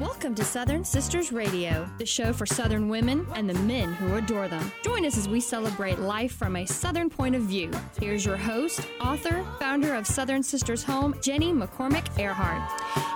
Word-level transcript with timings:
Welcome 0.00 0.34
to 0.36 0.44
Southern 0.44 0.84
Sisters 0.84 1.32
Radio, 1.32 1.88
the 1.98 2.06
show 2.06 2.32
for 2.32 2.46
Southern 2.46 2.88
women 2.88 3.26
and 3.34 3.50
the 3.50 3.58
men 3.62 3.92
who 3.94 4.14
adore 4.14 4.46
them. 4.46 4.70
Join 4.84 5.04
us 5.04 5.18
as 5.18 5.28
we 5.28 5.40
celebrate 5.40 5.98
life 5.98 6.32
from 6.32 6.54
a 6.54 6.64
Southern 6.64 7.10
point 7.10 7.34
of 7.34 7.42
view. 7.42 7.72
Here's 7.98 8.24
your 8.24 8.36
host, 8.36 8.86
author, 9.00 9.44
founder 9.58 9.94
of 9.94 10.06
Southern 10.06 10.44
Sisters 10.44 10.84
Home, 10.84 11.16
Jenny 11.20 11.52
McCormick 11.52 12.16
Earhart. 12.20 12.70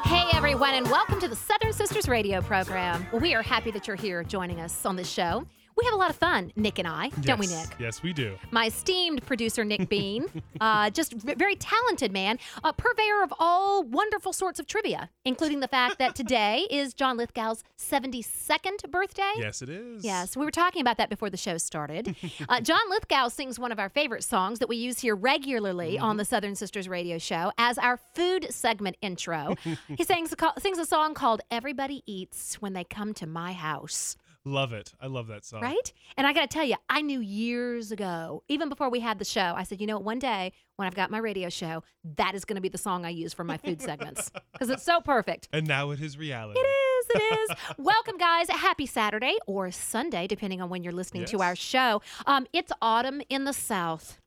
Hey, 0.04 0.24
everyone, 0.36 0.74
and 0.74 0.90
welcome 0.90 1.20
to 1.20 1.28
the 1.28 1.36
Southern 1.36 1.72
Sisters 1.72 2.08
Radio 2.08 2.40
program. 2.40 3.06
Well, 3.12 3.20
we 3.20 3.34
are 3.34 3.42
happy 3.42 3.70
that 3.70 3.86
you're 3.86 3.96
here 3.96 4.24
joining 4.24 4.60
us 4.60 4.84
on 4.84 4.96
this 4.96 5.08
show. 5.08 5.46
We 5.76 5.84
have 5.86 5.94
a 5.94 5.96
lot 5.96 6.10
of 6.10 6.16
fun, 6.16 6.52
Nick 6.54 6.78
and 6.78 6.86
I, 6.86 7.08
don't 7.22 7.38
we, 7.40 7.48
Nick? 7.48 7.66
Yes, 7.80 8.02
we 8.02 8.12
do. 8.12 8.36
My 8.52 8.66
esteemed 8.66 9.26
producer, 9.26 9.64
Nick 9.64 9.88
Bean, 9.90 10.26
uh, 10.60 10.88
just 10.90 11.12
v- 11.14 11.34
very 11.34 11.56
talented 11.56 12.12
man, 12.12 12.38
a 12.62 12.72
purveyor 12.72 13.22
of 13.24 13.32
all 13.40 13.82
wonderful 13.82 14.32
sorts 14.32 14.60
of 14.60 14.66
trivia, 14.68 15.10
including 15.24 15.58
the 15.60 15.66
fact 15.68 15.98
that 15.98 16.14
today 16.14 16.66
is 16.70 16.94
John 16.94 17.16
Lithgow's 17.16 17.64
72nd 17.76 18.88
birthday. 18.90 19.32
Yes, 19.36 19.62
it 19.62 19.68
is. 19.68 20.04
Yes, 20.04 20.36
we 20.36 20.44
were 20.44 20.50
talking 20.52 20.80
about 20.80 20.96
that 20.98 21.10
before 21.10 21.28
the 21.30 21.36
show 21.36 21.58
started. 21.58 22.14
Uh, 22.48 22.60
John 22.60 22.80
Lithgow 22.90 23.28
sings 23.28 23.58
one 23.58 23.72
of 23.72 23.78
our 23.78 23.88
favorite 23.88 24.22
songs 24.22 24.58
that 24.58 24.68
we 24.68 24.76
use 24.76 24.98
here 24.98 25.14
regularly 25.16 25.98
on 25.98 26.16
the 26.18 26.24
Southern 26.24 26.54
Sisters 26.54 26.88
radio 26.88 27.16
show 27.16 27.52
as 27.58 27.78
our 27.78 27.96
food 28.14 28.46
segment 28.50 28.96
intro. 29.00 29.54
he 29.96 30.04
sings 30.04 30.32
a, 30.32 30.60
sings 30.60 30.78
a 30.78 30.84
song 30.84 31.14
called 31.14 31.40
Everybody 31.50 32.02
Eats 32.06 32.56
When 32.60 32.72
They 32.74 32.84
Come 32.84 33.14
to 33.14 33.26
My 33.26 33.52
House, 33.52 34.16
Love 34.46 34.74
it. 34.74 34.92
I 35.00 35.06
love 35.06 35.28
that 35.28 35.44
song. 35.44 35.62
right? 35.62 35.92
And 36.18 36.26
I 36.26 36.34
got 36.34 36.42
to 36.42 36.46
tell 36.54 36.64
you, 36.64 36.76
I 36.90 37.00
knew 37.00 37.20
years 37.20 37.90
ago, 37.90 38.42
even 38.48 38.68
before 38.68 38.90
we 38.90 39.00
had 39.00 39.18
the 39.18 39.24
show, 39.24 39.54
I 39.56 39.62
said, 39.62 39.80
you 39.80 39.86
know, 39.86 39.96
what, 39.96 40.04
one 40.04 40.18
day 40.18 40.52
when 40.76 40.86
I've 40.86 40.94
got 40.94 41.10
my 41.10 41.16
radio 41.18 41.48
show, 41.48 41.82
that 42.16 42.34
is 42.34 42.44
going 42.44 42.56
to 42.56 42.60
be 42.60 42.68
the 42.68 42.76
song 42.76 43.06
I 43.06 43.08
use 43.08 43.32
for 43.32 43.42
my 43.42 43.56
food 43.56 43.80
segments 43.80 44.30
because 44.52 44.68
it's 44.68 44.82
so 44.82 45.00
perfect. 45.00 45.48
And 45.52 45.66
now 45.66 45.92
it 45.92 46.00
is 46.00 46.18
reality. 46.18 46.60
It 46.60 46.62
is. 46.62 47.06
It 47.14 47.38
is. 47.50 47.56
Welcome, 47.78 48.18
guys. 48.18 48.50
Happy 48.50 48.84
Saturday 48.86 49.36
or 49.46 49.70
Sunday, 49.70 50.26
depending 50.26 50.60
on 50.60 50.68
when 50.68 50.82
you're 50.84 50.92
listening 50.92 51.24
to 51.26 51.40
our 51.40 51.56
show. 51.56 52.02
Um, 52.26 52.46
it's 52.52 52.72
autumn 52.82 53.22
in 53.30 53.44
the 53.44 53.52
South. 53.54 54.18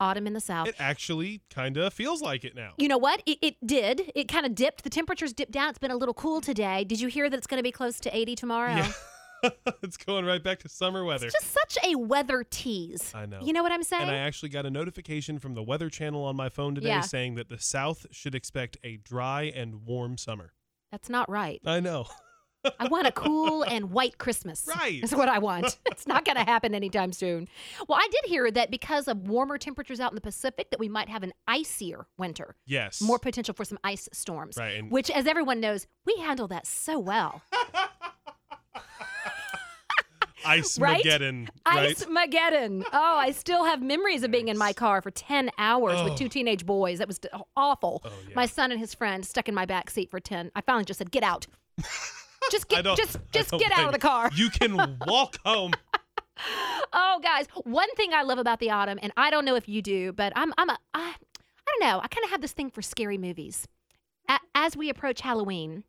Autumn 0.00 0.26
in 0.26 0.32
the 0.34 0.40
South. 0.40 0.68
It 0.68 0.74
actually 0.78 1.40
kind 1.50 1.76
of 1.76 1.92
feels 1.92 2.20
like 2.22 2.44
it 2.44 2.54
now. 2.54 2.72
you 2.78 2.88
know 2.88 2.98
what? 2.98 3.22
It, 3.26 3.38
it 3.42 3.56
did. 3.66 4.10
It 4.14 4.28
kind 4.28 4.44
of 4.46 4.54
dipped. 4.54 4.84
The 4.84 4.90
temperatures 4.90 5.32
dipped 5.34 5.52
down. 5.52 5.70
It's 5.70 5.78
been 5.78 5.90
a 5.90 5.96
little 5.96 6.14
cool 6.14 6.40
today. 6.40 6.84
Did 6.84 7.00
you 7.00 7.08
hear 7.08 7.28
that 7.30 7.36
it's 7.36 7.46
going 7.46 7.58
to 7.58 7.62
be 7.62 7.72
close 7.72 7.98
to 8.00 8.14
80 8.16 8.36
tomorrow? 8.36 8.74
Yeah. 8.76 8.92
it's 9.82 9.96
going 9.96 10.24
right 10.24 10.42
back 10.42 10.58
to 10.60 10.68
summer 10.68 11.04
weather. 11.04 11.26
It's 11.26 11.34
just 11.34 11.52
such 11.52 11.78
a 11.84 11.96
weather 11.96 12.44
tease. 12.48 13.12
I 13.14 13.26
know. 13.26 13.40
You 13.42 13.52
know 13.52 13.62
what 13.62 13.72
I'm 13.72 13.82
saying? 13.82 14.02
And 14.02 14.10
I 14.10 14.18
actually 14.18 14.48
got 14.50 14.66
a 14.66 14.70
notification 14.70 15.38
from 15.38 15.54
the 15.54 15.62
Weather 15.62 15.88
Channel 15.90 16.24
on 16.24 16.36
my 16.36 16.48
phone 16.48 16.74
today 16.74 16.88
Yeah. 16.88 17.00
saying 17.00 17.34
that 17.36 17.48
the 17.48 17.58
South 17.58 18.06
should 18.10 18.34
expect 18.34 18.76
a 18.84 18.96
dry 18.98 19.44
and 19.54 19.84
warm 19.86 20.16
summer. 20.18 20.52
That's 20.92 21.08
not 21.10 21.28
right. 21.30 21.60
I 21.66 21.80
know. 21.80 22.06
I 22.80 22.88
want 22.88 23.06
a 23.06 23.12
cool 23.12 23.62
and 23.62 23.92
white 23.92 24.18
Christmas. 24.18 24.68
Right. 24.76 25.02
Is 25.02 25.14
what 25.14 25.28
I 25.28 25.38
want. 25.38 25.78
It's 25.86 26.06
not 26.06 26.24
going 26.24 26.36
to 26.36 26.42
happen 26.44 26.74
anytime 26.74 27.12
soon. 27.12 27.48
Well, 27.88 27.96
I 27.98 28.06
did 28.10 28.28
hear 28.28 28.50
that 28.50 28.70
because 28.70 29.06
of 29.08 29.28
warmer 29.28 29.56
temperatures 29.56 29.98
out 30.00 30.10
in 30.10 30.14
the 30.16 30.20
Pacific, 30.20 30.70
that 30.70 30.78
we 30.80 30.88
might 30.88 31.08
have 31.08 31.22
an 31.22 31.32
icier 31.46 32.06
winter. 32.18 32.56
Yes. 32.66 33.00
More 33.00 33.18
potential 33.20 33.54
for 33.54 33.64
some 33.64 33.78
ice 33.84 34.08
storms. 34.12 34.56
Right, 34.58 34.76
and- 34.76 34.90
Which, 34.90 35.10
as 35.10 35.26
everyone 35.26 35.60
knows, 35.60 35.86
we 36.04 36.16
handle 36.18 36.48
that 36.48 36.66
so 36.66 36.98
well. 36.98 37.42
Ice? 40.46 40.78
Mageddon. 40.78 41.48
Right? 41.66 41.90
Ice 41.90 42.04
Mageddon. 42.04 42.84
Oh, 42.92 43.16
I 43.16 43.32
still 43.32 43.64
have 43.64 43.82
memories 43.82 44.22
of 44.22 44.30
being 44.30 44.48
in 44.48 44.56
my 44.58 44.72
car 44.72 45.02
for 45.02 45.10
10 45.10 45.50
hours 45.58 46.02
with 46.02 46.12
Oh. 46.12 46.16
two 46.16 46.28
teenage 46.28 46.64
boys. 46.66 46.98
That 46.98 47.08
was 47.08 47.20
awful. 47.56 48.02
Oh, 48.04 48.10
yeah. 48.28 48.34
My 48.34 48.46
son 48.46 48.70
and 48.70 48.80
his 48.80 48.94
friend 48.94 49.24
stuck 49.26 49.48
in 49.48 49.54
my 49.54 49.66
back 49.66 49.90
seat 49.90 50.10
for 50.10 50.20
10. 50.20 50.50
I 50.54 50.60
finally 50.60 50.84
just 50.84 50.98
said, 50.98 51.10
"Get 51.10 51.22
out." 51.22 51.46
Just 52.52 52.68
get 52.68 52.84
just 52.84 53.18
just 53.32 53.50
get 53.50 53.72
out 53.72 53.86
of 53.86 53.92
the 53.92 53.98
car. 53.98 54.30
You 54.32 54.50
can 54.50 54.98
walk 55.04 55.36
home. 55.44 55.72
Oh, 56.92 57.18
guys, 57.20 57.46
one 57.64 57.92
thing 57.96 58.12
I 58.14 58.22
love 58.22 58.38
about 58.38 58.60
the 58.60 58.70
autumn, 58.70 59.00
and 59.02 59.12
I 59.16 59.30
don't 59.30 59.44
know 59.44 59.56
if 59.56 59.68
you 59.68 59.82
do, 59.82 60.12
but 60.12 60.32
I'm 60.36 60.52
I'm 60.56 60.70
a 60.70 60.78
I, 60.94 61.14
I 61.14 61.14
don't 61.66 61.80
know. 61.90 61.98
I 62.00 62.06
kind 62.06 62.22
of 62.24 62.30
have 62.30 62.40
this 62.40 62.52
thing 62.52 62.70
for 62.70 62.82
scary 62.82 63.18
movies. 63.18 63.66
A- 64.28 64.38
as 64.54 64.76
we 64.76 64.90
approach 64.90 65.22
Halloween, 65.22 65.82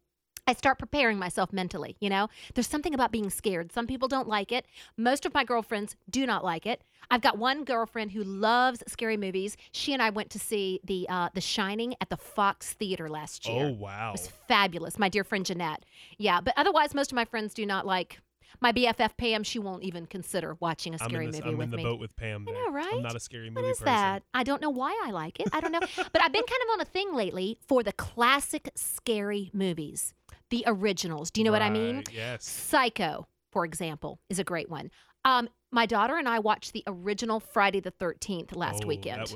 I 0.47 0.53
start 0.53 0.79
preparing 0.79 1.19
myself 1.19 1.51
mentally. 1.51 1.97
You 1.99 2.09
know, 2.09 2.29
there's 2.53 2.67
something 2.67 2.93
about 2.93 3.11
being 3.11 3.29
scared. 3.29 3.71
Some 3.73 3.85
people 3.85 4.07
don't 4.07 4.27
like 4.27 4.51
it. 4.51 4.65
Most 4.95 5.25
of 5.25 5.33
my 5.33 5.43
girlfriends 5.43 5.95
do 6.09 6.25
not 6.25 6.43
like 6.43 6.65
it. 6.65 6.81
I've 7.11 7.21
got 7.21 7.37
one 7.37 7.63
girlfriend 7.63 8.11
who 8.11 8.23
loves 8.23 8.83
scary 8.87 9.17
movies. 9.17 9.57
She 9.71 9.93
and 9.93 10.01
I 10.01 10.09
went 10.09 10.29
to 10.31 10.39
see 10.39 10.79
the 10.83 11.07
uh, 11.09 11.29
The 11.33 11.41
Shining 11.41 11.95
at 12.01 12.09
the 12.09 12.17
Fox 12.17 12.73
Theater 12.73 13.09
last 13.09 13.47
year. 13.47 13.65
Oh, 13.67 13.71
wow. 13.71 14.09
It 14.09 14.13
was 14.13 14.27
fabulous. 14.47 14.97
My 14.97 15.09
dear 15.09 15.23
friend 15.23 15.45
Jeanette. 15.45 15.83
Yeah, 16.17 16.41
but 16.41 16.53
otherwise, 16.57 16.93
most 16.93 17.11
of 17.11 17.15
my 17.15 17.25
friends 17.25 17.53
do 17.53 17.65
not 17.65 17.85
like 17.85 18.19
my 18.61 18.71
BFF 18.71 19.17
Pam. 19.17 19.43
She 19.43 19.59
won't 19.59 19.83
even 19.83 20.05
consider 20.05 20.57
watching 20.59 20.93
a 20.93 20.97
I'm 21.01 21.09
scary 21.09 21.27
this, 21.27 21.35
movie 21.37 21.49
I'm 21.49 21.57
with 21.57 21.65
in 21.65 21.71
the 21.71 21.77
me. 21.77 21.83
boat 21.83 21.99
with 21.99 22.15
Pam. 22.15 22.45
I 22.47 22.51
know, 22.51 22.71
right? 22.71 22.93
I'm 22.93 23.03
not 23.03 23.15
a 23.15 23.19
scary 23.19 23.49
movie 23.49 23.63
What 23.63 23.71
is 23.71 23.77
person. 23.79 23.85
that? 23.93 24.23
I 24.33 24.43
don't 24.43 24.61
know 24.61 24.69
why 24.69 24.99
I 25.05 25.11
like 25.11 25.39
it. 25.39 25.47
I 25.53 25.59
don't 25.61 25.71
know. 25.71 25.79
but 25.79 26.21
I've 26.21 26.31
been 26.33 26.43
kind 26.43 26.61
of 26.63 26.73
on 26.73 26.81
a 26.81 26.85
thing 26.85 27.13
lately 27.13 27.57
for 27.67 27.83
the 27.83 27.93
classic 27.93 28.69
scary 28.75 29.49
movies, 29.53 30.13
the 30.49 30.63
originals. 30.67 31.31
Do 31.31 31.41
you 31.41 31.45
know 31.45 31.51
what 31.51 31.61
I 31.61 31.69
mean? 31.69 32.03
Yes. 32.11 32.45
Psycho, 32.45 33.27
for 33.51 33.65
example, 33.65 34.19
is 34.29 34.39
a 34.39 34.43
great 34.43 34.69
one. 34.69 34.91
Um, 35.25 35.49
my 35.71 35.85
daughter 35.85 36.15
and 36.15 36.29
I 36.29 36.39
watched 36.39 36.71
the 36.71 36.83
original 36.87 37.41
Friday 37.41 37.81
the 37.81 37.91
13th 37.91 38.55
last 38.55 38.85
Oh, 38.85 38.87
weekend. 38.87 39.27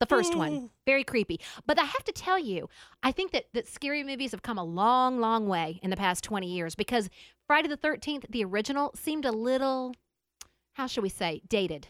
The 0.00 0.06
first 0.06 0.34
one, 0.34 0.70
very 0.86 1.04
creepy. 1.04 1.38
But 1.66 1.78
I 1.78 1.84
have 1.84 2.04
to 2.04 2.12
tell 2.12 2.38
you, 2.38 2.70
I 3.02 3.12
think 3.12 3.32
that, 3.32 3.46
that 3.52 3.68
scary 3.68 4.02
movies 4.02 4.30
have 4.30 4.40
come 4.42 4.56
a 4.56 4.64
long, 4.64 5.20
long 5.20 5.46
way 5.46 5.80
in 5.82 5.90
the 5.90 5.96
past 5.96 6.24
20 6.24 6.46
years 6.46 6.74
because 6.74 7.10
Friday 7.46 7.68
the 7.68 7.76
13th, 7.76 8.24
the 8.30 8.42
original, 8.44 8.92
seemed 8.94 9.26
a 9.26 9.32
little, 9.32 9.94
how 10.72 10.86
should 10.86 11.02
we 11.02 11.10
say, 11.10 11.42
dated. 11.46 11.88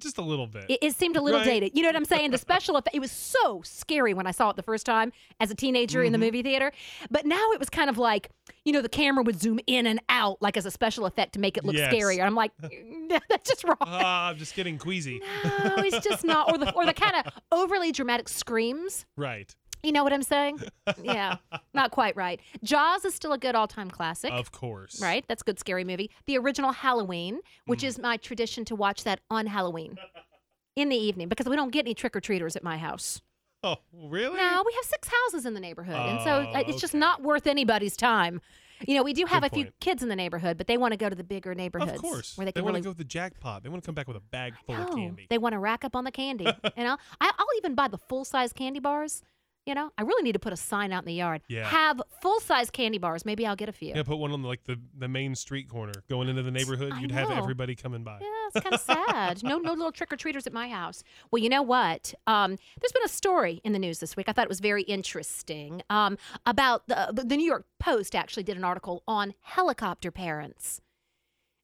Just 0.00 0.18
a 0.18 0.22
little 0.22 0.46
bit. 0.46 0.64
It, 0.68 0.78
it 0.82 0.96
seemed 0.96 1.16
a 1.16 1.20
little 1.22 1.40
Right. 1.40 1.46
dated. 1.46 1.72
You 1.74 1.82
know 1.82 1.88
what 1.88 1.96
I'm 1.96 2.04
saying? 2.04 2.30
The 2.32 2.38
special 2.38 2.76
effect, 2.76 2.94
it 2.96 3.00
was 3.00 3.10
so 3.12 3.62
scary 3.64 4.14
when 4.14 4.26
I 4.26 4.30
saw 4.32 4.50
it 4.50 4.56
the 4.56 4.62
first 4.62 4.84
time 4.86 5.12
as 5.40 5.50
a 5.50 5.54
teenager 5.54 6.02
in 6.02 6.12
the 6.12 6.18
Mhm. 6.18 6.22
movie 6.22 6.42
theater. 6.42 6.72
But 7.10 7.26
now 7.26 7.50
it 7.52 7.58
was 7.58 7.70
kind 7.70 7.88
of 7.90 7.98
like, 7.98 8.30
you 8.64 8.72
know, 8.72 8.82
the 8.82 8.88
camera 8.88 9.22
would 9.22 9.40
zoom 9.40 9.60
in 9.66 9.86
and 9.86 10.00
out 10.08 10.40
like 10.42 10.56
as 10.56 10.66
a 10.66 10.70
special 10.70 11.06
effect 11.06 11.32
to 11.34 11.38
make 11.40 11.56
it 11.56 11.64
look 11.64 11.76
Yes. 11.76 11.92
scarier. 11.92 12.24
I'm 12.24 12.34
like, 12.34 12.52
that's 13.28 13.48
just 13.48 13.64
wrong. 13.64 13.76
Ah, 13.80 14.28
I'm 14.28 14.36
just 14.38 14.54
getting 14.54 14.78
queasy. 14.78 15.20
no, 15.64 15.76
it's 15.78 16.04
just 16.06 16.24
not. 16.24 16.50
Or 16.52 16.58
the, 16.58 16.72
or 16.74 16.86
the 16.86 16.92
kind 17.04 17.14
of 17.16 17.32
overly 17.52 17.92
dramatic 17.92 18.28
screams. 18.28 19.06
Right. 19.16 19.54
You 19.82 19.92
know 19.92 20.04
what 20.04 20.12
I'm 20.12 20.22
saying? 20.22 20.60
Yeah, 21.02 21.36
not 21.72 21.90
quite 21.92 22.16
right. 22.16 22.40
Jaws 22.64 23.04
is 23.04 23.14
still 23.14 23.32
a 23.32 23.38
good 23.38 23.54
all-time 23.54 23.90
classic. 23.90 24.32
Of 24.32 24.50
course. 24.52 25.00
Right? 25.00 25.24
That's 25.28 25.42
a 25.42 25.44
good 25.44 25.58
scary 25.58 25.84
movie. 25.84 26.10
The 26.26 26.36
original 26.38 26.72
Halloween, 26.72 27.36
Mm. 27.36 27.40
which 27.66 27.84
is 27.84 27.98
my 27.98 28.16
tradition 28.16 28.64
to 28.66 28.74
watch 28.76 29.04
that 29.04 29.20
on 29.30 29.46
Halloween 29.46 29.96
in 30.76 30.88
the 30.88 30.96
evening 30.96 31.28
because 31.28 31.46
we 31.46 31.56
don't 31.56 31.70
get 31.72 31.80
any 31.86 31.94
trick 31.94 32.14
or 32.16 32.20
treaters 32.20 32.56
at 32.56 32.62
my 32.64 32.76
house. 32.76 33.20
Oh, 33.62 33.76
really? 33.92 34.36
No, 34.36 34.62
we 34.66 34.72
have 34.72 34.84
six 34.84 35.08
houses 35.08 35.46
in 35.46 35.54
the 35.54 35.60
neighborhood. 35.60 35.94
and 35.96 36.20
so 36.22 36.46
Oh, 36.48 36.58
uh, 36.58 36.64
it's 36.66 36.80
just 36.80 36.94
not 36.94 37.22
worth 37.22 37.46
anybody's 37.46 37.96
time. 37.96 38.40
You 38.88 38.94
know, 38.96 39.02
we 39.02 39.12
do 39.12 39.26
have 39.26 39.42
Good 39.42 39.52
a 39.52 39.54
few 39.54 39.66
kids 39.80 40.02
in 40.02 40.08
the 40.08 40.16
neighborhood, 40.16 40.56
but 40.56 40.66
they 40.66 40.78
want 40.78 40.92
to 40.92 40.96
go 40.96 41.10
to 41.10 41.14
the 41.14 41.22
bigger 41.24 41.54
neighborhoods 41.54 41.92
Of 41.92 41.98
course. 42.00 42.38
where 42.38 42.46
they 42.46 42.48
they 42.48 42.52
can 42.60 42.64
want 42.64 42.72
really 42.74 42.80
to 42.82 42.84
go 42.86 42.90
with 42.90 42.98
the 42.98 43.04
jackpot. 43.04 43.62
They 43.62 43.68
want 43.68 43.82
to 43.82 43.86
come 43.86 43.94
back 43.94 44.08
with 44.08 44.16
a 44.16 44.20
bag 44.20 44.54
full 44.66 44.74
of 44.76 44.90
candy. 44.94 45.26
They 45.28 45.36
want 45.38 45.52
to 45.52 45.58
rack 45.58 45.84
up 45.84 45.94
on 45.94 46.04
the 46.04 46.10
candy. 46.10 46.44
you 46.44 46.84
know, 46.84 46.96
I, 47.20 47.30
I'll 47.38 47.46
even 47.58 47.74
buy 47.74 47.88
the 47.88 47.98
full 47.98 48.24
size 48.24 48.52
candy 48.54 48.80
bars. 48.80 49.22
You 49.66 49.74
know, 49.74 49.90
I 49.98 50.02
really 50.02 50.22
need 50.22 50.32
to 50.32 50.38
put 50.38 50.52
a 50.52 50.56
sign 50.56 50.90
out 50.90 51.02
in 51.02 51.06
the 51.06 51.14
yard. 51.14 51.42
Yeah. 51.48 51.68
Have 51.68 52.00
full 52.22 52.40
size 52.40 52.70
candy 52.70 52.98
bars. 52.98 53.24
Maybe 53.26 53.46
I'll 53.46 53.56
get 53.56 53.68
a 53.68 53.72
few. 53.72 53.94
Yeah, 53.94 54.02
put 54.02 54.16
one 54.16 54.32
on 54.32 54.42
like 54.42 54.64
the, 54.64 54.80
the 54.98 55.06
main 55.06 55.34
street 55.34 55.68
corner 55.68 55.92
going 56.08 56.28
into 56.28 56.42
the 56.42 56.50
neighborhood. 56.50 56.92
I 56.94 57.00
You'd 57.00 57.12
have 57.12 57.28
know. 57.28 57.36
everybody 57.36 57.74
coming 57.74 58.02
by. 58.02 58.18
Yeah, 58.20 58.26
it's 58.54 58.60
kind 58.60 58.74
of 58.74 58.80
sad. 58.80 59.42
No, 59.44 59.58
no 59.58 59.72
little 59.72 59.92
trick 59.92 60.12
or 60.12 60.16
treaters 60.16 60.46
at 60.46 60.52
my 60.52 60.68
house. 60.68 61.04
Well, 61.30 61.42
you 61.42 61.50
know 61.50 61.62
what? 61.62 62.14
Um, 62.26 62.56
there's 62.80 62.92
been 62.92 63.04
a 63.04 63.08
story 63.08 63.60
in 63.62 63.72
the 63.72 63.78
news 63.78 63.98
this 63.98 64.16
week. 64.16 64.28
I 64.28 64.32
thought 64.32 64.44
it 64.44 64.48
was 64.48 64.60
very 64.60 64.82
interesting 64.82 65.82
um, 65.90 66.16
about 66.46 66.88
the 66.88 67.12
the 67.12 67.36
New 67.36 67.44
York 67.46 67.66
Post 67.78 68.14
actually 68.16 68.44
did 68.44 68.56
an 68.56 68.64
article 68.64 69.02
on 69.06 69.34
helicopter 69.42 70.10
parents. 70.10 70.80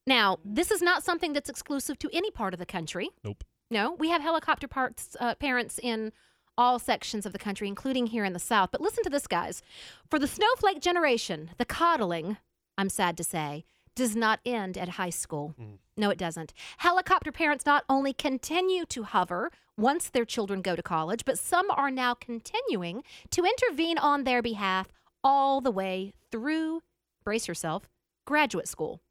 Now, 0.05 0.37
this 0.45 0.71
is 0.71 0.81
not 0.81 1.03
something 1.03 1.33
that's 1.33 1.49
exclusive 1.49 1.99
to 1.99 2.09
any 2.13 2.31
part 2.31 2.53
of 2.53 2.59
the 2.59 2.65
country. 2.65 3.09
Nope. 3.23 3.43
No, 3.69 3.93
we 3.99 4.09
have 4.09 4.21
helicopter 4.21 4.67
parts, 4.67 5.17
uh, 5.19 5.35
parents 5.35 5.77
in 5.83 6.13
all 6.57 6.79
sections 6.79 7.25
of 7.25 7.33
the 7.33 7.39
country, 7.39 7.67
including 7.67 8.07
here 8.07 8.25
in 8.25 8.33
the 8.33 8.39
South. 8.39 8.69
But 8.71 8.81
listen 8.81 9.03
to 9.03 9.09
this, 9.09 9.27
guys. 9.27 9.61
For 10.09 10.19
the 10.19 10.27
snowflake 10.27 10.81
generation, 10.81 11.51
the 11.57 11.65
coddling, 11.65 12.37
I'm 12.77 12.89
sad 12.89 13.17
to 13.17 13.23
say, 13.23 13.65
does 13.95 14.15
not 14.15 14.39
end 14.45 14.77
at 14.77 14.89
high 14.89 15.09
school. 15.09 15.55
No, 15.95 16.09
it 16.11 16.19
doesn't. 16.19 16.53
Helicopter 16.77 17.31
parents 17.31 17.65
not 17.65 17.83
only 17.89 18.13
continue 18.13 18.85
to 18.85 19.03
hover 19.03 19.51
once 19.75 20.09
their 20.09 20.25
children 20.25 20.61
go 20.61 20.75
to 20.75 20.83
college, 20.83 21.25
but 21.25 21.39
some 21.39 21.71
are 21.71 21.89
now 21.89 22.13
continuing 22.13 23.03
to 23.31 23.43
intervene 23.43 23.97
on 23.97 24.23
their 24.23 24.41
behalf 24.43 24.91
all 25.23 25.61
the 25.61 25.71
way 25.71 26.13
through, 26.31 26.81
brace 27.23 27.47
yourself, 27.47 27.89
graduate 28.25 28.67
school. 28.67 29.01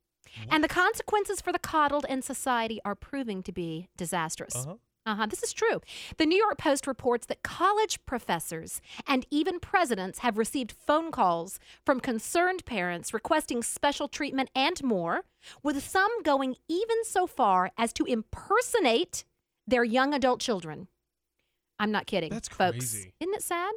And 0.51 0.63
the 0.63 0.69
consequences 0.69 1.41
for 1.41 1.51
the 1.53 1.59
coddled 1.59 2.05
in 2.09 2.21
society 2.23 2.81
are 2.85 2.95
proving 2.95 3.43
to 3.45 3.53
be 3.53 3.89
disastrous. 3.97 4.55
Uh 4.55 4.65
huh. 4.69 4.75
Uh-huh, 5.07 5.27
this 5.27 5.43
is 5.45 5.53
true. 5.53 5.81
The 6.17 6.27
New 6.27 6.37
York 6.37 6.59
Post 6.59 6.87
reports 6.89 7.27
that 7.27 7.45
college 7.45 8.05
professors 8.07 8.81
and 9.07 9.25
even 9.31 9.61
presidents 9.61 10.19
have 10.19 10.37
received 10.37 10.73
phone 10.73 11.13
calls 11.13 11.61
from 11.85 12.01
concerned 12.01 12.65
parents 12.67 13.15
requesting 13.15 13.63
special 13.63 14.09
treatment 14.09 14.51
and 14.55 14.83
more, 14.83 15.23
with 15.63 15.81
some 15.89 16.23
going 16.25 16.57
even 16.69 17.05
so 17.05 17.29
far 17.29 17.71
as 17.79 17.93
to 17.93 18.05
impersonate 18.05 19.25
their 19.65 19.85
young 19.85 20.13
adult 20.13 20.41
children. 20.41 20.89
I'm 21.79 21.93
not 21.93 22.07
kidding, 22.07 22.31
That's 22.31 22.49
folks. 22.49 22.77
crazy. 22.79 23.13
Isn't 23.21 23.35
it 23.35 23.43
sad? 23.43 23.75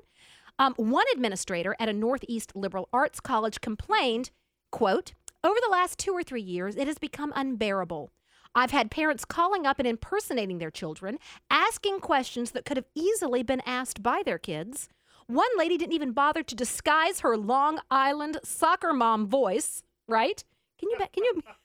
Um, 0.58 0.74
one 0.78 1.06
administrator 1.14 1.76
at 1.80 1.90
a 1.90 1.94
Northeast 1.94 2.56
liberal 2.56 2.90
arts 2.92 3.20
college 3.20 3.62
complained, 3.62 4.32
quote, 4.72 5.14
over 5.44 5.60
the 5.64 5.72
last 5.72 6.00
two 6.00 6.12
or 6.12 6.24
three 6.24 6.42
years, 6.42 6.76
it 6.76 6.88
has 6.88 6.98
become 6.98 7.32
unbearable. 7.36 8.10
I've 8.56 8.72
had 8.72 8.92
parents 8.92 9.26
calling 9.26 9.66
up 9.66 9.80
and 9.80 9.88
impersonating 9.88 10.58
their 10.58 10.72
children, 10.72 11.18
asking 11.50 12.00
questions 12.00 12.52
that 12.52 12.66
could 12.66 12.78
have 12.78 12.88
easily 12.96 13.44
been 13.44 13.62
asked 13.66 14.02
by 14.02 14.22
their 14.26 14.40
kids. 14.40 14.90
One 15.28 15.50
lady 15.58 15.78
didn't 15.78 15.94
even 15.94 16.12
bother 16.12 16.42
to 16.42 16.56
disguise 16.56 17.20
her 17.20 17.38
Long 17.38 17.80
Island 17.92 18.40
soccer 18.44 18.94
mom 18.94 19.28
voice, 19.28 19.84
right? 20.08 20.44
Can 20.80 20.90
you 20.90 20.98
ba- 20.98 21.10
can 21.14 21.24
you 21.24 21.42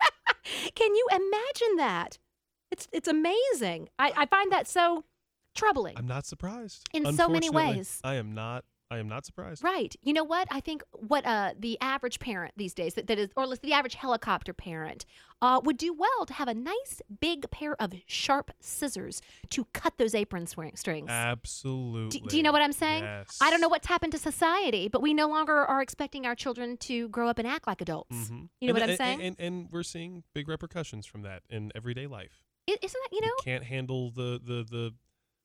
can 0.74 0.94
you 0.94 1.06
imagine 1.10 1.76
that? 1.76 2.18
It's 2.70 2.86
it's 2.92 3.08
amazing. 3.08 3.88
I, 3.98 4.12
I 4.16 4.26
find 4.26 4.52
that 4.52 4.68
so 4.68 5.04
troubling. 5.54 5.96
I'm 5.96 6.06
not 6.06 6.24
surprised. 6.24 6.88
In 6.92 7.16
so 7.16 7.28
many 7.28 7.50
ways. 7.50 8.00
I 8.04 8.14
am 8.14 8.32
not. 8.34 8.64
I 8.90 8.98
am 8.98 9.08
not 9.08 9.24
surprised. 9.24 9.62
Right. 9.62 9.94
You 10.02 10.12
know 10.12 10.24
what? 10.24 10.48
I 10.50 10.60
think 10.60 10.82
what 10.92 11.24
uh, 11.24 11.52
the 11.58 11.78
average 11.80 12.18
parent 12.18 12.54
these 12.56 12.74
days, 12.74 12.94
that, 12.94 13.06
that 13.06 13.18
is, 13.18 13.30
or 13.36 13.46
the 13.56 13.72
average 13.72 13.94
helicopter 13.94 14.52
parent, 14.52 15.06
uh, 15.40 15.60
would 15.64 15.76
do 15.76 15.92
well 15.92 16.26
to 16.26 16.32
have 16.34 16.48
a 16.48 16.54
nice 16.54 17.00
big 17.20 17.48
pair 17.52 17.80
of 17.80 17.92
sharp 18.06 18.50
scissors 18.60 19.22
to 19.50 19.64
cut 19.72 19.96
those 19.98 20.14
apron 20.14 20.46
swing- 20.46 20.74
strings. 20.74 21.08
Absolutely. 21.08 22.20
Do, 22.20 22.26
do 22.26 22.36
you 22.36 22.42
know 22.42 22.52
what 22.52 22.62
I'm 22.62 22.72
saying? 22.72 23.04
Yes. 23.04 23.38
I 23.40 23.50
don't 23.50 23.60
know 23.60 23.68
what's 23.68 23.86
happened 23.86 24.12
to 24.12 24.18
society, 24.18 24.88
but 24.88 25.02
we 25.02 25.14
no 25.14 25.28
longer 25.28 25.54
are 25.56 25.80
expecting 25.80 26.26
our 26.26 26.34
children 26.34 26.76
to 26.78 27.08
grow 27.10 27.28
up 27.28 27.38
and 27.38 27.46
act 27.46 27.66
like 27.66 27.80
adults. 27.80 28.14
Mhm. 28.14 28.48
You 28.60 28.68
know 28.68 28.70
And- 28.70 28.72
what 28.74 28.82
I'm 28.82 28.88
and- 28.90 28.98
saying? 28.98 29.22
And, 29.22 29.36
and 29.38 29.68
we're 29.70 29.82
seeing 29.84 30.24
big 30.34 30.48
repercussions 30.48 31.06
from 31.06 31.22
that 31.22 31.42
in 31.48 31.70
everyday 31.74 32.06
life. 32.06 32.42
Isn't 32.66 32.80
that, 32.82 33.08
you 33.12 33.20
know? 33.20 33.32
can't 33.44 33.64
handle 33.64 34.10
the 34.10 34.40
the 34.44 34.64
the. 34.70 34.94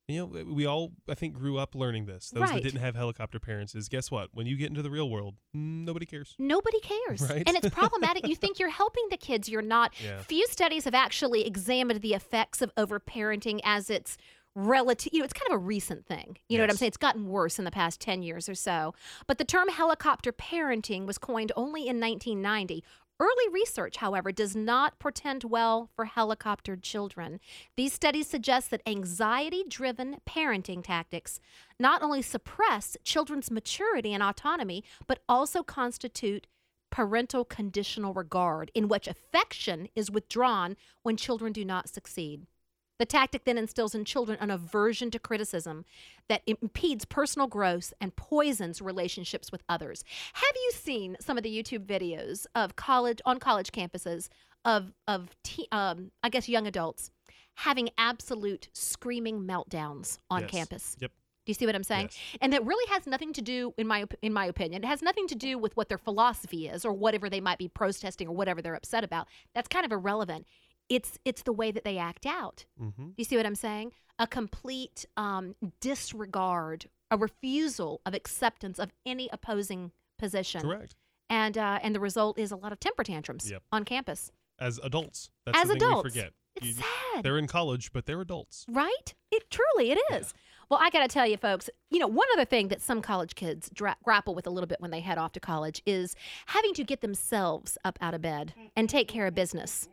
You 0.08 0.20
know, 0.20 0.44
we 0.54 0.68
all 0.68 0.92
I 1.10 1.16
think 1.16 1.34
grew 1.34 1.58
up 1.58 1.74
learning 1.74 2.06
this. 2.06 2.30
Those 2.30 2.42
Right. 2.44 2.54
that 2.56 2.64
didn't 2.64 2.82
have 2.82 2.96
helicopter 2.96 3.40
parents 3.40 3.74
is 3.74 3.90
guess 3.90 4.12
what? 4.12 4.30
When 4.34 4.46
you 4.46 4.56
get 4.56 4.70
into 4.70 4.84
the 4.84 4.92
real 4.92 5.10
world, 5.10 5.36
mm, 5.56 5.84
nobody 5.84 6.06
cares. 6.06 6.36
Nobody 6.38 6.80
cares. 6.80 7.22
Right? 7.22 7.44
And 7.48 7.58
it's 7.58 7.70
problematic. 7.76 8.28
you 8.28 8.36
think 8.36 8.60
you're 8.60 8.70
helping 8.70 9.06
the 9.10 9.18
kids, 9.18 9.50
you're 9.50 9.64
not. 9.64 9.94
Yeah. 10.04 10.22
Few 10.22 10.46
studies 10.48 10.86
have 10.86 10.94
actually 10.94 11.46
examined 11.46 12.02
the 12.02 12.14
effects 12.14 12.62
of 12.62 12.74
overparenting 12.76 13.62
as 13.64 13.90
it's 13.90 14.18
relative 14.58 15.12
you 15.12 15.20
know 15.20 15.26
it's 15.26 15.34
kind 15.34 15.52
of 15.52 15.56
a 15.56 15.58
recent 15.58 16.06
thing 16.06 16.38
you 16.48 16.58
know 16.58 16.64
what 16.64 16.70
i'm 16.70 16.78
saying 16.78 16.88
it's 16.88 16.96
gotten 16.96 17.28
worse 17.28 17.60
in 17.60 17.66
the 17.66 17.72
past 17.72 18.00
10 18.00 18.24
years 18.24 18.48
or 18.48 18.56
so 18.56 18.94
but 19.28 19.38
the 19.38 19.44
term 19.44 19.68
helicopter 19.68 20.32
parenting 20.32 21.06
was 21.06 21.18
coined 21.18 21.52
only 21.58 21.82
in 21.82 22.00
1990 22.00 22.82
Early 23.18 23.48
research, 23.54 23.98
however, 23.98 24.34
does 24.34 24.58
not 24.58 25.00
portend 25.00 25.46
well 25.46 25.90
for 25.96 26.06
helicoptered 26.06 26.82
children. 26.82 27.40
These 27.78 27.94
studies 27.94 28.28
suggest 28.28 28.72
that 28.72 28.82
anxiety 28.86 29.64
driven 29.68 30.18
parenting 30.28 30.84
tactics 30.84 31.40
not 31.80 32.02
only 32.04 32.22
suppress 32.22 32.98
children's 33.06 33.50
maturity 33.50 34.14
and 34.14 34.22
autonomy, 34.22 34.84
but 35.08 35.20
also 35.30 35.64
constitute 35.64 36.48
parental 36.92 37.46
conditional 37.46 38.14
regard, 38.14 38.70
in 38.74 38.90
which 38.90 39.08
affection 39.08 39.88
is 39.96 40.12
withdrawn 40.12 40.76
when 41.04 41.16
children 41.16 41.54
do 41.54 41.64
not 41.64 41.88
succeed. 41.88 42.48
The 42.98 43.06
tactic 43.06 43.44
then 43.44 43.58
instills 43.58 43.94
in 43.94 44.06
children 44.06 44.38
an 44.40 44.50
aversion 44.50 45.12
to 45.12 45.20
criticism 45.20 45.86
that 46.30 46.42
impedes 46.48 47.04
personal 47.06 47.48
growth 47.48 47.94
and 48.00 48.16
poisons 48.16 48.82
relationships 48.82 49.52
with 49.52 49.64
others. 49.68 50.04
Have 50.34 50.56
you 50.56 50.72
seen 50.74 51.18
some 51.20 51.38
of 51.38 51.44
the 51.44 51.50
YouTube 51.64 51.86
videos 51.86 52.46
of 52.56 52.76
college 52.76 53.22
on 53.26 53.40
college 53.40 53.72
campuses 53.72 54.30
of 54.64 54.94
of 55.08 55.36
te- 55.44 55.68
um, 55.72 56.12
I 56.24 56.30
guess 56.30 56.48
young 56.50 56.68
adults 56.68 57.12
having 57.60 57.90
absolute 57.98 58.70
screaming 58.74 59.42
meltdowns 59.42 60.18
on 60.30 60.42
Yes. 60.42 60.52
campus? 60.52 60.98
Yep. 61.00 61.12
Do 61.46 61.50
you 61.52 61.54
see 61.54 61.68
what 61.68 61.76
I'm 61.76 61.84
saying? 61.84 62.06
Yes. 62.12 62.18
And 62.42 62.52
that 62.54 62.66
really 62.66 62.92
has 62.92 63.06
nothing 63.06 63.32
to 63.34 63.42
do, 63.42 63.74
in 63.78 63.86
my 63.88 64.06
in 64.24 64.34
my 64.34 64.46
opinion, 64.46 64.84
it 64.84 64.88
has 64.88 65.02
nothing 65.04 65.28
to 65.28 65.36
do 65.36 65.60
with 65.60 65.76
what 65.78 65.90
their 65.90 66.00
philosophy 66.00 66.68
is 66.68 66.84
or 66.86 66.92
whatever 66.94 67.30
they 67.30 67.40
might 67.42 67.60
be 67.60 67.68
protesting 67.68 68.28
or 68.28 68.36
whatever 68.36 68.62
they're 68.64 68.74
upset 68.74 69.04
about. 69.04 69.28
That's 69.54 69.68
kind 69.68 69.86
of 69.86 69.92
irrelevant. 69.92 70.48
It's 70.90 71.18
it's 71.26 71.42
the 71.44 71.54
way 71.54 71.72
that 71.72 71.84
they 71.84 71.98
act 71.98 72.26
out. 72.26 72.66
Mm-hmm. 72.82 73.10
You 73.18 73.24
see 73.26 73.38
what 73.38 73.46
I'm 73.46 73.56
saying? 73.56 73.92
A 74.20 74.28
complete 74.28 75.06
um, 75.18 75.56
disregard, 75.82 76.86
a 77.12 77.18
refusal 77.18 78.02
of 78.06 78.14
acceptance 78.14 78.80
of 78.80 78.92
any 79.06 79.30
opposing 79.34 79.92
position, 80.18 80.62
Correct. 80.62 80.96
and 81.30 81.58
uh, 81.58 81.80
and 81.82 81.94
the 81.96 82.00
result 82.00 82.38
is 82.38 82.52
a 82.52 82.56
lot 82.56 82.72
of 82.72 82.80
temper 82.80 83.04
tantrums 83.04 83.50
Yep. 83.50 83.64
on 83.72 83.84
campus. 83.84 84.32
As 84.60 84.80
adults, 84.84 85.30
that's 85.46 85.58
As 85.60 85.70
adults, 85.70 86.04
we 86.06 86.10
forget. 86.12 86.34
It's 86.56 86.66
You- 86.68 86.74
sad. 86.74 87.24
They're 87.24 87.38
in 87.38 87.48
college, 87.48 87.92
but 87.92 88.06
they're 88.06 88.22
adults. 88.22 88.66
Right? 88.70 89.14
It 89.32 89.50
truly 89.50 89.92
it 89.92 90.00
is. 90.14 90.34
Well, 90.70 90.80
I 90.82 90.90
got 90.90 91.02
to 91.02 91.08
tell 91.08 91.28
you, 91.28 91.36
folks. 91.38 91.70
You 91.92 92.00
know, 92.00 92.08
one 92.08 92.28
other 92.34 92.46
thing 92.46 92.70
that 92.70 92.82
some 92.82 93.02
college 93.02 93.36
kids 93.36 93.70
dra- 93.74 93.98
grapple 94.04 94.34
with 94.34 94.48
a 94.48 94.50
little 94.50 94.68
bit 94.68 94.80
when 94.82 94.92
they 94.92 95.02
head 95.02 95.18
off 95.18 95.34
to 95.34 95.40
college 95.40 95.82
is 95.86 96.16
having 96.48 96.74
to 96.76 96.84
get 96.84 97.02
themselves 97.02 97.78
up 97.84 98.00
out 98.02 98.14
of 98.14 98.22
bed 98.22 98.54
and 98.76 98.90
take 98.90 99.08
care 99.10 99.28
of 99.28 99.36
business. 99.36 99.90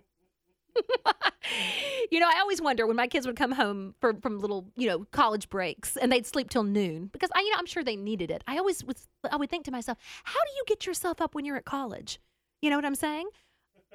you 2.11 2.21
know, 2.21 2.29
I 2.29 2.41
always 2.41 2.61
wonder 2.61 2.87
when 2.87 2.97
my 2.97 3.07
kids 3.07 3.27
would 3.27 3.37
come 3.37 3.53
home 3.53 3.95
from 4.01 4.21
from 4.21 4.39
little, 4.39 4.69
you 4.77 4.89
know, 4.89 5.07
college 5.11 5.49
breaks 5.49 5.97
and 5.97 6.11
they'd 6.11 6.27
sleep 6.27 6.51
till 6.51 6.65
noon 6.65 7.07
because 7.13 7.31
I, 7.35 7.41
you 7.41 7.51
know, 7.51 7.57
I'm 7.59 7.67
sure 7.67 7.85
they 7.85 7.97
needed 7.97 8.31
it. 8.31 8.43
I 8.47 8.59
always 8.59 8.85
was, 8.85 9.09
I 9.31 9.37
would 9.37 9.51
think 9.51 9.65
to 9.67 9.71
myself, 9.71 9.99
how 10.25 10.41
do 10.41 10.51
you 10.57 10.65
get 10.67 10.87
yourself 10.87 11.21
up 11.21 11.35
when 11.35 11.45
you're 11.45 11.57
at 11.57 11.65
college? 11.65 12.21
You 12.61 12.71
know 12.71 12.77
what 12.77 12.85
I'm 12.85 12.95
saying? 12.95 13.29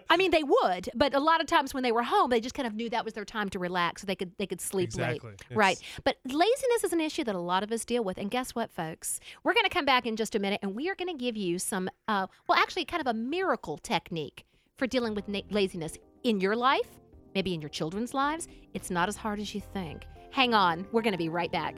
I 0.10 0.18
mean, 0.18 0.32
they 0.32 0.44
would, 0.44 0.90
but 0.96 1.14
a 1.14 1.20
lot 1.20 1.42
of 1.42 1.48
times 1.48 1.74
when 1.74 1.84
they 1.84 1.92
were 1.92 2.04
home, 2.04 2.30
they 2.30 2.40
just 2.40 2.56
kind 2.56 2.68
of 2.68 2.76
knew 2.76 2.90
that 2.92 3.04
was 3.04 3.14
their 3.14 3.26
time 3.26 3.50
to 3.50 3.60
relax, 3.60 4.02
so 4.02 4.06
they 4.06 4.16
could 4.16 4.32
they 4.38 4.46
could 4.46 4.62
sleep 4.62 4.90
Exactly. 4.90 5.32
late. 5.32 5.44
Right. 5.52 5.80
But 6.04 6.18
laziness 6.26 6.84
is 6.84 6.94
an 6.94 7.02
issue 7.02 7.24
that 7.24 7.36
a 7.36 7.40
lot 7.40 7.64
of 7.64 7.72
us 7.72 7.84
deal 7.84 8.04
with, 8.04 8.18
and 8.18 8.30
guess 8.32 8.52
what, 8.52 8.72
folks? 8.72 9.20
We're 9.44 9.54
going 9.54 9.66
to 9.66 9.70
come 9.70 9.86
back 9.86 10.06
in 10.06 10.16
just 10.16 10.36
a 10.36 10.40
minute, 10.40 10.60
and 10.62 10.76
we 10.76 10.90
are 10.90 10.96
going 10.96 11.10
to 11.10 11.18
give 11.18 11.36
you 11.36 11.60
some, 11.60 11.90
uh, 12.08 12.28
well, 12.48 12.58
actually, 12.60 12.86
kind 12.86 13.02
of 13.02 13.08
a 13.08 13.14
miracle 13.14 13.78
technique 13.78 14.46
for 14.78 14.88
dealing 14.88 15.16
with 15.16 15.28
na- 15.28 15.42
laziness 15.50 15.98
in 16.24 16.40
your 16.40 16.56
life, 16.56 16.90
maybe 17.36 17.54
in 17.54 17.62
your 17.62 17.70
children's 17.70 18.14
lives. 18.14 18.48
It's 18.74 18.90
not 18.90 19.10
as 19.10 19.16
hard 19.16 19.40
as 19.40 19.54
you 19.54 19.62
think. 19.62 20.06
Hang 20.32 20.54
on, 20.54 20.86
we're 20.92 21.02
going 21.02 21.14
to 21.14 21.18
be 21.18 21.30
right 21.30 21.52
back. 21.52 21.76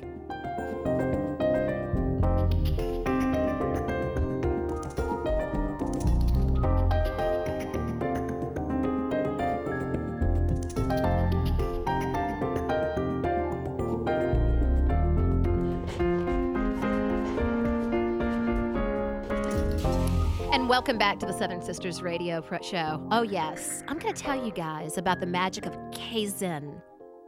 Welcome 20.69 20.99
back 20.99 21.17
to 21.17 21.25
the 21.25 21.33
Southern 21.33 21.63
Sisters 21.63 22.03
Radio 22.03 22.45
Show. 22.61 23.03
Oh, 23.09 23.23
yes. 23.23 23.83
I'm 23.87 23.97
going 23.97 24.13
to 24.13 24.21
tell 24.21 24.45
you 24.45 24.51
guys 24.51 24.99
about 24.99 25.19
the 25.19 25.25
magic 25.25 25.65
of 25.65 25.73
Kaizen. 25.89 26.79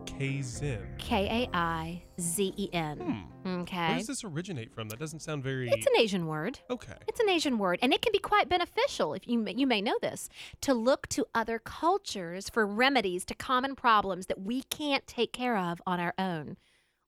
Kaizen. 0.06 0.96
K 1.00 1.48
A 1.52 1.58
I 1.58 2.04
Z 2.20 2.54
E 2.56 2.70
N. 2.72 3.26
Hmm. 3.44 3.64
Where 3.64 3.98
does 3.98 4.06
this 4.06 4.24
originate 4.24 4.72
from? 4.72 4.90
That 4.90 5.00
doesn't 5.00 5.22
sound 5.22 5.44
very. 5.44 5.70
It's 5.70 5.88
an 5.88 5.98
Asian 5.98 6.28
word. 6.28 6.60
okay. 6.70 6.94
It's 7.08 7.20
an 7.20 7.30
Asian 7.30 7.58
word, 7.58 7.80
and 7.82 7.92
it 7.92 8.04
can 8.04 8.12
be 8.12 8.20
quite 8.20 8.48
beneficial 8.48 9.16
if 9.16 9.28
you 9.28 9.40
may, 9.40 9.56
you 9.56 9.66
may 9.66 9.82
know 9.82 9.98
this 10.04 10.30
to 10.62 10.76
look 10.76 11.08
to 11.10 11.26
other 11.34 11.58
cultures 11.58 12.48
for 12.48 12.68
remedies 12.68 13.26
to 13.26 13.34
common 13.34 13.76
problems 13.76 14.28
that 14.28 14.40
we 14.40 14.62
can't 14.64 15.08
take 15.08 15.34
care 15.34 15.58
of 15.58 15.82
on 15.88 16.00
our 16.00 16.14
own. 16.20 16.58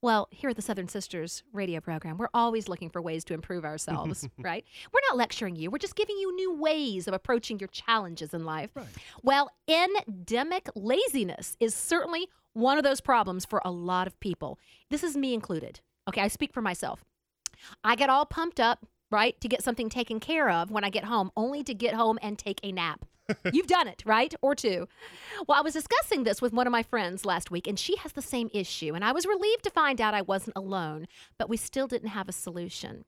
Well, 0.04 0.28
here 0.32 0.50
at 0.50 0.58
the 0.58 0.62
Southern 0.62 0.90
Sisters 0.90 1.44
radio 1.54 1.80
program, 1.80 2.18
we're 2.18 2.28
always 2.34 2.68
looking 2.68 2.90
for 2.90 3.02
ways 3.02 3.24
to 3.24 3.34
improve 3.34 3.64
ourselves, 3.64 4.28
right? 4.38 4.66
We're 4.92 5.00
not 5.10 5.16
lecturing 5.16 5.56
you. 5.56 5.72
We're 5.72 5.78
just 5.78 5.96
giving 5.96 6.18
you 6.18 6.36
new 6.36 6.54
ways 6.54 7.08
of 7.08 7.14
approaching 7.14 7.58
your 7.58 7.70
challenges 7.70 8.34
in 8.34 8.44
life. 8.44 8.70
Right. 8.76 8.86
Well, 9.22 9.50
endemic 9.66 10.68
laziness 10.76 11.56
is 11.62 11.74
certainly 11.74 12.28
one 12.52 12.78
of 12.78 12.84
those 12.84 13.00
problems 13.00 13.46
for 13.46 13.62
a 13.64 13.72
lot 13.72 14.06
of 14.06 14.20
people. 14.20 14.60
This 14.90 15.06
is 15.06 15.16
me 15.16 15.34
included. 15.34 15.80
Okay, 16.10 16.20
I 16.20 16.28
speak 16.28 16.52
for 16.52 16.62
myself. 16.62 17.06
I 17.82 17.96
get 17.96 18.10
all 18.10 18.26
pumped 18.26 18.60
up, 18.60 18.86
right, 19.10 19.40
to 19.40 19.48
get 19.48 19.64
something 19.64 19.88
taken 19.88 20.20
care 20.20 20.50
of 20.50 20.70
when 20.70 20.84
I 20.84 20.90
get 20.90 21.06
home, 21.06 21.32
only 21.38 21.64
to 21.64 21.74
get 21.74 21.94
home 21.94 22.20
and 22.22 22.38
take 22.38 22.60
a 22.62 22.74
nap. 22.74 23.06
You've 23.52 23.68
done 23.68 23.88
it, 23.88 24.04
right? 24.06 24.34
Or 24.42 24.56
two. 24.56 24.88
Well, 25.48 25.58
I 25.58 25.62
was 25.62 25.74
discussing 25.74 26.24
this 26.24 26.42
with 26.42 26.54
one 26.54 26.68
of 26.68 26.72
my 26.72 26.84
friends 26.84 27.26
last 27.26 27.52
week, 27.52 27.68
and 27.68 27.78
she 27.78 27.96
has 27.98 28.14
the 28.14 28.22
same 28.22 28.50
issue. 28.54 28.94
And 28.94 29.04
I 29.04 29.12
was 29.12 29.26
relieved 29.26 29.64
to 29.64 29.70
find 29.70 30.00
out 30.00 30.14
I 30.14 30.22
wasn't 30.22 30.58
alone, 30.58 31.08
but 31.38 31.50
we 31.50 31.58
still 31.58 31.88
didn't 31.88 32.10
have 32.10 32.30
a 32.30 32.34
solution. 32.34 33.06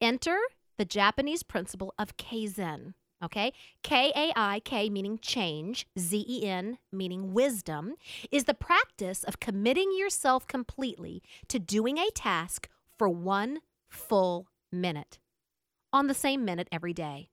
Enter 0.00 0.38
the 0.78 0.84
Japanese 0.84 1.42
principle 1.42 1.92
of 1.98 2.16
Kaizen. 2.16 2.94
okay? 3.22 3.52
K 3.82 4.12
A 4.14 4.32
I 4.36 4.60
K 4.64 4.88
meaning 4.90 5.18
change, 5.20 5.86
Z 5.98 6.24
E 6.28 6.46
N 6.46 6.78
meaning 6.92 7.32
wisdom, 7.32 7.94
is 8.30 8.44
the 8.44 8.54
practice 8.54 9.24
of 9.24 9.40
committing 9.40 9.92
yourself 9.96 10.46
completely 10.46 11.22
to 11.48 11.58
doing 11.58 11.98
a 11.98 12.10
task 12.10 12.68
for 12.96 13.08
one 13.08 13.60
full 13.88 14.48
minute 14.72 15.18
on 15.92 16.06
the 16.06 16.14
same 16.14 16.44
minute 16.44 16.68
every 16.70 16.92
day. 16.92 17.28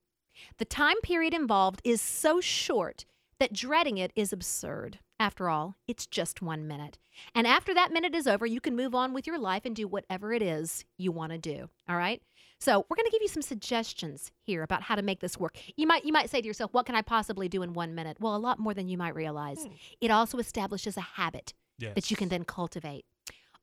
The 0.58 0.64
time 0.64 1.00
period 1.02 1.34
involved 1.34 1.80
is 1.84 2.00
so 2.00 2.40
short 2.40 3.04
that 3.38 3.52
dreading 3.52 3.98
it 3.98 4.12
is 4.16 4.32
absurd. 4.32 4.98
After 5.20 5.48
all, 5.48 5.76
it's 5.88 6.06
just 6.06 6.42
one 6.42 6.68
minute. 6.68 6.98
And 7.34 7.46
after 7.46 7.74
that 7.74 7.92
minute 7.92 8.14
is 8.14 8.28
over, 8.28 8.46
you 8.46 8.60
can 8.60 8.76
move 8.76 8.94
on 8.94 9.12
with 9.12 9.26
your 9.26 9.38
life 9.38 9.64
and 9.64 9.74
do 9.74 9.88
whatever 9.88 10.32
it 10.32 10.42
is 10.42 10.84
you 10.96 11.10
want 11.10 11.32
to 11.32 11.38
do. 11.38 11.68
All 11.88 11.96
right? 11.96 12.22
So, 12.60 12.86
we're 12.88 12.96
going 12.96 13.06
to 13.06 13.12
give 13.12 13.22
you 13.22 13.28
some 13.28 13.42
suggestions 13.42 14.32
here 14.42 14.62
about 14.62 14.82
how 14.82 14.94
to 14.96 15.02
make 15.02 15.20
this 15.20 15.38
work. 15.38 15.56
You 15.76 15.86
might 15.86 16.04
you 16.04 16.12
might 16.12 16.30
say 16.30 16.40
to 16.40 16.46
yourself, 16.46 16.72
"What 16.72 16.86
can 16.86 16.96
I 16.96 17.02
possibly 17.02 17.48
do 17.48 17.62
in 17.62 17.72
1 17.72 17.94
minute?" 17.94 18.16
Well, 18.20 18.34
a 18.34 18.38
lot 18.38 18.58
more 18.58 18.74
than 18.74 18.88
you 18.88 18.98
might 18.98 19.14
realize. 19.14 19.62
Hmm. 19.64 19.72
It 20.00 20.10
also 20.10 20.38
establishes 20.38 20.96
a 20.96 21.00
habit 21.00 21.54
that 21.94 22.10
you 22.10 22.16
can 22.16 22.28
then 22.28 22.44
cultivate. 22.44 23.04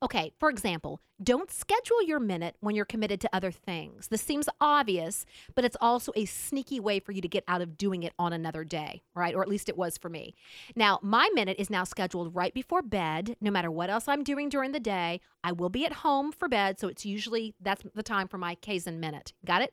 Okay, 0.02 0.30
for 0.38 0.50
example, 0.50 1.00
don't 1.22 1.50
schedule 1.50 2.02
your 2.02 2.20
minute 2.20 2.56
when 2.60 2.74
you're 2.74 2.84
committed 2.84 3.18
to 3.22 3.30
other 3.32 3.50
things. 3.50 4.08
This 4.08 4.20
seems 4.20 4.46
obvious, 4.60 5.24
but 5.54 5.64
it's 5.64 5.76
also 5.80 6.12
a 6.14 6.26
sneaky 6.26 6.78
way 6.78 7.00
for 7.00 7.12
you 7.12 7.22
to 7.22 7.28
get 7.28 7.44
out 7.48 7.62
of 7.62 7.78
doing 7.78 8.02
it 8.02 8.12
on 8.18 8.34
another 8.34 8.62
day, 8.62 9.02
right? 9.14 9.34
Or 9.34 9.40
at 9.40 9.48
least 9.48 9.70
it 9.70 9.76
was 9.78 9.96
for 9.96 10.10
me. 10.10 10.34
Now, 10.74 10.98
my 11.02 11.30
minute 11.32 11.56
is 11.58 11.70
now 11.70 11.84
scheduled 11.84 12.34
right 12.34 12.52
before 12.52 12.82
bed. 12.82 13.36
No 13.40 13.50
matter 13.50 13.70
what 13.70 13.88
else 13.88 14.06
I'm 14.06 14.22
doing 14.22 14.50
during 14.50 14.72
the 14.72 14.80
day, 14.80 15.22
I 15.42 15.52
will 15.52 15.70
be 15.70 15.86
at 15.86 15.94
home 15.94 16.30
for 16.30 16.46
bed, 16.46 16.78
so 16.78 16.88
it's 16.88 17.06
usually 17.06 17.54
that's 17.58 17.82
the 17.94 18.02
time 18.02 18.28
for 18.28 18.36
my 18.36 18.54
Kaizen 18.56 18.98
minute. 18.98 19.32
Got 19.46 19.62
it? 19.62 19.72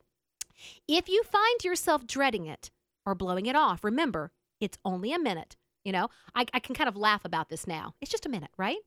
If 0.87 1.09
you 1.09 1.23
find 1.23 1.63
yourself 1.65 2.07
dreading 2.07 2.45
it 2.45 2.71
or 3.05 3.13
blowing 3.13 3.45
it 3.45 3.57
off, 3.57 3.83
remember, 3.83 4.31
it's 4.61 4.77
only 4.85 5.11
a 5.11 5.19
minute. 5.19 5.57
You 5.83 5.91
know, 5.91 6.09
I, 6.33 6.45
I 6.53 6.59
can 6.59 6.75
kind 6.75 6.87
of 6.87 6.95
laugh 6.95 7.25
about 7.25 7.49
this 7.49 7.67
now. 7.67 7.95
It's 7.99 8.11
just 8.11 8.25
a 8.25 8.29
minute, 8.29 8.51
right? 8.57 8.77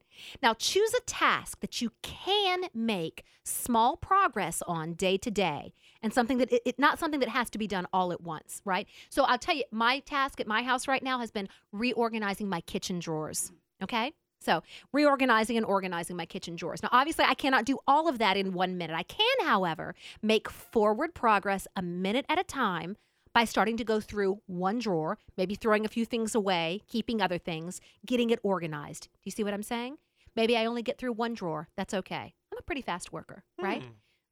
Now, 0.41 0.53
choose 0.53 0.93
a 0.95 1.01
task 1.01 1.59
that 1.59 1.79
you 1.81 1.91
can 2.01 2.65
make 2.73 3.23
small 3.43 3.97
progress 3.97 4.63
on 4.67 4.93
day 4.93 5.17
to 5.17 5.29
day 5.29 5.73
and 6.01 6.13
something 6.13 6.39
that 6.39 6.51
it, 6.51 6.61
it 6.65 6.79
not 6.79 6.99
something 6.99 7.19
that 7.19 7.29
has 7.29 7.49
to 7.51 7.57
be 7.57 7.67
done 7.67 7.85
all 7.93 8.11
at 8.11 8.21
once, 8.21 8.61
right? 8.65 8.87
So 9.09 9.23
I'll 9.23 9.37
tell 9.37 9.55
you, 9.55 9.63
my 9.71 9.99
task 9.99 10.39
at 10.39 10.47
my 10.47 10.63
house 10.63 10.87
right 10.87 11.03
now 11.03 11.19
has 11.19 11.31
been 11.31 11.49
reorganizing 11.71 12.49
my 12.49 12.61
kitchen 12.61 12.99
drawers. 12.99 13.51
Okay. 13.83 14.13
So, 14.39 14.61
reorganizing 14.93 15.57
and 15.57 15.65
organizing 15.65 16.15
my 16.15 16.25
kitchen 16.25 16.55
drawers. 16.55 16.83
Now, 16.83 16.89
obviously, 16.91 17.25
I 17.25 17.33
cannot 17.33 17.65
do 17.65 17.79
all 17.87 18.07
of 18.07 18.19
that 18.19 18.37
in 18.37 18.53
one 18.53 18.77
minute. 18.77 18.95
I 18.95 19.03
can, 19.03 19.45
however, 19.45 19.95
make 20.21 20.47
forward 20.47 21.15
progress 21.15 21.67
a 21.75 21.81
minute 21.81 22.25
at 22.29 22.39
a 22.39 22.43
time 22.43 22.97
by 23.37 23.45
starting 23.45 23.77
to 23.77 23.83
go 23.83 23.99
through 23.99 24.41
one 24.47 24.79
drawer, 24.79 25.19
maybe 25.37 25.53
throwing 25.53 25.85
a 25.85 25.87
few 25.87 26.05
things 26.05 26.33
away, 26.33 26.81
keeping 26.87 27.21
other 27.21 27.37
things, 27.37 27.79
getting 28.03 28.31
it 28.31 28.39
organized. 28.41 29.03
Do 29.03 29.19
you 29.25 29.31
see 29.31 29.43
what 29.43 29.53
I'm 29.53 29.61
saying? 29.61 29.99
Maybe 30.35 30.57
I 30.57 30.65
only 30.65 30.81
get 30.81 30.97
through 30.97 31.13
one 31.13 31.35
drawer. 31.35 31.67
That's 31.77 31.93
okay. 31.93 32.33
I'm 32.51 32.57
a 32.57 32.63
pretty 32.63 32.81
fast 32.81 33.13
worker, 33.13 33.43
right? 33.61 33.83
Hmm. 33.83 33.89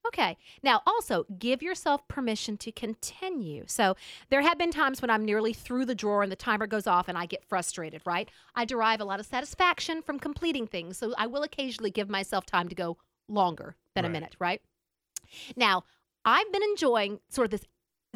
Okay. 0.07 0.37
Now, 0.63 0.81
also 0.87 1.27
give 1.37 1.61
yourself 1.61 2.07
permission 2.07 2.57
to 2.57 2.71
continue. 2.71 3.65
So, 3.67 3.95
there 4.31 4.41
have 4.41 4.57
been 4.57 4.71
times 4.71 5.03
when 5.03 5.11
I'm 5.11 5.23
nearly 5.23 5.53
through 5.53 5.85
the 5.85 5.93
drawer 5.93 6.23
and 6.23 6.31
the 6.31 6.35
timer 6.35 6.65
goes 6.65 6.87
off 6.87 7.07
and 7.07 7.15
I 7.15 7.27
get 7.27 7.45
frustrated, 7.45 8.01
right? 8.07 8.27
I 8.55 8.65
derive 8.65 9.01
a 9.01 9.05
lot 9.05 9.19
of 9.19 9.27
satisfaction 9.27 10.01
from 10.01 10.17
completing 10.17 10.65
things. 10.65 10.97
So, 10.97 11.13
I 11.15 11.27
will 11.27 11.43
occasionally 11.43 11.91
give 11.91 12.09
myself 12.09 12.47
time 12.47 12.69
to 12.69 12.75
go 12.75 12.97
longer 13.27 13.75
than 13.93 14.03
a 14.03 14.09
minute, 14.09 14.35
right? 14.39 14.63
Now, 15.55 15.83
I've 16.25 16.51
been 16.51 16.63
enjoying 16.63 17.19
sort 17.29 17.45
of 17.45 17.51
this 17.51 17.67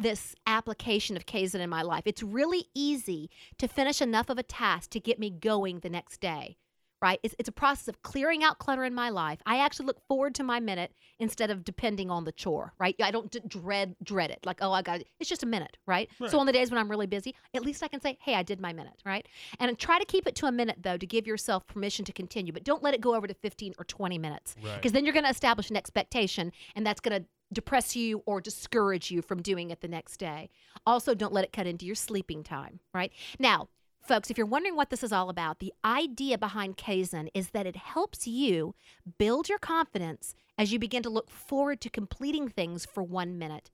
this 0.02 0.34
application 0.46 1.16
of 1.16 1.26
Kaizen 1.26 1.60
in 1.60 1.70
my 1.70 1.82
life. 1.82 2.02
It's 2.06 2.22
really 2.22 2.66
easy 2.74 3.30
to 3.58 3.68
finish 3.68 4.00
enough 4.02 4.28
of 4.30 4.38
a 4.38 4.42
task 4.42 4.90
to 4.90 5.00
get 5.00 5.18
me 5.18 5.30
going 5.30 5.80
the 5.80 5.90
next 5.90 6.20
day. 6.20 6.56
Right? 7.02 7.18
It's, 7.22 7.34
it's 7.38 7.48
a 7.48 7.52
process 7.52 7.88
of 7.88 8.02
clearing 8.02 8.44
out 8.44 8.58
clutter 8.58 8.84
in 8.84 8.94
my 8.94 9.08
life. 9.08 9.38
I 9.46 9.56
actually 9.60 9.86
look 9.86 10.06
forward 10.06 10.34
to 10.34 10.42
my 10.42 10.60
minute 10.60 10.92
instead 11.18 11.50
of 11.50 11.64
depending 11.64 12.10
on 12.10 12.24
the 12.24 12.32
chore, 12.32 12.74
right? 12.78 12.94
I 13.02 13.10
don't 13.10 13.30
d- 13.30 13.40
dread 13.48 13.96
dread 14.02 14.30
it. 14.30 14.40
Like, 14.44 14.58
oh, 14.60 14.70
I 14.72 14.82
got 14.82 15.00
it. 15.00 15.08
It's 15.18 15.30
just 15.30 15.42
a 15.42 15.46
minute, 15.46 15.78
right? 15.86 16.10
Right. 16.20 16.30
So 16.30 16.38
on 16.38 16.44
the 16.44 16.52
days 16.52 16.70
when 16.70 16.76
I'm 16.76 16.90
really 16.90 17.06
busy, 17.06 17.34
at 17.54 17.62
least 17.64 17.82
I 17.82 17.88
can 17.88 18.02
say, 18.02 18.18
hey, 18.20 18.34
I 18.34 18.42
did 18.42 18.60
my 18.60 18.74
minute, 18.74 19.00
right? 19.06 19.26
And 19.58 19.78
try 19.78 19.98
to 19.98 20.04
keep 20.04 20.26
it 20.26 20.34
to 20.36 20.46
a 20.46 20.52
minute 20.52 20.76
though 20.82 20.98
to 20.98 21.06
give 21.06 21.26
yourself 21.26 21.66
permission 21.66 22.04
to 22.04 22.12
continue, 22.12 22.52
but 22.52 22.64
don't 22.64 22.82
let 22.82 22.92
it 22.92 23.00
go 23.00 23.14
over 23.14 23.26
to 23.26 23.32
15 23.32 23.72
or 23.78 23.86
20 23.86 24.18
minutes 24.18 24.54
Right. 24.62 24.74
because 24.76 24.92
then 24.92 25.06
you're 25.06 25.14
going 25.14 25.24
to 25.24 25.30
establish 25.30 25.70
an 25.70 25.78
expectation 25.78 26.52
and 26.76 26.86
that's 26.86 27.00
going 27.00 27.22
to 27.22 27.26
depress 27.52 27.96
you 27.96 28.22
or 28.26 28.40
discourage 28.40 29.10
you 29.10 29.22
from 29.22 29.42
doing 29.42 29.70
it 29.70 29.80
the 29.80 29.88
next 29.88 30.18
day. 30.18 30.50
Also, 30.86 31.14
don't 31.14 31.32
let 31.32 31.44
it 31.44 31.52
cut 31.52 31.66
into 31.66 31.86
your 31.86 31.94
sleeping 31.94 32.42
time, 32.42 32.80
right? 32.94 33.12
Now, 33.38 33.68
folks, 34.00 34.30
if 34.30 34.38
you're 34.38 34.46
wondering 34.46 34.76
what 34.76 34.90
this 34.90 35.02
is 35.02 35.12
all 35.12 35.28
about, 35.28 35.58
the 35.58 35.72
idea 35.84 36.38
behind 36.38 36.76
Kaizen 36.76 37.28
is 37.34 37.50
that 37.50 37.66
it 37.66 37.76
helps 37.76 38.26
you 38.26 38.74
build 39.18 39.48
your 39.48 39.58
confidence 39.58 40.34
as 40.56 40.72
you 40.72 40.78
begin 40.78 41.02
to 41.02 41.10
look 41.10 41.30
forward 41.30 41.80
to 41.80 41.90
completing 41.90 42.48
things 42.48 42.86
for 42.86 43.02
one 43.02 43.38
minute. 43.38 43.70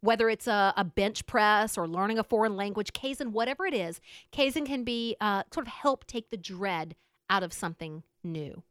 Whether 0.00 0.30
it's 0.30 0.46
a, 0.46 0.72
a 0.76 0.84
bench 0.84 1.26
press 1.26 1.76
or 1.76 1.86
learning 1.86 2.18
a 2.18 2.24
foreign 2.24 2.56
language, 2.56 2.92
Kaizen, 2.94 3.32
whatever 3.32 3.66
it 3.66 3.74
is, 3.74 4.00
Kaizen 4.32 4.64
can 4.64 4.82
be 4.82 5.16
uh, 5.20 5.42
sort 5.52 5.66
of 5.66 5.72
help 5.72 6.06
take 6.06 6.30
the 6.30 6.38
dread 6.38 6.96
out 7.28 7.42
of 7.42 7.52
something 7.52 8.02
new 8.24 8.62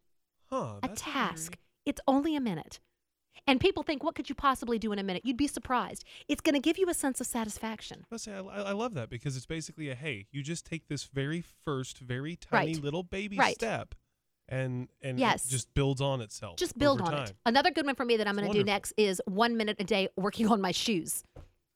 Huh, 0.49 0.79
a 0.81 0.87
task. 0.89 1.57
It's 1.85 2.01
only 2.07 2.35
a 2.35 2.41
minute. 2.41 2.79
And 3.47 3.59
people 3.59 3.83
think, 3.83 4.03
what 4.03 4.15
could 4.15 4.29
you 4.29 4.35
possibly 4.35 4.77
do 4.79 4.91
in 4.91 4.99
a 4.99 5.03
minute? 5.03 5.23
You'd 5.25 5.37
be 5.37 5.47
surprised. 5.47 6.03
It's 6.27 6.41
going 6.41 6.53
to 6.55 6.59
give 6.61 6.77
you 6.77 6.89
a 6.89 6.93
sense 6.93 7.19
of 7.21 7.27
satisfaction. 7.27 8.05
I, 8.11 8.17
say, 8.17 8.33
I, 8.33 8.41
I 8.41 8.71
love 8.71 8.93
that 8.95 9.09
because 9.09 9.35
it's 9.37 9.45
basically 9.45 9.89
a 9.89 9.95
hey, 9.95 10.27
you 10.31 10.41
just 10.43 10.65
take 10.65 10.87
this 10.87 11.05
very 11.05 11.41
first, 11.41 11.99
very 11.99 12.35
tiny 12.35 12.73
Right. 12.73 12.83
little 12.83 13.03
baby 13.03 13.37
Right. 13.37 13.55
step, 13.55 13.95
and 14.47 14.89
and 15.01 15.19
Yes. 15.19 15.45
it 15.45 15.49
just 15.49 15.73
builds 15.73 16.01
on 16.01 16.21
itself. 16.21 16.57
Just 16.57 16.77
build 16.77 17.01
on 17.01 17.13
it. 17.13 17.33
Another 17.45 17.71
good 17.71 17.85
one 17.85 17.95
for 17.95 18.05
me 18.05 18.17
that 18.17 18.27
I'm 18.27 18.35
going 18.35 18.51
to 18.51 18.57
do 18.57 18.63
next 18.63 18.93
is 18.97 19.21
one 19.25 19.57
minute 19.57 19.77
a 19.79 19.83
day 19.83 20.09
working 20.15 20.47
on 20.47 20.59
my 20.61 20.71
shoes. 20.71 21.23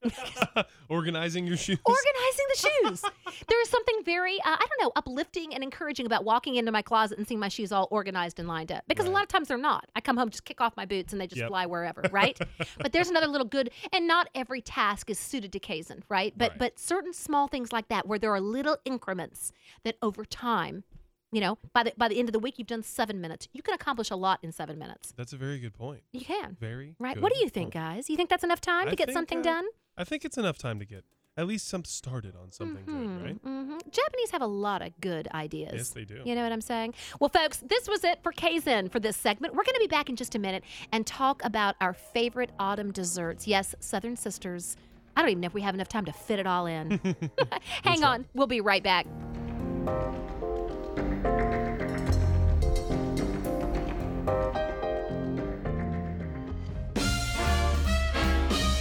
Organizing 0.89 1.47
your 1.47 1.57
shoes. 1.57 1.79
Organizing 1.85 2.45
the 2.53 2.57
shoes. 2.57 3.01
there 3.49 3.61
is 3.61 3.69
something 3.69 3.95
very, 4.03 4.35
uh, 4.41 4.55
I 4.59 4.65
don't 4.69 4.81
know, 4.85 4.91
uplifting 4.95 5.53
and 5.53 5.63
encouraging 5.63 6.05
about 6.05 6.23
walking 6.23 6.55
into 6.55 6.71
my 6.71 6.81
closet 6.81 7.17
and 7.17 7.27
seeing 7.27 7.39
my 7.39 7.47
shoes 7.49 7.71
all 7.71 7.87
organized 7.91 8.39
and 8.39 8.47
lined 8.47 8.71
up. 8.71 8.83
Because 8.87 9.05
a 9.05 9.09
lot 9.11 9.23
of 9.23 9.27
times 9.29 9.47
they're 9.47 9.57
not. 9.57 9.85
I 9.95 10.01
come 10.01 10.17
home, 10.17 10.29
just 10.29 10.45
kick 10.45 10.61
off 10.61 10.75
my 10.77 10.85
boots, 10.85 11.13
and 11.13 11.21
they 11.21 11.27
just 11.27 11.39
Yep. 11.39 11.49
fly 11.49 11.65
wherever, 11.65 12.03
right? 12.11 12.39
but 12.79 12.91
there's 12.93 13.09
another 13.09 13.27
little 13.27 13.47
good, 13.47 13.69
and 13.91 14.07
not 14.07 14.29
every 14.35 14.61
task 14.61 15.09
is 15.09 15.17
suited 15.19 15.51
to 15.53 15.59
Kaizen, 15.59 16.01
right? 16.09 16.33
But 16.37 16.51
Right. 16.51 16.59
but 16.59 16.79
certain 16.79 17.13
small 17.13 17.47
things 17.47 17.71
like 17.71 17.87
that, 17.87 18.07
where 18.07 18.19
there 18.19 18.33
are 18.33 18.41
little 18.41 18.77
increments 18.85 19.51
that 19.83 19.95
over 20.01 20.25
time, 20.25 20.83
you 21.31 21.41
know, 21.41 21.57
by 21.73 21.83
the 21.83 21.93
by 21.97 22.07
the 22.07 22.19
end 22.19 22.29
of 22.29 22.33
the 22.33 22.39
week, 22.39 22.59
you've 22.59 22.67
done 22.67 22.83
seven 22.83 23.19
minutes. 23.21 23.47
You 23.53 23.61
can 23.63 23.73
accomplish 23.73 24.11
a 24.11 24.15
lot 24.15 24.39
in 24.43 24.51
seven 24.51 24.77
minutes. 24.77 25.13
That's 25.17 25.33
a 25.33 25.37
very 25.37 25.57
good 25.59 25.73
point. 25.73 26.01
You 26.11 26.21
can, 26.21 26.57
Very 26.59 26.95
right? 26.99 27.19
What 27.19 27.33
do 27.33 27.39
you 27.39 27.49
think, 27.49 27.73
point. 27.73 27.85
guys? 27.85 28.09
You 28.09 28.15
think 28.17 28.29
that's 28.29 28.43
enough 28.43 28.61
time 28.61 28.87
I 28.87 28.91
to 28.91 28.95
get 28.95 29.11
something 29.11 29.39
uh, 29.39 29.43
done? 29.43 29.65
I 29.97 30.03
think 30.03 30.25
it's 30.25 30.37
enough 30.37 30.57
time 30.57 30.79
to 30.79 30.85
get 30.85 31.03
at 31.35 31.47
least 31.47 31.67
some 31.67 31.83
started 31.83 32.35
on 32.35 32.51
something 32.51 32.85
good, 32.85 33.23
right? 33.23 33.37
hmm 33.43 33.77
Japanese 33.91 34.31
have 34.31 34.41
a 34.41 34.47
lot 34.47 34.81
of 34.81 34.91
good 35.01 35.27
ideas. 35.33 35.73
Yes, 35.75 35.89
they 35.89 36.03
do. 36.05 36.21
You 36.25 36.35
know 36.35 36.43
what 36.43 36.51
I'm 36.51 36.61
saying? 36.61 36.93
Well, 37.19 37.29
folks, 37.29 37.57
this 37.57 37.87
was 37.87 38.03
it 38.03 38.19
for 38.21 38.31
Kaizen 38.31 38.91
for 38.91 38.99
this 38.99 39.17
segment. 39.17 39.53
We're 39.55 39.63
going 39.63 39.73
to 39.75 39.79
be 39.79 39.87
back 39.87 40.09
in 40.09 40.15
just 40.15 40.35
a 40.35 40.39
minute 40.39 40.63
and 40.91 41.05
talk 41.07 41.43
about 41.43 41.75
our 41.81 41.93
favorite 41.93 42.51
autumn 42.59 42.91
desserts. 42.91 43.47
Yes, 43.47 43.73
Southern 43.79 44.15
Sisters. 44.15 44.77
I 45.15 45.21
don't 45.21 45.29
even 45.31 45.41
know 45.41 45.47
if 45.47 45.53
we 45.53 45.61
have 45.61 45.75
enough 45.75 45.89
time 45.89 46.05
to 46.05 46.13
fit 46.13 46.39
it 46.39 46.47
all 46.47 46.65
in. 46.65 46.99
Hang 47.83 47.99
try. 47.99 48.07
on. 48.09 48.25
We'll 48.33 48.47
be 48.47 48.61
right 48.61 48.83
back. 48.83 49.05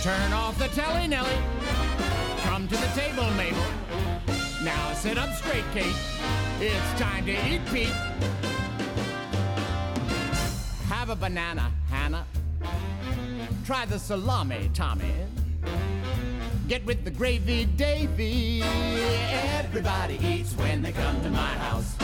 Turn 0.02 0.32
off 0.32 0.40
the 0.40 0.41
telly, 0.74 1.06
Nelly. 1.06 1.36
Come 2.44 2.66
to 2.68 2.76
the 2.76 2.86
table, 2.94 3.30
Mabel. 3.32 3.62
Now 4.64 4.92
sit 4.94 5.18
up 5.18 5.32
straight, 5.34 5.64
Kate. 5.74 5.94
It's 6.60 7.00
time 7.00 7.26
to 7.26 7.32
eat, 7.32 7.60
Pete. 7.66 7.88
Have 10.88 11.10
a 11.10 11.16
banana, 11.16 11.70
Hannah. 11.90 12.24
Try 13.66 13.84
the 13.84 13.98
salami, 13.98 14.70
Tommy. 14.72 15.12
Get 16.68 16.84
with 16.86 17.04
the 17.04 17.10
gravy, 17.10 17.66
Davy. 17.66 18.62
Everybody 18.62 20.18
eats 20.24 20.54
when 20.54 20.80
they 20.80 20.92
come 20.92 21.20
to 21.22 21.30
my 21.30 21.54
house. 21.58 21.94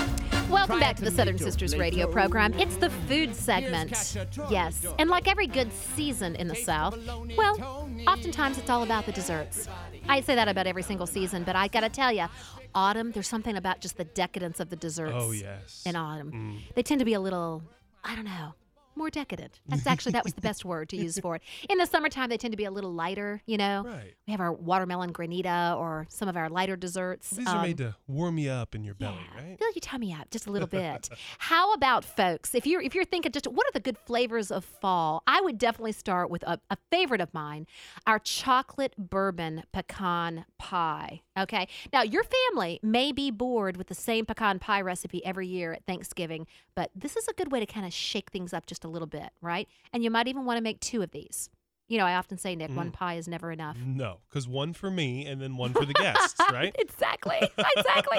Welcome 0.50 0.80
back 0.80 0.96
to 0.96 1.04
the 1.04 1.10
Southern 1.10 1.38
Sisters 1.38 1.76
radio 1.76 2.06
program. 2.06 2.52
It's 2.54 2.76
the 2.76 2.90
food 2.90 3.34
segment. 3.34 3.92
catch 3.92 4.16
a 4.16 4.24
toy 4.26 4.46
Yes. 4.50 4.86
And 4.98 5.08
like 5.08 5.28
every 5.28 5.46
good 5.46 5.72
season 5.72 6.34
in 6.36 6.48
the 6.48 6.54
South, 6.54 6.98
well. 7.36 7.87
Oftentimes 8.06 8.58
it's 8.58 8.70
all 8.70 8.82
about 8.82 9.06
the 9.06 9.12
desserts. 9.12 9.68
I 10.08 10.20
say 10.20 10.34
that 10.34 10.48
about 10.48 10.66
every 10.66 10.82
single 10.82 11.06
season, 11.06 11.44
but 11.44 11.56
I 11.56 11.68
got 11.68 11.80
to 11.80 11.88
tell 11.88 12.12
you, 12.12 12.26
autumn, 12.74 13.12
there's 13.12 13.28
something 13.28 13.56
about 13.56 13.80
just 13.80 13.96
the 13.96 14.04
decadence 14.04 14.60
of 14.60 14.70
the 14.70 14.76
desserts 14.76 15.14
Oh 15.16 15.32
yes. 15.32 15.82
in 15.86 15.96
autumn. 15.96 16.32
Mm. 16.32 16.74
They 16.74 16.82
tend 16.82 16.98
to 17.00 17.04
be 17.04 17.14
a 17.14 17.20
little, 17.20 17.62
I 18.04 18.14
don't 18.14 18.24
know, 18.24 18.54
more 18.98 19.10
decadent. 19.10 19.60
That's 19.68 19.86
actually 19.86 20.12
that 20.12 20.24
was 20.24 20.34
the 20.34 20.40
best 20.40 20.64
word 20.64 20.88
to 20.90 20.96
use 20.96 21.18
for 21.18 21.36
it. 21.36 21.42
In 21.70 21.78
the 21.78 21.86
summertime, 21.86 22.28
they 22.28 22.36
tend 22.36 22.52
to 22.52 22.56
be 22.58 22.64
a 22.64 22.70
little 22.70 22.92
lighter. 22.92 23.42
You 23.46 23.56
know, 23.56 23.84
Right. 23.86 24.14
we 24.26 24.32
have 24.32 24.40
our 24.40 24.52
watermelon 24.52 25.12
granita 25.12 25.76
or 25.78 26.06
some 26.10 26.28
of 26.28 26.36
our 26.36 26.48
lighter 26.50 26.76
desserts. 26.76 27.30
These 27.30 27.46
are 27.46 27.56
Um, 27.56 27.62
made 27.62 27.78
to 27.78 27.96
warm 28.06 28.36
you 28.38 28.50
up 28.50 28.74
in 28.74 28.84
your 28.84 28.94
belly, 28.94 29.18
yeah, 29.34 29.42
right? 29.42 29.58
Fill 29.58 29.68
your 29.74 29.80
tummy 29.80 30.12
up 30.12 30.30
just 30.30 30.46
a 30.46 30.50
little 30.50 30.68
bit. 30.68 31.08
How 31.38 31.72
about 31.72 32.04
folks? 32.04 32.54
If 32.54 32.66
you're 32.66 32.82
if 32.82 32.94
you're 32.94 33.04
thinking 33.04 33.32
just 33.32 33.46
what 33.46 33.66
are 33.66 33.72
the 33.72 33.80
good 33.80 33.96
flavors 33.98 34.50
of 34.50 34.64
fall, 34.64 35.22
I 35.26 35.40
would 35.40 35.56
definitely 35.58 35.92
start 35.92 36.28
with 36.30 36.42
a, 36.42 36.60
a 36.70 36.76
favorite 36.90 37.20
of 37.20 37.32
mine, 37.32 37.66
our 38.06 38.18
chocolate 38.18 38.94
bourbon 38.98 39.62
pecan 39.72 40.44
pie. 40.58 41.22
Okay. 41.38 41.68
Now 41.92 42.02
your 42.02 42.24
family 42.24 42.80
may 42.82 43.12
be 43.12 43.30
bored 43.30 43.76
with 43.76 43.88
the 43.88 43.94
same 43.94 44.26
pecan 44.26 44.58
pie 44.58 44.80
recipe 44.80 45.24
every 45.24 45.46
year 45.46 45.72
at 45.72 45.84
Thanksgiving, 45.86 46.46
but 46.74 46.90
this 46.94 47.16
is 47.16 47.28
a 47.28 47.32
good 47.32 47.52
way 47.52 47.60
to 47.60 47.66
kind 47.66 47.86
of 47.86 47.92
shake 47.92 48.30
things 48.30 48.52
up 48.52 48.66
just 48.66 48.84
a 48.84 48.88
little 48.88 49.06
bit, 49.06 49.30
right? 49.40 49.68
And 49.92 50.02
you 50.02 50.10
might 50.10 50.28
even 50.28 50.44
want 50.44 50.58
to 50.58 50.62
make 50.62 50.80
two 50.80 51.02
of 51.02 51.10
these. 51.10 51.50
You 51.88 51.96
know, 51.96 52.04
I 52.04 52.16
often 52.16 52.36
say, 52.36 52.54
Nick, 52.54 52.70
one 52.76 52.90
mm. 52.90 52.92
pie 52.92 53.14
is 53.14 53.26
never 53.26 53.50
enough. 53.50 53.78
No, 53.82 54.18
because 54.28 54.46
one 54.46 54.74
for 54.74 54.90
me 54.90 55.24
and 55.24 55.40
then 55.40 55.56
one 55.56 55.72
for 55.72 55.86
the 55.86 55.94
guests, 55.94 56.38
right? 56.52 56.74
exactly. 56.78 57.38
Exactly. 57.76 58.18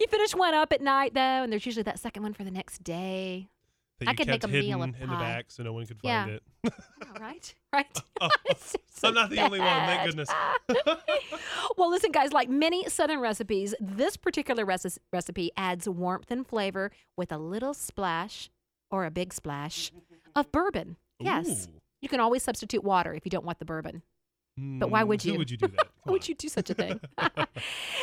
you 0.00 0.06
finish 0.08 0.34
one 0.34 0.54
up 0.54 0.72
at 0.72 0.80
night 0.80 1.14
though, 1.14 1.20
and 1.20 1.52
there's 1.52 1.66
usually 1.66 1.82
that 1.82 1.98
second 1.98 2.22
one 2.22 2.32
for 2.32 2.44
the 2.44 2.50
next 2.50 2.82
day. 2.82 3.50
That 4.00 4.08
I 4.08 4.10
you 4.12 4.16
could 4.16 4.26
make 4.26 4.42
a 4.44 4.48
meal 4.48 4.82
of 4.82 4.94
in 5.00 5.08
the 5.08 5.16
back 5.16 5.46
so 5.48 5.62
no 5.62 5.72
one 5.72 5.86
could 5.86 5.98
Yeah. 6.02 6.24
find 6.24 6.34
it. 6.36 6.42
Yeah, 6.64 6.70
right? 7.20 7.54
Right. 7.72 8.00
Oh, 8.20 8.28
It's 8.46 8.76
so 8.90 9.08
I'm 9.08 9.14
not 9.14 9.30
the 9.30 9.40
only 9.40 9.58
one, 9.58 9.68
thank 9.68 10.00
bad. 10.00 10.06
goodness. 10.06 10.30
well, 11.76 11.90
listen, 11.90 12.10
guys, 12.12 12.32
like 12.32 12.48
many 12.48 12.88
Southern 12.88 13.20
recipes, 13.20 13.74
this 13.80 14.16
particular 14.16 14.64
reci- 14.64 14.98
recipe 15.12 15.50
adds 15.56 15.88
warmth 15.88 16.30
and 16.30 16.46
flavor 16.46 16.90
with 17.16 17.32
a 17.32 17.38
little 17.38 17.74
splash 17.74 18.50
or 18.90 19.04
a 19.04 19.10
big 19.10 19.32
splash 19.34 19.92
of 20.34 20.50
bourbon. 20.52 20.96
Yes. 21.20 21.68
Ooh. 21.68 21.80
You 22.00 22.08
can 22.08 22.20
always 22.20 22.42
substitute 22.42 22.84
water 22.84 23.14
if 23.14 23.24
you 23.24 23.30
don't 23.30 23.44
want 23.44 23.58
the 23.58 23.64
bourbon. 23.64 24.02
But 24.56 24.88
why 24.90 25.02
Mm, 25.02 25.08
would 25.08 25.24
you? 25.24 25.32
Who 25.32 25.38
would 25.38 25.50
you 25.50 25.56
do 25.56 25.66
that? 25.68 25.88
Why 26.04 26.12
would 26.12 26.28
you 26.28 26.34
do 26.36 26.48
such 26.48 26.70
a 26.70 26.74
thing? 26.74 27.00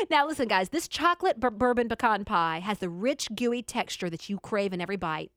now, 0.09 0.27
listen, 0.27 0.47
guys, 0.49 0.69
this 0.69 0.87
chocolate 0.89 1.39
bur- 1.39 1.49
bourbon 1.49 1.87
pecan 1.87 2.25
pie 2.25 2.59
has 2.59 2.79
the 2.79 2.89
rich, 2.89 3.29
gooey 3.33 3.61
texture 3.61 4.09
that 4.09 4.27
you 4.29 4.37
crave 4.39 4.73
in 4.73 4.81
every 4.81 4.97
bite. 4.97 5.31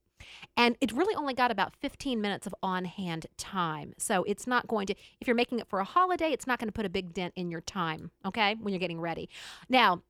And 0.57 0.77
it 0.81 0.93
really 0.93 1.15
only 1.15 1.35
got 1.35 1.51
about 1.51 1.75
15 1.77 2.21
minutes 2.21 2.47
of 2.47 2.55
on 2.63 2.85
hand 2.85 3.27
time. 3.37 3.95
So 3.99 4.25
it's 4.25 4.47
not 4.47 4.67
going 4.67 4.87
to, 4.87 4.95
if 5.21 5.27
you're 5.27 5.35
making 5.35 5.59
it 5.59 5.69
for 5.69 5.81
a 5.81 5.85
holiday, 5.85 6.31
it's 6.31 6.47
not 6.47 6.59
going 6.59 6.69
to 6.69 6.73
put 6.73 6.87
a 6.87 6.91
big 6.91 7.13
dent 7.13 7.33
in 7.37 7.51
your 7.51 7.61
time, 7.61 8.11
okay, 8.25 8.57
when 8.61 8.73
you're 8.73 8.81
getting 8.81 9.01
ready. 9.01 9.29
Now, 9.69 10.03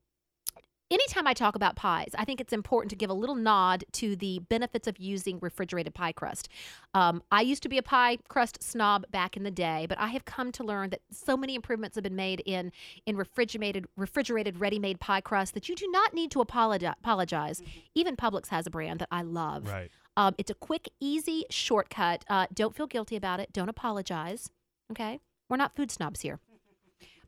anytime 0.95 1.27
I 1.27 1.35
talk 1.35 1.57
about 1.57 1.77
pies, 1.77 2.13
I 2.17 2.25
think 2.25 2.41
it's 2.41 2.53
important 2.53 2.91
to 2.91 2.97
give 2.97 3.11
a 3.11 3.15
little 3.15 3.35
nod 3.35 3.85
to 3.93 4.17
the 4.17 4.39
benefits 4.49 4.87
of 4.87 4.99
using 4.99 5.39
refrigerated 5.41 5.95
pie 5.95 6.13
crust. 6.13 6.49
Um, 6.95 7.23
I 7.31 7.41
used 7.41 7.63
to 7.65 7.69
be 7.69 7.79
a 7.79 7.83
pie 7.83 8.19
crust 8.29 8.63
snob 8.63 9.05
back 9.11 9.37
in 9.37 9.43
the 9.43 9.51
day, 9.51 9.87
but 9.89 9.99
I 9.99 10.09
have 10.09 10.25
come 10.25 10.53
to 10.53 10.65
learn 10.65 10.91
that 10.91 11.01
so 11.11 11.37
many 11.37 11.55
improvements 11.55 11.97
have 11.97 12.05
been 12.05 12.17
made 12.17 12.43
in 12.47 12.73
in 13.07 13.17
refrigerated 13.17 13.87
refrigerated 13.97 14.61
ready-made 14.61 15.01
pie 15.01 15.21
crust 15.21 15.55
that 15.55 15.69
you 15.69 15.75
do 15.75 15.91
not 15.91 16.15
need 16.15 16.31
to 16.31 16.41
apologize. 16.41 16.95
apologize. 17.01 17.63
Even 17.95 18.17
Publix 18.17 18.49
has 18.49 18.67
a 18.67 18.71
brand 18.71 19.01
that 19.01 19.09
I 19.11 19.23
love. 19.23 19.67
Right. 19.67 19.91
Um, 20.17 20.35
it's 20.39 20.51
a 20.51 20.55
quick, 20.55 20.89
easy 21.01 21.45
shortcut. 21.51 22.25
Uh, 22.29 22.47
don't 22.55 22.75
feel 22.75 22.87
guilty 22.87 23.17
about 23.17 23.41
it. 23.41 23.53
Don't 23.53 23.69
apologize. 23.69 24.51
Okay, 24.93 25.19
we're 25.49 25.57
not 25.57 25.75
food 25.75 25.91
snobs 25.91 26.21
here. 26.21 26.39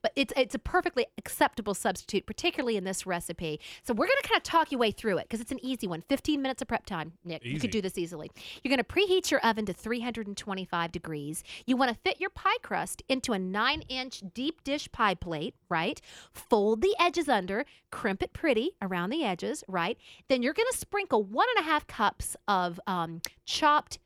But 0.07 0.13
it's 0.15 0.33
it's 0.37 0.55
a 0.55 0.61
perfectly 0.61 1.05
acceptable 1.19 1.75
substitute, 1.75 2.27
particularly 2.27 2.77
in 2.77 2.85
this 2.85 3.07
recipe. 3.07 3.59
So 3.83 3.93
we're 3.93 4.07
going 4.07 4.21
to 4.23 4.29
kind 4.29 4.37
of 4.37 4.45
talk 4.45 4.71
your 4.71 4.79
way 4.79 4.93
through 4.93 5.19
it 5.19 5.25
because 5.25 5.41
it's 5.41 5.51
an 5.51 5.59
easy 5.65 5.89
one. 5.89 6.05
15 6.09 6.41
minutes 6.41 6.63
of 6.63 6.69
prep 6.69 6.87
time, 6.87 7.15
Nick. 7.25 7.45
You 7.45 7.59
could 7.59 7.73
do 7.73 7.83
this 7.83 7.99
easily. 7.99 8.31
You're 8.63 8.71
going 8.71 8.79
to 8.79 8.85
preheat 8.85 9.33
your 9.33 9.41
oven 9.41 9.67
to 9.67 9.73
325 9.73 10.93
degrees. 10.93 11.43
You 11.67 11.77
want 11.77 11.93
to 11.93 11.99
fit 12.05 12.21
your 12.21 12.31
pie 12.31 12.59
crust 12.63 13.03
into 13.09 13.33
a 13.33 13.39
nine 13.41 13.83
inch 13.89 14.23
deep 14.33 14.63
dish 14.63 14.89
pie 14.93 15.15
plate, 15.15 15.57
right? 15.69 16.01
Fold 16.31 16.83
the 16.83 16.95
edges 17.01 17.29
under, 17.29 17.65
crimp 17.91 18.23
it 18.23 18.33
pretty 18.33 18.77
around 18.81 19.11
the 19.11 19.25
edges, 19.25 19.65
right? 19.67 19.99
Then 20.29 20.41
you're 20.41 20.53
going 20.53 20.71
to 20.71 20.79
sprinkle 20.79 21.25
one 21.25 21.49
and 21.57 21.67
a 21.67 21.69
half 21.69 21.89
cups 21.89 22.37
of 22.47 22.79
um, 22.87 23.23
chopped 23.45 23.99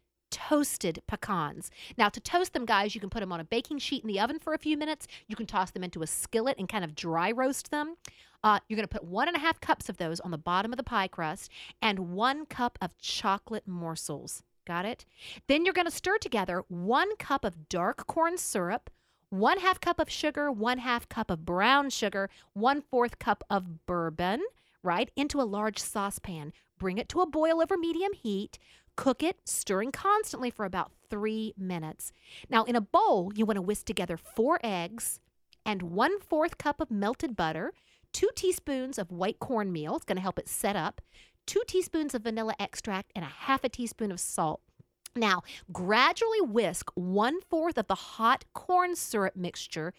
toasted 0.48 1.02
pecans. 1.06 1.70
Now, 1.98 2.08
to 2.08 2.20
toast 2.20 2.52
them, 2.52 2.64
guys, 2.64 2.94
you 2.94 3.00
can 3.00 3.10
put 3.10 3.20
them 3.20 3.32
on 3.32 3.40
a 3.40 3.44
baking 3.44 3.78
sheet 3.78 4.02
in 4.02 4.08
the 4.08 4.20
oven 4.20 4.38
for 4.38 4.54
a 4.54 4.58
few 4.58 4.76
minutes. 4.76 5.06
You 5.28 5.36
can 5.36 5.46
toss 5.46 5.70
them 5.70 5.84
into 5.84 6.02
a 6.02 6.06
skillet 6.06 6.56
and 6.58 6.68
kind 6.68 6.84
of 6.84 6.94
dry 6.94 7.30
roast 7.30 7.70
them. 7.70 7.96
Uh, 8.42 8.58
you're 8.68 8.76
going 8.76 8.88
to 8.88 8.98
put 8.98 9.04
one 9.04 9.28
and 9.28 9.36
a 9.36 9.40
half 9.40 9.60
cups 9.60 9.88
of 9.88 9.98
those 9.98 10.18
on 10.20 10.30
the 10.30 10.38
bottom 10.38 10.72
of 10.72 10.78
the 10.78 10.82
pie 10.82 11.08
crust 11.08 11.50
and 11.82 12.12
one 12.12 12.46
cup 12.46 12.78
of 12.80 12.96
chocolate 12.98 13.68
morsels. 13.68 14.42
Got 14.66 14.86
it? 14.86 15.04
Then 15.46 15.64
you're 15.64 15.74
going 15.74 15.86
to 15.86 15.90
stir 15.90 16.18
together 16.18 16.64
one 16.68 17.16
cup 17.16 17.44
of 17.44 17.68
dark 17.68 18.06
corn 18.06 18.38
syrup, 18.38 18.88
one 19.28 19.58
half 19.58 19.80
cup 19.80 19.98
of 19.98 20.10
sugar, 20.10 20.50
one 20.50 20.78
half 20.78 21.08
cup 21.08 21.30
of 21.30 21.44
brown 21.44 21.90
sugar, 21.90 22.30
one 22.54 22.80
fourth 22.80 23.18
cup 23.18 23.44
of 23.50 23.84
bourbon, 23.86 24.42
right, 24.82 25.10
into 25.16 25.40
a 25.40 25.42
large 25.42 25.78
saucepan. 25.78 26.52
Bring 26.78 26.98
it 26.98 27.08
to 27.10 27.20
a 27.20 27.26
boil 27.26 27.60
over 27.60 27.76
medium 27.76 28.12
heat. 28.14 28.58
Cook 28.96 29.22
it, 29.22 29.38
stirring 29.44 29.92
constantly 29.92 30.50
for 30.50 30.64
about 30.64 30.92
three 31.08 31.54
minutes. 31.56 32.12
Now, 32.48 32.64
in 32.64 32.76
a 32.76 32.80
bowl, 32.80 33.32
you 33.34 33.46
want 33.46 33.56
to 33.56 33.62
whisk 33.62 33.86
together 33.86 34.16
four 34.16 34.60
eggs 34.62 35.20
and 35.64 35.82
one 35.82 36.20
fourth 36.20 36.58
cup 36.58 36.80
of 36.80 36.90
melted 36.90 37.36
butter, 37.36 37.72
two 38.12 38.30
teaspoons 38.34 38.98
of 38.98 39.10
white 39.10 39.38
cornmeal. 39.38 39.96
It's 39.96 40.04
going 40.04 40.16
to 40.16 40.22
help 40.22 40.38
it 40.38 40.48
set 40.48 40.76
up, 40.76 41.00
two 41.46 41.62
teaspoons 41.66 42.14
of 42.14 42.22
vanilla 42.22 42.54
extract, 42.58 43.12
and 43.14 43.24
a 43.24 43.28
half 43.28 43.64
a 43.64 43.68
teaspoon 43.68 44.12
of 44.12 44.20
salt. 44.20 44.60
Now, 45.16 45.42
gradually 45.72 46.40
whisk 46.40 46.90
one 46.94 47.40
fourth 47.48 47.78
of 47.78 47.88
the 47.88 47.94
hot 47.94 48.44
corn 48.54 48.94
syrup 48.94 49.34
mixture 49.34 49.92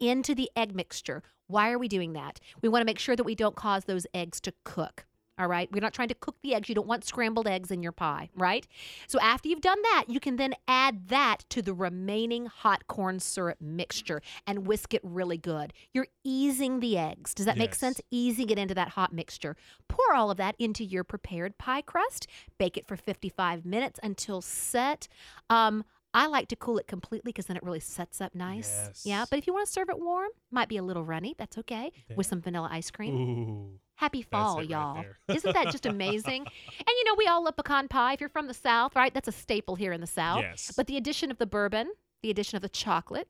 into 0.00 0.34
the 0.34 0.50
egg 0.56 0.74
mixture. 0.74 1.22
Why 1.46 1.70
are 1.70 1.78
we 1.78 1.88
doing 1.88 2.14
that? 2.14 2.40
We 2.60 2.68
want 2.68 2.82
to 2.82 2.86
make 2.86 2.98
sure 2.98 3.14
that 3.14 3.24
we 3.24 3.36
don't 3.36 3.54
cause 3.54 3.84
those 3.84 4.06
eggs 4.12 4.40
to 4.40 4.52
cook. 4.64 5.06
All 5.38 5.48
right. 5.48 5.70
We're 5.70 5.80
not 5.80 5.92
trying 5.92 6.08
to 6.08 6.14
cook 6.14 6.36
the 6.42 6.54
eggs. 6.54 6.68
You 6.68 6.74
don't 6.74 6.86
want 6.86 7.04
scrambled 7.04 7.46
eggs 7.46 7.70
in 7.70 7.82
your 7.82 7.92
pie, 7.92 8.30
right? 8.34 8.66
So 9.06 9.20
after 9.20 9.48
you've 9.48 9.60
done 9.60 9.80
that, 9.82 10.04
you 10.08 10.18
can 10.18 10.36
then 10.36 10.54
add 10.66 11.08
that 11.08 11.44
to 11.50 11.60
the 11.60 11.74
remaining 11.74 12.46
hot 12.46 12.86
corn 12.86 13.20
syrup 13.20 13.60
mixture 13.60 14.22
and 14.46 14.66
whisk 14.66 14.94
it 14.94 15.02
really 15.04 15.36
good. 15.36 15.74
You're 15.92 16.06
easing 16.24 16.80
the 16.80 16.96
eggs. 16.96 17.34
Does 17.34 17.44
that 17.46 17.58
make 17.58 17.74
sense? 17.74 18.00
Easing 18.10 18.48
it 18.48 18.58
into 18.58 18.74
that 18.74 18.90
hot 18.90 19.12
mixture. 19.12 19.56
Pour 19.88 20.14
all 20.14 20.30
of 20.30 20.38
that 20.38 20.54
into 20.58 20.84
your 20.84 21.04
prepared 21.04 21.58
pie 21.58 21.82
crust. 21.82 22.26
Bake 22.58 22.78
it 22.78 22.86
for 22.86 22.96
55 22.96 23.66
minutes 23.66 24.00
until 24.02 24.40
set. 24.40 25.06
Um, 25.50 25.84
I 26.14 26.28
like 26.28 26.48
to 26.48 26.56
cool 26.56 26.78
it 26.78 26.86
completely 26.86 27.30
because 27.30 27.44
then 27.44 27.58
it 27.58 27.62
really 27.62 27.80
sets 27.80 28.22
up 28.22 28.34
nice. 28.34 29.02
Yeah, 29.04 29.26
but 29.28 29.38
if 29.38 29.46
you 29.46 29.52
want 29.52 29.66
to 29.66 29.72
serve 29.72 29.90
it 29.90 29.98
warm, 30.00 30.30
might 30.50 30.70
be 30.70 30.78
a 30.78 30.82
little 30.82 31.04
runny. 31.04 31.34
That's 31.36 31.58
okay. 31.58 31.92
With 32.16 32.26
some 32.26 32.40
vanilla 32.40 32.70
ice 32.72 32.90
cream. 32.90 33.14
Ooh. 33.14 33.80
Happy 33.96 34.22
fall, 34.22 34.58
right 34.58 34.68
y'all. 34.68 35.04
Isn't 35.28 35.54
that 35.54 35.70
just 35.72 35.86
amazing? 35.86 36.42
and 36.78 36.88
you 36.88 37.04
know, 37.04 37.14
we 37.16 37.26
all 37.26 37.42
love 37.44 37.56
pecan 37.56 37.88
pie. 37.88 38.12
If 38.12 38.20
you're 38.20 38.28
from 38.28 38.46
the 38.46 38.54
South, 38.54 38.94
right? 38.94 39.12
That's 39.12 39.28
a 39.28 39.32
staple 39.32 39.74
here 39.74 39.92
in 39.92 40.00
the 40.00 40.06
South. 40.06 40.42
Yes. 40.42 40.72
But 40.76 40.86
the 40.86 40.96
addition 40.96 41.30
of 41.30 41.38
the 41.38 41.46
bourbon, 41.46 41.90
the 42.22 42.30
addition 42.30 42.56
of 42.56 42.62
the 42.62 42.68
chocolate, 42.68 43.28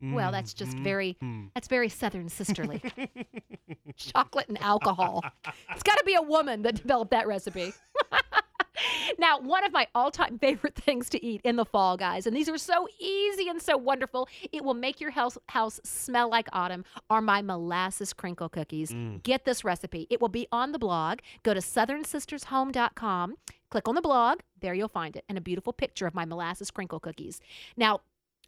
well, 0.00 0.30
that's 0.32 0.52
just 0.52 0.76
Mhm. 0.76 0.84
very 0.84 1.16
Mm. 1.22 1.50
that's 1.54 1.66
very 1.66 1.88
southern 1.88 2.28
sisterly. 2.28 2.82
chocolate 3.96 4.48
and 4.48 4.60
alcohol. 4.60 5.22
It's 5.70 5.82
got 5.82 5.96
to 5.98 6.04
be 6.04 6.14
a 6.14 6.20
woman 6.22 6.62
that 6.62 6.74
developed 6.74 7.10
that 7.12 7.26
recipe. 7.26 7.72
now, 9.18 9.38
one 9.38 9.64
of 9.64 9.72
my 9.72 9.86
all-time 9.94 10.38
favorite 10.40 10.74
things 10.74 11.08
to 11.10 11.24
eat 11.24 11.40
in 11.44 11.56
the 11.56 11.64
fall, 11.64 11.96
guys, 11.96 12.26
and 12.26 12.36
these 12.36 12.48
are 12.48 12.58
so 12.58 12.88
easy 12.98 13.48
and 13.48 13.60
so 13.60 13.76
wonderful. 13.76 14.28
It 14.52 14.64
will 14.64 14.74
make 14.74 15.00
your 15.00 15.10
house 15.10 15.38
house 15.48 15.80
smell 15.84 16.28
like 16.30 16.48
autumn. 16.52 16.84
Are 17.10 17.20
my 17.20 17.42
molasses 17.42 18.12
crinkle 18.12 18.48
cookies? 18.48 18.90
Mm. 18.90 19.22
Get 19.22 19.44
this 19.44 19.64
recipe. 19.64 20.06
It 20.10 20.20
will 20.20 20.28
be 20.28 20.46
on 20.52 20.72
the 20.72 20.78
blog. 20.78 21.20
Go 21.42 21.54
to 21.54 21.60
southernsistershome.com. 21.60 23.34
Click 23.70 23.88
on 23.88 23.94
the 23.94 24.02
blog. 24.02 24.40
There 24.60 24.74
you'll 24.74 24.88
find 24.88 25.16
it, 25.16 25.24
and 25.28 25.38
a 25.38 25.40
beautiful 25.40 25.72
picture 25.72 26.06
of 26.06 26.14
my 26.14 26.24
molasses 26.24 26.70
crinkle 26.70 27.00
cookies. 27.00 27.40
Now, 27.76 28.00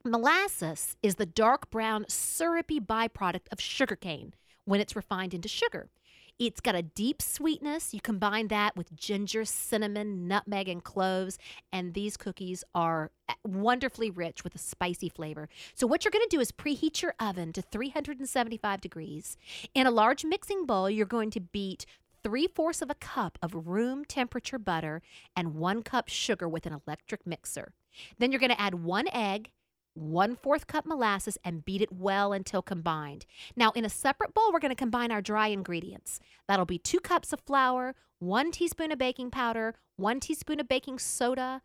Molasses 0.05 0.97
is 1.03 1.17
the 1.17 1.27
dark 1.27 1.69
brown, 1.69 2.05
syrupy 2.09 2.79
byproduct 2.79 3.49
of 3.51 3.61
sugarcane 3.61 4.35
when 4.65 4.81
it's 4.81 4.95
refined 4.95 5.35
into 5.35 5.49
sugar. 5.49 5.89
It's 6.39 6.61
got 6.61 6.75
a 6.75 6.83
deep 6.83 7.23
sweetness. 7.23 7.95
You 7.95 8.01
combine 8.01 8.49
that 8.49 8.77
with 8.77 8.95
ginger, 8.95 9.47
cinnamon, 9.47 10.29
nutmeg, 10.29 10.69
and 10.69 10.85
cloves, 10.85 11.39
and 11.73 11.95
these 11.95 12.19
cookies 12.19 12.63
are 12.75 13.11
uh, 13.29 13.35
wonderfully 13.45 14.11
rich 14.11 14.45
with 14.45 14.55
a 14.55 14.59
spicy 14.59 15.09
flavor. 15.09 15.49
So, 15.75 15.87
what 15.87 16.05
you're 16.05 16.13
going 16.13 16.29
to 16.29 16.37
do 16.37 16.41
is 16.41 16.53
preheat 16.53 17.01
your 17.01 17.15
oven 17.19 17.55
to 17.55 17.63
375 17.63 18.81
degrees. 18.83 19.39
In 19.75 19.87
a 19.87 19.91
large 19.91 20.25
mixing 20.27 20.67
bowl, 20.67 20.91
you're 20.91 21.07
going 21.07 21.31
to 21.31 21.41
beat 21.41 21.87
three 22.23 22.49
fourths 22.49 22.83
of 22.83 22.91
a 22.91 22.95
cup 22.97 23.39
of 23.41 23.69
room 23.69 24.05
temperature 24.05 24.59
butter 24.59 25.01
and 25.35 25.55
one 25.55 25.83
cup 25.83 26.09
sugar 26.09 26.49
with 26.49 26.67
an 26.67 26.79
electric 26.87 27.27
mixer. 27.27 27.73
Then 28.19 28.31
you're 28.31 28.41
going 28.41 28.51
to 28.51 28.61
add 28.61 28.75
one 28.75 29.09
egg 29.13 29.53
one 29.97 30.37
fourth 30.37 30.67
cup 30.67 30.87
molasses 30.87 31.39
and 31.45 31.65
beat 31.65 31.83
it 31.83 31.93
well 31.93 32.33
until 32.33 32.63
combined. 32.63 33.27
Now, 33.57 33.71
in 33.73 33.85
a 33.85 33.91
separate 33.91 34.35
bowl, 34.35 34.53
we're 34.53 34.61
going 34.61 34.71
to 34.71 34.77
combine 34.77 35.11
our 35.11 35.23
dry 35.23 35.49
ingredients. 35.49 36.21
That'll 36.49 36.67
be 36.67 36.79
two 36.79 37.01
cups 37.01 37.33
of 37.33 37.41
flour, 37.41 37.95
one 38.19 38.51
teaspoon 38.51 38.93
of 38.93 38.99
baking 38.99 39.31
powder, 39.31 39.75
one 39.97 40.21
teaspoon 40.21 40.61
of 40.61 40.69
baking 40.69 40.99
soda, 40.99 41.63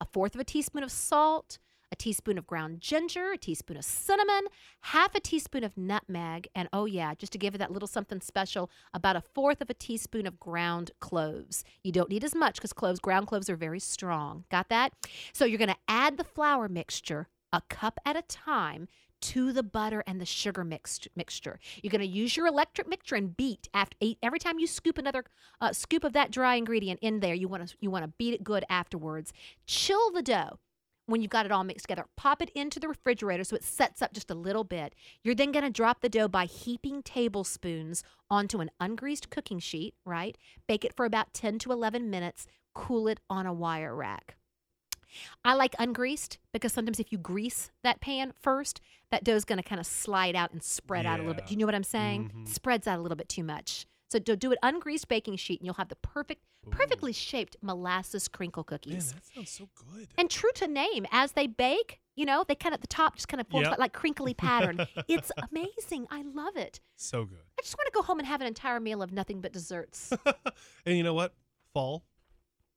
a 0.00 0.06
fourth 0.06 0.34
of 0.34 0.40
a 0.40 0.44
teaspoon 0.44 0.82
of 0.82 0.90
salt, 0.90 1.58
a 1.92 1.96
teaspoon 1.96 2.36
of 2.38 2.46
ground 2.46 2.80
ginger, 2.80 3.32
a 3.32 3.38
teaspoon 3.38 3.76
of 3.76 3.84
cinnamon, 3.84 4.46
half 4.80 5.14
a 5.14 5.20
teaspoon 5.20 5.62
of 5.62 5.76
nutmeg, 5.76 6.48
and 6.54 6.68
oh, 6.72 6.86
yeah, 6.86 7.14
just 7.14 7.32
to 7.32 7.38
give 7.38 7.54
it 7.54 7.58
that 7.58 7.70
little 7.70 7.86
something 7.86 8.20
special, 8.20 8.68
about 8.92 9.14
a 9.14 9.20
fourth 9.20 9.60
of 9.60 9.70
a 9.70 9.74
teaspoon 9.74 10.26
of 10.26 10.40
ground 10.40 10.90
cloves. 10.98 11.64
You 11.84 11.92
don't 11.92 12.10
need 12.10 12.24
as 12.24 12.34
much 12.34 12.56
because 12.56 12.72
cloves, 12.72 12.98
ground 12.98 13.28
cloves 13.28 13.48
are 13.48 13.56
very 13.56 13.78
strong. 13.78 14.44
Got 14.50 14.70
that? 14.70 14.92
So 15.32 15.44
you're 15.44 15.58
going 15.58 15.68
to 15.68 15.76
add 15.86 16.16
the 16.16 16.24
flour 16.24 16.68
mixture 16.68 17.28
a 17.54 17.62
cup 17.68 18.00
at 18.04 18.16
a 18.16 18.22
time 18.22 18.88
to 19.20 19.52
the 19.52 19.62
butter 19.62 20.02
and 20.08 20.20
the 20.20 20.26
sugar 20.26 20.64
mixed 20.64 21.06
mixture. 21.14 21.60
You're 21.82 21.92
going 21.92 22.00
to 22.00 22.06
use 22.06 22.36
your 22.36 22.48
electric 22.48 22.88
mixer 22.88 23.14
and 23.14 23.34
beat 23.34 23.68
after 23.72 23.96
every 24.22 24.40
time 24.40 24.58
you 24.58 24.66
scoop 24.66 24.98
another 24.98 25.24
uh, 25.60 25.72
scoop 25.72 26.02
of 26.02 26.12
that 26.14 26.32
dry 26.32 26.56
ingredient 26.56 26.98
in 27.00 27.20
there. 27.20 27.32
You 27.32 27.46
want 27.46 27.68
to 27.68 27.76
you 27.80 27.90
want 27.90 28.04
to 28.04 28.12
beat 28.18 28.34
it 28.34 28.42
good 28.42 28.64
afterwards. 28.68 29.32
Chill 29.66 30.10
the 30.10 30.20
dough 30.20 30.58
when 31.06 31.22
you've 31.22 31.30
got 31.30 31.46
it 31.46 31.52
all 31.52 31.62
mixed 31.62 31.84
together. 31.84 32.06
Pop 32.16 32.42
it 32.42 32.50
into 32.56 32.80
the 32.80 32.88
refrigerator 32.88 33.44
so 33.44 33.54
it 33.54 33.62
sets 33.62 34.02
up 34.02 34.12
just 34.12 34.30
a 34.30 34.34
little 34.34 34.64
bit. 34.64 34.94
You're 35.22 35.36
then 35.36 35.52
going 35.52 35.64
to 35.64 35.70
drop 35.70 36.00
the 36.00 36.08
dough 36.08 36.28
by 36.28 36.46
heaping 36.46 37.02
tablespoons 37.02 38.02
onto 38.28 38.58
an 38.58 38.70
ungreased 38.80 39.30
cooking 39.30 39.60
sheet, 39.60 39.94
right? 40.04 40.36
Bake 40.66 40.84
it 40.84 40.96
for 40.96 41.06
about 41.06 41.32
10 41.34 41.60
to 41.60 41.72
11 41.72 42.10
minutes. 42.10 42.46
Cool 42.74 43.06
it 43.06 43.20
on 43.30 43.46
a 43.46 43.52
wire 43.54 43.94
rack. 43.94 44.36
I 45.44 45.54
like 45.54 45.72
ungreased 45.76 46.38
because 46.52 46.72
sometimes 46.72 47.00
if 47.00 47.12
you 47.12 47.18
grease 47.18 47.70
that 47.82 48.00
pan 48.00 48.32
first, 48.40 48.80
that 49.10 49.24
dough's 49.24 49.44
going 49.44 49.58
to 49.62 49.68
kind 49.68 49.80
of 49.80 49.86
slide 49.86 50.34
out 50.36 50.52
and 50.52 50.62
spread 50.62 51.06
out 51.06 51.18
a 51.20 51.22
little 51.22 51.34
bit. 51.34 51.46
Do 51.46 51.54
you 51.54 51.58
know 51.60 51.66
what 51.66 51.74
I'm 51.74 51.84
saying? 51.84 52.30
Mhm. 52.34 52.48
Spreads 52.48 52.86
out 52.86 52.98
a 52.98 53.02
little 53.02 53.16
bit 53.16 53.28
too 53.28 53.44
much. 53.44 53.86
So 54.10 54.18
do, 54.18 54.36
do 54.36 54.52
an 54.52 54.58
ungreased 54.62 55.08
baking 55.08 55.36
sheet 55.36 55.60
and 55.60 55.66
you'll 55.66 55.74
have 55.74 55.88
the 55.88 55.96
perfect, 55.96 56.42
perfectly 56.70 57.12
shaped 57.12 57.56
molasses 57.62 58.28
crinkle 58.28 58.62
Man, 58.68 58.78
cookies. 58.78 59.12
that 59.12 59.24
sounds 59.26 59.50
so 59.50 59.68
good. 59.92 60.08
And 60.16 60.30
true 60.30 60.50
to 60.56 60.68
name, 60.68 61.04
as 61.10 61.32
they 61.32 61.46
bake, 61.48 62.00
you 62.14 62.24
know, 62.24 62.44
they 62.46 62.54
kind 62.54 62.74
of 62.74 62.80
the 62.80 62.86
top 62.86 63.16
just 63.16 63.26
kind 63.28 63.40
of 63.40 63.48
forms 63.48 63.64
Yep. 63.64 63.72
that 63.72 63.80
like 63.80 63.92
crinkly 63.92 64.34
pattern. 64.34 64.86
it's 65.08 65.32
amazing. 65.50 66.06
I 66.10 66.22
love 66.22 66.56
it. 66.56 66.80
so 66.96 67.24
good. 67.24 67.38
I 67.58 67.62
just 67.62 67.76
want 67.76 67.86
to 67.86 67.92
go 67.92 68.02
home 68.02 68.18
and 68.20 68.28
have 68.28 68.40
an 68.40 68.46
entire 68.46 68.78
meal 68.78 69.02
of 69.02 69.10
nothing 69.12 69.40
but 69.40 69.52
desserts. 69.52 70.12
and 70.86 70.96
you 70.96 71.02
know 71.02 71.14
what? 71.14 71.34
Fall. 71.72 72.04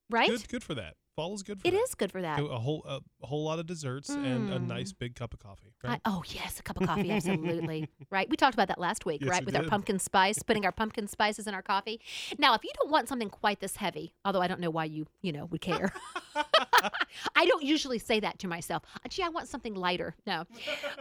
Right? 0.10 0.30
Good 0.30 0.48
good 0.48 0.64
for 0.64 0.74
that. 0.76 0.96
Fall 1.18 1.34
is 1.34 1.42
good 1.42 1.60
for 1.60 1.68
It 1.68 1.72
that. 1.72 1.78
is 1.82 1.96
good 1.96 2.12
for 2.12 2.22
that. 2.22 2.40
A 2.40 2.44
whole 2.60 2.84
a, 2.88 3.00
whole 3.26 3.44
lot 3.44 3.58
of 3.58 3.66
desserts 3.66 4.08
and 4.10 4.54
a 4.54 4.60
Mm. 4.60 4.68
nice 4.68 4.94
big 4.94 5.16
cup 5.16 5.34
of 5.34 5.40
coffee. 5.40 5.74
I, 5.84 6.00
oh 6.06 6.22
yes, 6.28 6.60
a 6.60 6.64
cup 6.64 6.80
of 6.80 6.86
coffee, 6.88 7.10
absolutely. 7.10 7.90
right. 8.12 8.30
We 8.30 8.38
talked 8.38 8.54
about 8.54 8.68
that 8.68 8.80
last 8.80 9.04
week, 9.04 9.22
Yes, 9.22 9.32
right? 9.32 9.42
we 9.42 9.48
With 9.48 9.56
our 9.56 9.64
did. 9.64 9.70
pumpkin 9.72 9.98
spice, 9.98 10.44
putting 10.44 10.64
our 10.64 10.72
pumpkin 10.72 11.08
spices 11.08 11.48
in 11.48 11.56
our 11.56 11.64
coffee. 11.64 12.00
Now, 12.38 12.54
if 12.54 12.64
you 12.64 12.70
don't 12.76 12.92
want 12.92 13.10
something 13.10 13.32
quite 13.32 13.60
this 13.62 13.78
heavy, 13.78 14.14
although 14.26 14.42
I 14.42 14.48
don't 14.48 14.60
know 14.60 14.70
why 14.70 14.86
you, 14.86 15.08
you 15.24 15.32
know, 15.32 15.46
would 15.46 15.62
care. 15.62 15.92
I 17.36 17.48
don't 17.48 17.64
usually 17.64 17.98
say 17.98 18.20
that 18.20 18.38
to 18.40 18.48
myself. 18.48 18.84
Uh, 19.04 19.10
Gee, 19.10 19.24
I 19.24 19.30
want 19.30 19.48
something 19.48 19.74
lighter. 19.74 20.14
No. 20.28 20.44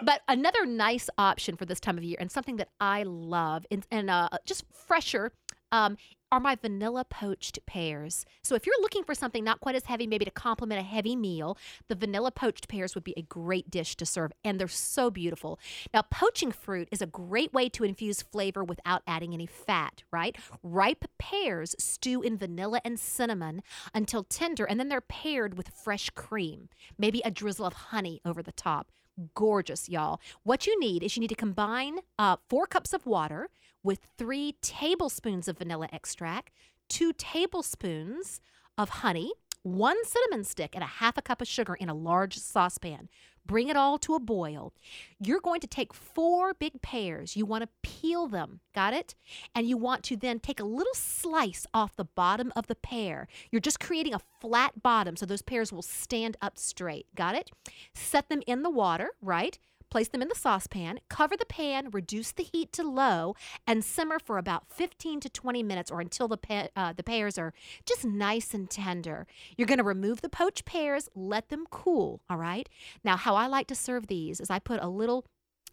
But 0.03 0.23
another 0.29 0.65
nice 0.65 1.11
option 1.19 1.57
for 1.59 1.67
this 1.67 1.79
time 1.79 1.99
of 1.99 2.05
year 2.05 2.17
and 2.19 2.31
something 2.33 2.57
that 2.57 2.69
I 2.81 3.03
love 3.03 3.67
and, 3.71 3.87
and 3.91 4.09
uh, 4.09 4.31
just 4.47 4.65
fresher 4.73 5.33
um, 5.73 5.99
are 6.33 6.41
my 6.41 6.57
vanilla 6.57 7.05
poached 7.05 7.59
pears. 7.67 8.27
So 8.43 8.55
if 8.55 8.67
you're 8.67 8.81
looking 8.81 9.05
for 9.05 9.15
something 9.15 9.45
not 9.45 9.61
quite 9.61 9.77
as 9.77 9.85
heavy, 9.85 10.07
maybe 10.07 10.25
to 10.25 10.31
complement 10.31 10.81
a 10.81 10.85
heavy 10.85 11.15
meal, 11.15 11.57
the 11.89 11.95
vanilla 11.95 12.31
poached 12.33 12.69
pears 12.69 12.95
would 12.95 13.05
be 13.05 13.15
a 13.17 13.23
great 13.23 13.71
dish 13.71 13.97
to 13.97 14.07
serve, 14.07 14.33
and 14.45 14.59
they're 14.59 14.69
so 14.69 15.11
beautiful. 15.11 15.59
Now, 15.95 16.03
poaching 16.03 16.51
fruit 16.51 16.89
is 16.91 17.01
a 17.01 17.07
great 17.07 17.53
way 17.53 17.69
to 17.71 17.85
infuse 17.85 18.23
flavor 18.23 18.65
without 18.65 19.03
adding 19.07 19.33
any 19.35 19.47
fat, 19.47 20.03
right? 20.11 20.37
Ripe 20.63 21.05
pears 21.19 21.77
stew 21.79 22.23
in 22.23 22.37
vanilla 22.37 22.81
and 22.85 22.99
cinnamon 22.99 23.63
until 23.95 24.25
tender, 24.25 24.65
and 24.65 24.81
then 24.81 24.89
they're 24.89 25.01
paired 25.01 25.57
with 25.57 25.69
fresh 25.69 26.11
cream, 26.11 26.69
maybe 26.99 27.23
a 27.25 27.31
drizzle 27.31 27.67
of 27.67 27.73
honey 27.75 28.21
over 28.25 28.43
the 28.43 28.53
top. 28.53 28.91
Gorgeous, 29.35 29.89
y'all. 29.89 30.21
What 30.43 30.67
you 30.67 30.79
need 30.79 31.03
is 31.03 31.17
you 31.17 31.21
need 31.23 31.29
to 31.29 31.35
combine 31.35 32.01
uh, 32.19 32.37
four 32.51 32.67
cups 32.67 32.93
of 32.93 33.07
water 33.07 33.49
with 33.87 34.01
three 34.19 34.57
tablespoons 34.63 35.47
of 35.47 35.59
vanilla 35.59 35.89
extract, 35.93 36.53
two 36.89 37.13
tablespoons 37.13 38.41
of 38.77 38.89
honey, 38.89 39.33
one 39.63 39.97
cinnamon 40.05 40.43
stick, 40.43 40.75
and 40.75 40.83
a 40.83 40.89
half 40.89 41.17
a 41.17 41.23
cup 41.23 41.41
of 41.41 41.47
sugar 41.47 41.75
in 41.75 41.89
a 41.89 41.95
large 41.95 42.37
saucepan. 42.37 43.09
Bring 43.47 43.69
it 43.69 43.77
all 43.77 43.97
to 43.99 44.17
a 44.17 44.21
boil. 44.21 44.73
You're 45.21 45.41
going 45.41 45.61
to 45.61 45.69
take 45.69 45.95
four 45.95 46.53
big 46.53 46.83
pears. 46.83 47.37
You 47.37 47.47
want 47.47 47.63
to 47.63 47.69
peel 47.89 48.27
them. 48.27 48.59
Got 48.75 48.93
it? 48.93 49.15
And 49.55 49.69
you 49.69 49.77
want 49.77 50.03
to 50.05 50.17
then 50.17 50.41
take 50.41 50.59
a 50.59 50.65
little 50.65 50.95
slice 50.95 51.65
off 51.73 51.95
the 51.95 52.05
bottom 52.05 52.53
of 52.57 52.67
the 52.67 52.75
pear. 52.75 53.29
You're 53.53 53.61
just 53.61 53.79
creating 53.79 54.15
a 54.15 54.21
flat 54.41 54.83
bottom 54.83 55.15
so 55.15 55.27
those 55.27 55.43
pears 55.43 55.73
will 55.73 55.83
stand 55.83 56.37
up 56.43 56.59
straight. 56.59 57.07
Got 57.15 57.37
it? 57.37 57.53
Set 57.95 58.29
them 58.29 58.43
in 58.49 58.65
the 58.65 58.71
water, 58.71 59.11
right? 59.23 59.57
Place 59.97 60.09
them 60.09 60.21
in 60.21 60.29
the 60.29 60.35
saucepan, 60.35 61.01
cover 61.09 61.39
the 61.39 61.47
pan, 61.47 61.89
reduce 61.91 62.31
the 62.31 62.43
heat 62.43 62.71
to 62.75 62.83
low, 62.83 63.35
and 63.67 63.83
simmer 63.83 64.19
for 64.19 64.37
about 64.37 64.69
15 64.69 65.21
to 65.21 65.31
20 65.31 65.63
minutes 65.63 65.91
or 65.91 66.03
until 66.03 66.29
the, 66.29 66.37
pe- 66.37 66.69
uh, 66.77 66.93
the 66.93 67.03
pears 67.03 67.39
are 67.39 67.55
just 67.87 68.05
nice 68.05 68.53
and 68.53 68.69
tender. 68.69 69.27
You're 69.57 69.67
going 69.67 69.79
to 69.79 69.85
remove 69.85 70.21
the 70.21 70.29
poached 70.29 70.67
pears, 70.67 71.09
let 71.15 71.49
them 71.49 71.65
cool, 71.71 72.21
all 72.29 72.37
right? 72.37 72.69
Now, 73.05 73.17
how 73.17 73.37
I 73.37 73.47
like 73.47 73.69
to 73.69 73.75
serve 73.75 74.09
these 74.09 74.39
is 74.39 74.51
I 74.51 74.59
put 74.59 74.83
a 74.83 74.89
little 74.89 75.25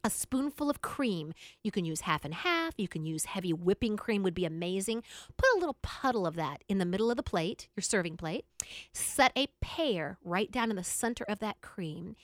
a 0.04 0.10
spoonful 0.10 0.70
of 0.70 0.82
cream. 0.82 1.34
You 1.64 1.72
can 1.72 1.86
use 1.86 2.02
half 2.02 2.26
and 2.26 2.34
half. 2.34 2.74
You 2.78 2.88
can 2.88 3.06
use 3.06 3.26
heavy 3.26 3.54
whipping 3.54 3.98
cream 3.98 4.24
would 4.24 4.34
be 4.34 4.46
amazing. 4.46 5.04
Put 5.38 5.50
a 5.56 5.60
little 5.60 5.78
puddle 5.82 6.28
of 6.28 6.36
that 6.36 6.64
in 6.68 6.78
the 6.78 6.86
middle 6.86 7.10
of 7.10 7.18
the 7.18 7.24
plate, 7.24 7.70
your 7.76 7.82
serving 7.82 8.18
plate. 8.18 8.46
Set 8.94 9.32
a 9.38 9.48
pear 9.62 10.18
right 10.24 10.52
down 10.52 10.70
in 10.70 10.76
the 10.76 10.84
center 10.84 11.24
of 11.28 11.40
that 11.40 11.62
cream. 11.62 12.16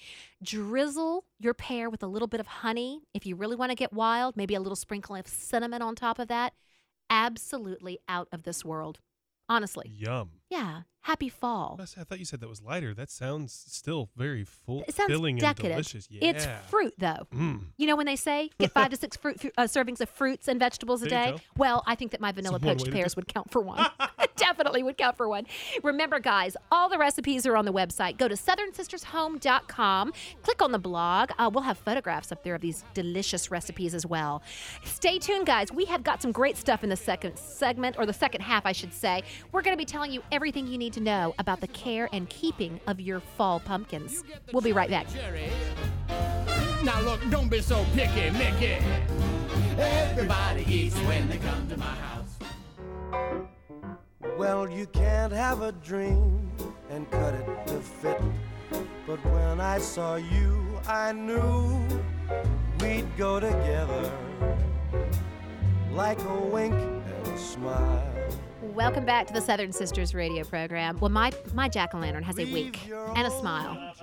Drizzle 0.44 1.26
your 1.40 1.54
pear 1.54 1.90
with 1.90 2.04
a 2.04 2.08
little 2.08 2.28
bit 2.28 2.40
of 2.40 2.48
honey. 2.48 3.02
If 3.14 3.26
you 3.26 3.36
really 3.36 3.56
want 3.56 3.72
to 3.72 3.76
get 3.76 3.94
wild, 3.94 4.36
maybe 4.36 4.56
a 4.56 4.62
little 4.62 4.76
sprinkle 4.76 5.16
of 5.16 5.28
cinnamon 5.28 5.82
on 5.82 5.96
top 5.96 6.20
of 6.20 6.28
that. 6.28 6.54
Absolutely 7.10 8.00
out 8.08 8.28
of 8.32 8.44
this 8.44 8.64
world. 8.66 9.00
Honestly. 9.48 9.90
Yum. 9.90 10.39
Yeah. 10.50 10.82
Happy 11.02 11.30
fall. 11.30 11.80
I 11.80 12.04
thought 12.04 12.20
you 12.20 12.26
said 12.26 12.42
that 12.42 12.50
was 12.50 12.62
lighter. 12.62 12.94
That 12.94 13.10
sounds 13.10 13.54
still 13.54 14.10
very 14.18 14.44
full, 14.44 14.84
It 14.88 14.94
sounds 14.96 15.08
filling 15.10 15.38
decadent. 15.38 15.66
and 15.66 15.74
delicious. 15.86 16.08
Yeah. 16.12 16.30
It's 16.30 16.46
fruit 16.70 16.94
though. 16.98 17.26
Mm. 17.34 17.68
You 17.78 17.88
know 17.88 17.96
when 17.96 18.06
they 18.06 18.18
say 18.18 18.50
get 18.60 18.74
five 18.74 18.90
to 18.90 18.98
six 18.98 19.16
fruit 19.16 19.42
uh, 19.58 19.64
servings 19.64 20.02
of 20.02 20.10
fruits 20.10 20.48
and 20.50 20.60
vegetables 20.60 21.02
a 21.02 21.08
There 21.08 21.32
day? 21.32 21.38
Well, 21.56 21.84
I 21.88 21.96
think 21.96 22.12
that 22.12 22.20
my 22.20 22.32
vanilla 22.34 22.60
poached 22.60 22.92
pears 22.92 23.16
would 23.16 23.28
count 23.28 23.50
for 23.50 23.62
one. 23.62 23.88
Definitely 24.36 24.84
would 24.84 24.98
count 24.98 25.18
for 25.18 25.28
one. 25.28 25.46
Remember, 25.84 26.20
guys, 26.20 26.56
all 26.72 26.90
the 26.90 26.98
recipes 26.98 27.46
are 27.46 27.56
on 27.58 27.66
the 27.66 27.74
website. 27.74 28.18
Go 28.18 28.28
to 28.28 28.36
southernsistershome.com. 28.36 30.14
Click 30.44 30.62
on 30.62 30.72
the 30.72 30.80
blog. 30.80 31.32
Uh, 31.38 31.50
we'll 31.54 31.64
have 31.64 31.78
photographs 31.78 32.32
up 32.32 32.44
there 32.44 32.56
of 32.56 32.62
these 32.62 32.84
delicious 32.94 33.52
recipes 33.52 33.94
as 33.94 34.06
well. 34.06 34.42
Stay 34.86 35.20
tuned, 35.20 35.46
guys. 35.46 35.72
We 35.72 35.86
have 35.86 36.04
got 36.04 36.22
some 36.22 36.32
great 36.32 36.58
stuff 36.58 36.84
in 36.84 36.90
the 36.90 36.96
second 36.96 37.38
segment, 37.38 37.98
or 38.00 38.06
the 38.06 38.14
second 38.14 38.42
half, 38.42 38.66
I 38.66 38.72
should 38.72 38.94
say. 38.94 39.24
We're 39.52 39.62
going 39.62 39.76
to 39.76 39.78
be 39.78 39.86
telling 39.86 40.12
you 40.12 40.22
everything 40.32 40.39
you 40.46 40.78
need 40.78 40.94
to 40.94 41.02
know 41.02 41.36
about 41.38 41.60
the 41.60 41.68
care 41.68 42.10
and 42.14 42.30
keeping 42.30 42.80
of 42.88 43.00
your 43.00 43.20
fall 43.20 43.60
pumpkins. 43.60 44.24
We'll 44.54 44.62
be 44.62 44.72
right 44.72 44.90
back. 44.90 45.08
Now 46.84 47.02
look, 47.02 47.20
don't 47.30 47.50
be 47.50 47.62
so 47.62 47.86
picky, 47.94 48.30
Mickey. 48.32 48.78
Everybody 49.78 50.64
eats 50.64 50.96
when 51.00 51.28
they 51.28 51.38
come 51.38 51.68
to 51.68 51.78
my 51.78 51.86
house. 51.86 52.38
Well, 54.38 54.70
you 54.70 54.88
can't 54.88 55.34
have 55.34 55.62
a 55.62 55.74
dream 55.74 56.50
and 56.90 57.10
cut 57.12 57.34
it 57.34 57.68
to 57.68 57.80
fit. 57.82 58.22
But 59.06 59.24
when 59.26 59.60
I 59.60 59.80
saw 59.80 60.16
you, 60.16 60.80
I 60.88 61.12
knew 61.12 61.86
we'd 62.80 63.18
go 63.18 63.40
together 63.40 64.12
like 65.92 66.22
a 66.24 66.36
wink 66.36 66.74
and 66.74 67.28
a 67.28 67.38
smile. 67.38 68.19
Welcome 68.74 69.06
back 69.06 69.28
to 69.28 69.34
the 69.34 69.42
Southern 69.42 69.72
Sisters 69.72 70.14
radio 70.14 70.44
program. 70.44 70.98
Well, 71.00 71.10
my, 71.10 71.32
my 71.54 71.68
jack 71.70 71.94
o' 71.94 71.98
lantern 72.00 72.24
has 72.24 72.38
a 72.40 72.46
wink 72.46 72.90
and 73.16 73.28
a 73.28 73.32
smile. 73.32 73.94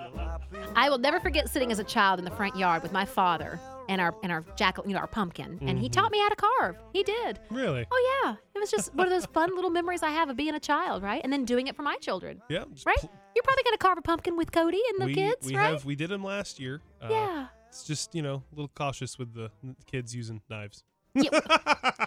I 0.75 0.89
will 0.89 0.97
never 0.97 1.19
forget 1.19 1.49
sitting 1.49 1.71
as 1.71 1.79
a 1.79 1.83
child 1.83 2.19
in 2.19 2.25
the 2.25 2.31
front 2.31 2.55
yard 2.55 2.83
with 2.83 2.91
my 2.91 3.05
father 3.05 3.59
and 3.89 3.99
our 4.01 4.13
and 4.23 4.31
our 4.31 4.43
jack, 4.55 4.77
you 4.85 4.93
know, 4.93 4.99
our 4.99 5.07
pumpkin, 5.07 5.57
and 5.61 5.79
he 5.79 5.87
taught 5.89 6.11
me 6.11 6.19
how 6.19 6.29
to 6.29 6.35
carve. 6.35 6.75
He 6.93 7.03
did. 7.03 7.39
Really? 7.49 7.85
Oh 7.91 8.21
yeah, 8.23 8.35
it 8.55 8.59
was 8.59 8.69
just 8.69 8.93
one 8.93 9.07
of 9.07 9.11
those 9.11 9.25
fun 9.27 9.55
little 9.55 9.69
memories 9.71 10.03
I 10.03 10.09
have 10.11 10.29
of 10.29 10.35
being 10.37 10.53
a 10.55 10.59
child, 10.59 11.01
right? 11.03 11.21
And 11.23 11.31
then 11.31 11.45
doing 11.45 11.67
it 11.67 11.75
for 11.75 11.83
my 11.83 11.95
children, 11.97 12.41
Yeah. 12.49 12.65
right? 12.85 12.97
pl- 12.97 13.11
You're 13.35 13.43
probably 13.43 13.63
gonna 13.63 13.77
carve 13.77 13.97
a 13.97 14.01
pumpkin 14.01 14.35
with 14.37 14.51
Cody 14.51 14.81
and 14.91 15.01
the 15.01 15.05
we, 15.07 15.13
kids, 15.13 15.47
we 15.47 15.55
right? 15.55 15.71
have 15.71 15.85
we 15.85 15.95
did 15.95 16.09
them 16.09 16.23
last 16.23 16.59
year. 16.59 16.81
Uh, 17.01 17.07
yeah. 17.09 17.47
It's 17.69 17.83
just 17.85 18.13
you 18.13 18.21
know 18.21 18.43
a 18.51 18.55
little 18.55 18.71
cautious 18.75 19.17
with 19.17 19.33
the 19.33 19.49
kids 19.89 20.13
using 20.15 20.41
knives. 20.49 20.83
yeah. 21.15 21.29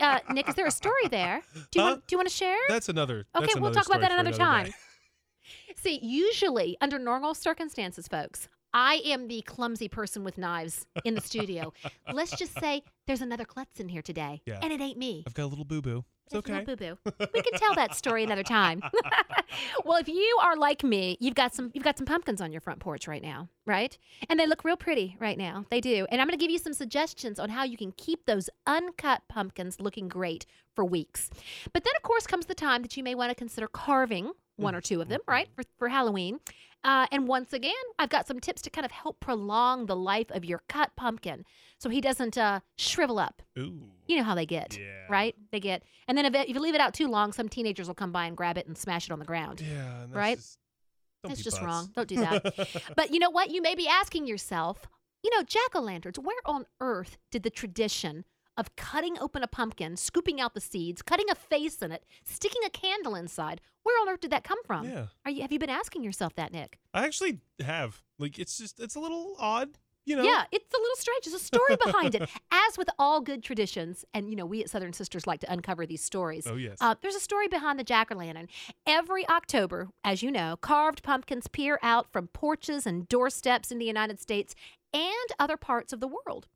Uh, 0.00 0.18
Nick, 0.32 0.48
is 0.48 0.54
there 0.54 0.66
a 0.66 0.70
story 0.70 1.06
there? 1.10 1.42
Do 1.54 1.78
you 1.78 1.82
Huh? 1.82 1.90
want 1.92 2.06
Do 2.06 2.14
you 2.14 2.18
want 2.18 2.28
to 2.28 2.34
share? 2.34 2.56
That's 2.68 2.88
another. 2.88 3.26
Okay, 3.36 3.46
that's 3.46 3.54
we'll 3.56 3.66
another 3.66 3.74
talk 3.74 3.86
about 3.86 4.00
that 4.00 4.12
for 4.12 4.18
another 4.20 4.36
time. 4.36 4.72
See, 5.76 5.98
usually 6.02 6.76
under 6.80 6.98
normal 6.98 7.34
circumstances, 7.34 8.06
folks, 8.08 8.48
I 8.72 9.00
am 9.04 9.28
the 9.28 9.42
clumsy 9.42 9.88
person 9.88 10.22
with 10.22 10.38
knives 10.38 10.86
in 11.04 11.14
the 11.14 11.20
studio. 11.20 11.72
Let's 12.12 12.36
just 12.36 12.58
say 12.60 12.82
there's 13.06 13.20
another 13.22 13.44
klutz 13.44 13.80
in 13.80 13.88
here 13.88 14.02
today, 14.02 14.42
Yeah. 14.46 14.60
and 14.62 14.72
it 14.72 14.80
ain't 14.80 14.98
me. 14.98 15.24
I've 15.26 15.34
got 15.34 15.44
a 15.44 15.46
little 15.46 15.64
boo 15.64 15.82
boo. 15.82 16.04
It's 16.30 16.48
okay. 16.48 16.62
Boo 16.62 16.76
boo. 16.76 16.96
We 17.34 17.42
can 17.42 17.58
tell 17.58 17.74
that 17.74 17.96
story 17.96 18.22
another 18.22 18.44
time. 18.44 18.82
well, 19.84 19.98
if 19.98 20.06
you 20.06 20.38
are 20.40 20.56
like 20.56 20.84
me, 20.84 21.16
you've 21.18 21.34
got 21.34 21.52
some 21.52 21.72
you've 21.74 21.82
got 21.82 21.98
some 21.98 22.06
pumpkins 22.06 22.40
on 22.40 22.52
your 22.52 22.60
front 22.60 22.78
porch 22.78 23.08
right 23.08 23.22
now, 23.22 23.48
right? 23.66 23.98
And 24.28 24.38
they 24.38 24.46
look 24.46 24.62
real 24.62 24.76
pretty 24.76 25.16
right 25.18 25.36
now. 25.36 25.64
They 25.70 25.80
do. 25.80 26.06
And 26.08 26.20
I'm 26.20 26.28
going 26.28 26.38
to 26.38 26.42
give 26.42 26.52
you 26.52 26.58
some 26.58 26.72
suggestions 26.72 27.40
on 27.40 27.50
how 27.50 27.64
you 27.64 27.76
can 27.76 27.90
keep 27.96 28.26
those 28.26 28.48
uncut 28.64 29.22
pumpkins 29.28 29.80
looking 29.80 30.06
great 30.06 30.46
for 30.72 30.84
weeks. 30.84 31.30
But 31.72 31.82
then, 31.82 31.94
of 31.96 32.02
course, 32.02 32.28
comes 32.28 32.46
the 32.46 32.54
time 32.54 32.82
that 32.82 32.96
you 32.96 33.02
may 33.02 33.16
want 33.16 33.30
to 33.30 33.34
consider 33.34 33.66
carving 33.66 34.30
one 34.60 34.74
or 34.74 34.80
two 34.80 35.00
of 35.00 35.08
them, 35.08 35.20
right, 35.26 35.48
for, 35.54 35.62
for 35.78 35.88
Halloween. 35.88 36.40
Uh, 36.82 37.06
and 37.12 37.28
once 37.28 37.52
again, 37.52 37.72
I've 37.98 38.08
got 38.08 38.26
some 38.26 38.40
tips 38.40 38.62
to 38.62 38.70
kind 38.70 38.86
of 38.86 38.90
help 38.90 39.20
prolong 39.20 39.84
the 39.86 39.94
life 39.96 40.30
of 40.30 40.44
your 40.46 40.62
cut 40.68 40.92
pumpkin 40.96 41.44
so 41.78 41.90
he 41.90 42.00
doesn't 42.00 42.38
uh, 42.38 42.60
shrivel 42.78 43.18
up. 43.18 43.42
Ooh. 43.58 43.82
You 44.06 44.16
know 44.16 44.22
how 44.22 44.34
they 44.34 44.46
get, 44.46 44.78
Yeah. 44.78 44.86
right? 45.10 45.34
They 45.52 45.60
get, 45.60 45.82
and 46.08 46.16
then 46.16 46.24
if, 46.24 46.34
it, 46.34 46.48
if 46.48 46.54
you 46.54 46.60
leave 46.60 46.74
it 46.74 46.80
out 46.80 46.94
too 46.94 47.06
long, 47.08 47.32
some 47.32 47.48
teenagers 47.50 47.86
will 47.86 47.94
come 47.94 48.12
by 48.12 48.24
and 48.24 48.34
grab 48.36 48.56
it 48.56 48.66
and 48.66 48.78
smash 48.78 49.06
it 49.06 49.12
on 49.12 49.18
the 49.18 49.26
ground. 49.26 49.60
Yeah. 49.60 50.06
Right? 50.10 50.38
Just, 50.38 50.58
That's 51.22 51.42
just 51.42 51.56
butts. 51.58 51.66
wrong. 51.66 51.90
Don't 51.94 52.08
do 52.08 52.16
that. 52.16 52.92
but 52.96 53.10
you 53.12 53.18
know 53.18 53.30
what? 53.30 53.50
You 53.50 53.60
may 53.60 53.74
be 53.74 53.86
asking 53.86 54.26
yourself, 54.26 54.86
you 55.22 55.30
know, 55.36 55.42
jack 55.42 55.74
o' 55.74 55.80
lanterns, 55.80 56.18
where 56.18 56.36
on 56.46 56.64
earth 56.80 57.18
did 57.30 57.42
the 57.42 57.50
tradition 57.50 58.24
of 58.60 58.76
cutting 58.76 59.18
open 59.18 59.42
a 59.42 59.46
pumpkin, 59.46 59.96
scooping 59.96 60.38
out 60.38 60.52
the 60.52 60.60
seeds, 60.60 61.00
cutting 61.00 61.30
a 61.30 61.34
face 61.34 61.78
in 61.78 61.90
it, 61.90 62.04
sticking 62.24 62.60
a 62.66 62.70
candle 62.70 63.14
inside, 63.14 63.62
where 63.84 63.98
on 64.02 64.08
earth 64.10 64.20
did 64.20 64.30
that 64.30 64.44
come 64.44 64.62
from? 64.64 64.86
Yeah. 64.86 65.06
Are 65.24 65.30
you, 65.30 65.40
have 65.40 65.50
you 65.50 65.58
been 65.58 65.70
asking 65.70 66.04
yourself 66.04 66.34
that, 66.34 66.52
Nick? 66.52 66.78
I 66.92 67.06
actually 67.06 67.38
have. 67.64 68.02
Like, 68.18 68.38
it's 68.38 68.58
just, 68.58 68.78
it's 68.78 68.96
a 68.96 69.00
little 69.00 69.34
odd, 69.40 69.70
you 70.04 70.14
know? 70.14 70.24
Yeah, 70.24 70.44
it's 70.52 70.74
a 70.74 70.78
little 70.78 70.96
strange. 70.96 71.24
There's 71.24 71.40
a 71.40 71.42
story 71.42 71.76
behind 71.82 72.14
it. 72.14 72.28
As 72.52 72.76
with 72.76 72.90
all 72.98 73.22
good 73.22 73.42
traditions, 73.42 74.04
and 74.12 74.28
you 74.28 74.36
know, 74.36 74.44
we 74.44 74.60
at 74.60 74.68
Southern 74.68 74.92
Sisters 74.92 75.26
like 75.26 75.40
to 75.40 75.50
uncover 75.50 75.86
these 75.86 76.02
stories. 76.02 76.46
Oh, 76.46 76.56
yes. 76.56 76.76
Uh, 76.82 76.96
there's 77.00 77.14
a 77.14 77.20
story 77.20 77.48
behind 77.48 77.78
the 77.78 77.84
jack 77.84 78.12
o' 78.12 78.14
lantern. 78.14 78.48
Every 78.86 79.26
October, 79.30 79.88
as 80.04 80.22
you 80.22 80.30
know, 80.30 80.56
carved 80.60 81.02
pumpkins 81.02 81.46
peer 81.46 81.78
out 81.82 82.12
from 82.12 82.26
porches 82.28 82.86
and 82.86 83.08
doorsteps 83.08 83.72
in 83.72 83.78
the 83.78 83.86
United 83.86 84.20
States 84.20 84.54
and 84.92 85.30
other 85.38 85.56
parts 85.56 85.94
of 85.94 86.00
the 86.00 86.08
world. 86.08 86.46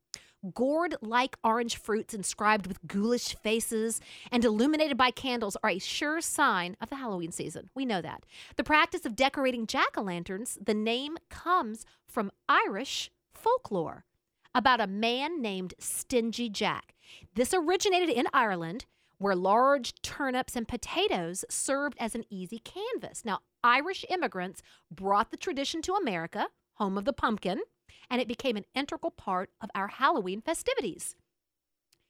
Gourd 0.53 0.95
like 1.01 1.37
orange 1.43 1.77
fruits 1.77 2.13
inscribed 2.13 2.67
with 2.67 2.85
ghoulish 2.87 3.35
faces 3.35 3.99
and 4.31 4.43
illuminated 4.45 4.97
by 4.97 5.11
candles 5.11 5.57
are 5.63 5.69
a 5.69 5.79
sure 5.79 6.21
sign 6.21 6.77
of 6.79 6.89
the 6.89 6.97
Halloween 6.97 7.31
season. 7.31 7.69
We 7.73 7.85
know 7.85 8.01
that. 8.01 8.25
The 8.55 8.63
practice 8.63 9.05
of 9.05 9.15
decorating 9.15 9.65
jack 9.65 9.97
o' 9.97 10.01
lanterns, 10.01 10.57
the 10.63 10.73
name 10.73 11.17
comes 11.29 11.85
from 12.07 12.31
Irish 12.47 13.11
folklore 13.33 14.05
about 14.53 14.81
a 14.81 14.87
man 14.87 15.41
named 15.41 15.73
Stingy 15.79 16.49
Jack. 16.49 16.95
This 17.35 17.53
originated 17.53 18.09
in 18.09 18.27
Ireland, 18.33 18.85
where 19.17 19.35
large 19.35 19.93
turnips 20.01 20.55
and 20.55 20.67
potatoes 20.67 21.45
served 21.49 21.97
as 21.99 22.15
an 22.15 22.25
easy 22.29 22.59
canvas. 22.59 23.23
Now, 23.25 23.39
Irish 23.63 24.05
immigrants 24.09 24.61
brought 24.91 25.31
the 25.31 25.37
tradition 25.37 25.81
to 25.83 25.93
America, 25.93 26.47
home 26.75 26.97
of 26.97 27.05
the 27.05 27.13
pumpkin, 27.13 27.61
and 28.09 28.21
it 28.21 28.27
became 28.27 28.55
an 28.57 28.65
integral 28.75 29.11
part 29.11 29.49
of 29.61 29.69
our 29.75 29.87
Halloween 29.87 30.41
festivities. 30.41 31.15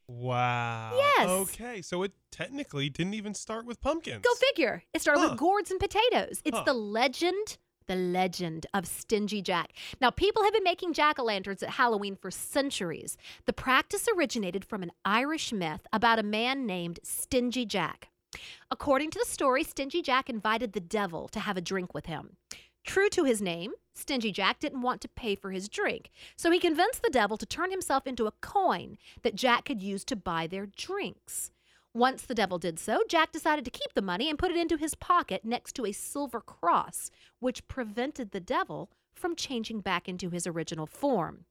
Wow. 0.07 0.93
Yes. 0.95 1.27
Okay. 1.27 1.81
So 1.81 2.03
it 2.03 2.11
technically 2.31 2.89
didn't 2.89 3.15
even 3.15 3.33
start 3.33 3.65
with 3.65 3.81
pumpkins. 3.81 4.21
Go 4.23 4.33
figure. 4.35 4.83
It 4.93 5.01
started 5.01 5.21
Huh. 5.21 5.29
with 5.31 5.39
gourds 5.39 5.71
and 5.71 5.79
potatoes. 5.79 6.41
It's 6.45 6.57
Huh. 6.57 6.63
the 6.63 6.73
legend, 6.73 7.57
the 7.87 7.95
legend 7.95 8.67
of 8.73 8.85
Stingy 8.87 9.41
Jack. 9.41 9.73
Now, 9.99 10.11
people 10.11 10.43
have 10.43 10.53
been 10.53 10.63
making 10.63 10.93
jack 10.93 11.17
o' 11.17 11.23
lanterns 11.23 11.63
at 11.63 11.71
Halloween 11.71 12.15
for 12.15 12.29
centuries. 12.29 13.17
The 13.45 13.53
practice 13.53 14.07
originated 14.15 14.63
from 14.63 14.83
an 14.83 14.91
Irish 15.03 15.51
myth 15.51 15.87
about 15.91 16.19
a 16.19 16.23
man 16.23 16.65
named 16.67 16.99
Stingy 17.03 17.65
Jack. 17.65 18.09
According 18.69 19.11
to 19.11 19.19
the 19.19 19.25
story, 19.25 19.63
Stingy 19.63 20.01
Jack 20.01 20.29
invited 20.29 20.73
the 20.73 20.79
devil 20.81 21.27
to 21.29 21.39
have 21.39 21.57
a 21.57 21.61
drink 21.61 21.93
with 21.93 22.05
him. 22.07 22.37
True 22.85 23.09
to 23.09 23.23
his 23.23 23.41
name, 23.41 23.73
Stingy 23.95 24.31
Jack 24.31 24.59
didn't 24.59 24.81
want 24.81 25.01
to 25.01 25.07
pay 25.07 25.35
for 25.35 25.51
his 25.51 25.67
drink, 25.67 26.11
so 26.35 26.51
he 26.51 26.59
convinced 26.59 27.01
the 27.01 27.09
devil 27.09 27.35
to 27.35 27.45
turn 27.45 27.71
himself 27.71 28.05
into 28.05 28.27
a 28.27 28.33
coin 28.41 28.97
that 29.23 29.35
Jack 29.35 29.65
could 29.65 29.81
use 29.81 30.05
to 30.05 30.15
buy 30.15 30.45
their 30.45 30.67
drinks. 30.67 31.51
Once 31.95 32.23
the 32.23 32.35
devil 32.35 32.59
did 32.59 32.77
so, 32.77 33.01
Jack 33.07 33.31
decided 33.31 33.65
to 33.65 33.71
keep 33.71 33.93
the 33.93 34.01
money 34.01 34.29
and 34.29 34.37
put 34.37 34.51
it 34.51 34.57
into 34.57 34.77
his 34.77 34.95
pocket 34.95 35.43
next 35.43 35.73
to 35.73 35.85
a 35.85 35.91
silver 35.91 36.41
cross, 36.41 37.09
which 37.39 37.67
prevented 37.67 38.31
the 38.31 38.39
devil 38.39 38.91
from 39.13 39.35
changing 39.35 39.79
back 39.79 40.07
into 40.07 40.29
his 40.29 40.45
original 40.45 40.85
form. 40.85 41.45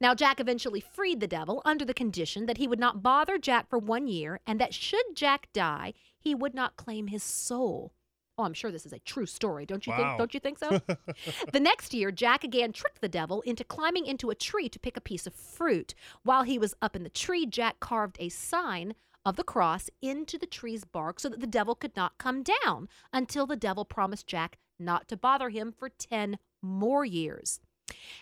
Now, 0.00 0.14
Jack 0.14 0.40
eventually 0.40 0.80
freed 0.80 1.20
the 1.20 1.26
devil 1.26 1.62
under 1.64 1.84
the 1.84 1.94
condition 1.94 2.46
that 2.46 2.58
he 2.58 2.68
would 2.68 2.78
not 2.78 3.02
bother 3.02 3.38
Jack 3.38 3.70
for 3.70 3.78
one 3.78 4.08
year 4.08 4.40
and 4.46 4.60
that 4.60 4.74
should 4.74 5.14
Jack 5.14 5.48
die, 5.52 5.94
he 6.18 6.34
would 6.34 6.54
not 6.54 6.76
claim 6.76 7.06
his 7.06 7.22
soul. 7.22 7.92
Oh, 8.38 8.44
I'm 8.44 8.54
sure 8.54 8.70
this 8.70 8.84
is 8.84 8.92
a 8.92 8.98
true 8.98 9.24
story, 9.26 9.64
don't 9.64 9.86
you 9.86 9.92
Wow. 9.92 9.96
think? 9.96 10.18
Don't 10.18 10.34
you 10.34 10.40
think 10.40 10.58
so? 10.58 10.80
the 11.52 11.60
next 11.60 11.94
year, 11.94 12.10
Jack 12.10 12.44
again 12.44 12.72
tricked 12.72 13.00
the 13.00 13.08
devil 13.08 13.40
into 13.42 13.64
climbing 13.64 14.04
into 14.06 14.28
a 14.30 14.34
tree 14.34 14.68
to 14.68 14.78
pick 14.78 14.96
a 14.96 15.00
piece 15.00 15.26
of 15.26 15.34
fruit. 15.34 15.94
While 16.22 16.42
he 16.42 16.58
was 16.58 16.74
up 16.82 16.94
in 16.94 17.02
the 17.02 17.08
tree, 17.10 17.46
Jack 17.46 17.80
carved 17.80 18.16
a 18.20 18.28
sign 18.28 18.94
of 19.24 19.36
the 19.36 19.44
cross 19.44 19.88
into 20.02 20.38
the 20.38 20.46
tree's 20.46 20.84
bark 20.84 21.18
so 21.18 21.28
that 21.30 21.40
the 21.40 21.46
devil 21.46 21.74
could 21.74 21.96
not 21.96 22.18
come 22.18 22.42
down 22.64 22.88
until 23.12 23.46
the 23.46 23.56
devil 23.56 23.84
promised 23.84 24.26
Jack 24.26 24.58
not 24.78 25.08
to 25.08 25.16
bother 25.16 25.48
him 25.48 25.72
for 25.72 25.88
10 25.88 26.38
more 26.62 27.04
years. 27.04 27.60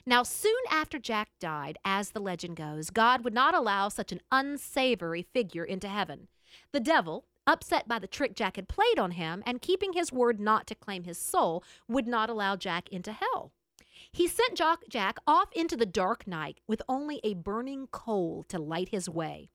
Now, 0.06 0.22
soon 0.22 0.54
after 0.70 0.98
Jack 0.98 1.30
died, 1.40 1.78
as 1.84 2.10
the 2.10 2.20
legend 2.20 2.56
goes, 2.56 2.90
God 2.90 3.24
would 3.24 3.34
not 3.34 3.54
allow 3.54 3.88
such 3.88 4.12
an 4.12 4.20
unsavory 4.30 5.22
figure 5.22 5.64
into 5.64 5.88
heaven. 5.88 6.28
The 6.72 6.80
devil, 6.80 7.24
upset 7.46 7.88
by 7.88 7.98
the 7.98 8.06
trick 8.06 8.34
Jack 8.34 8.56
had 8.56 8.68
played 8.68 8.98
on 8.98 9.12
him 9.12 9.42
and 9.46 9.62
keeping 9.62 9.92
his 9.92 10.12
word 10.12 10.40
not 10.40 10.66
to 10.68 10.74
claim 10.74 11.04
his 11.04 11.18
soul, 11.18 11.62
would 11.88 12.06
not 12.06 12.30
allow 12.30 12.56
Jack 12.56 12.88
into 12.90 13.12
hell. 13.12 13.52
He 14.12 14.28
sent 14.28 14.60
Jack 14.88 15.18
off 15.26 15.52
into 15.52 15.76
the 15.76 15.86
dark 15.86 16.26
night 16.26 16.60
with 16.66 16.82
only 16.88 17.20
a 17.24 17.34
burning 17.34 17.88
coal 17.88 18.44
to 18.48 18.58
light 18.58 18.90
his 18.90 19.08
way. 19.08 19.50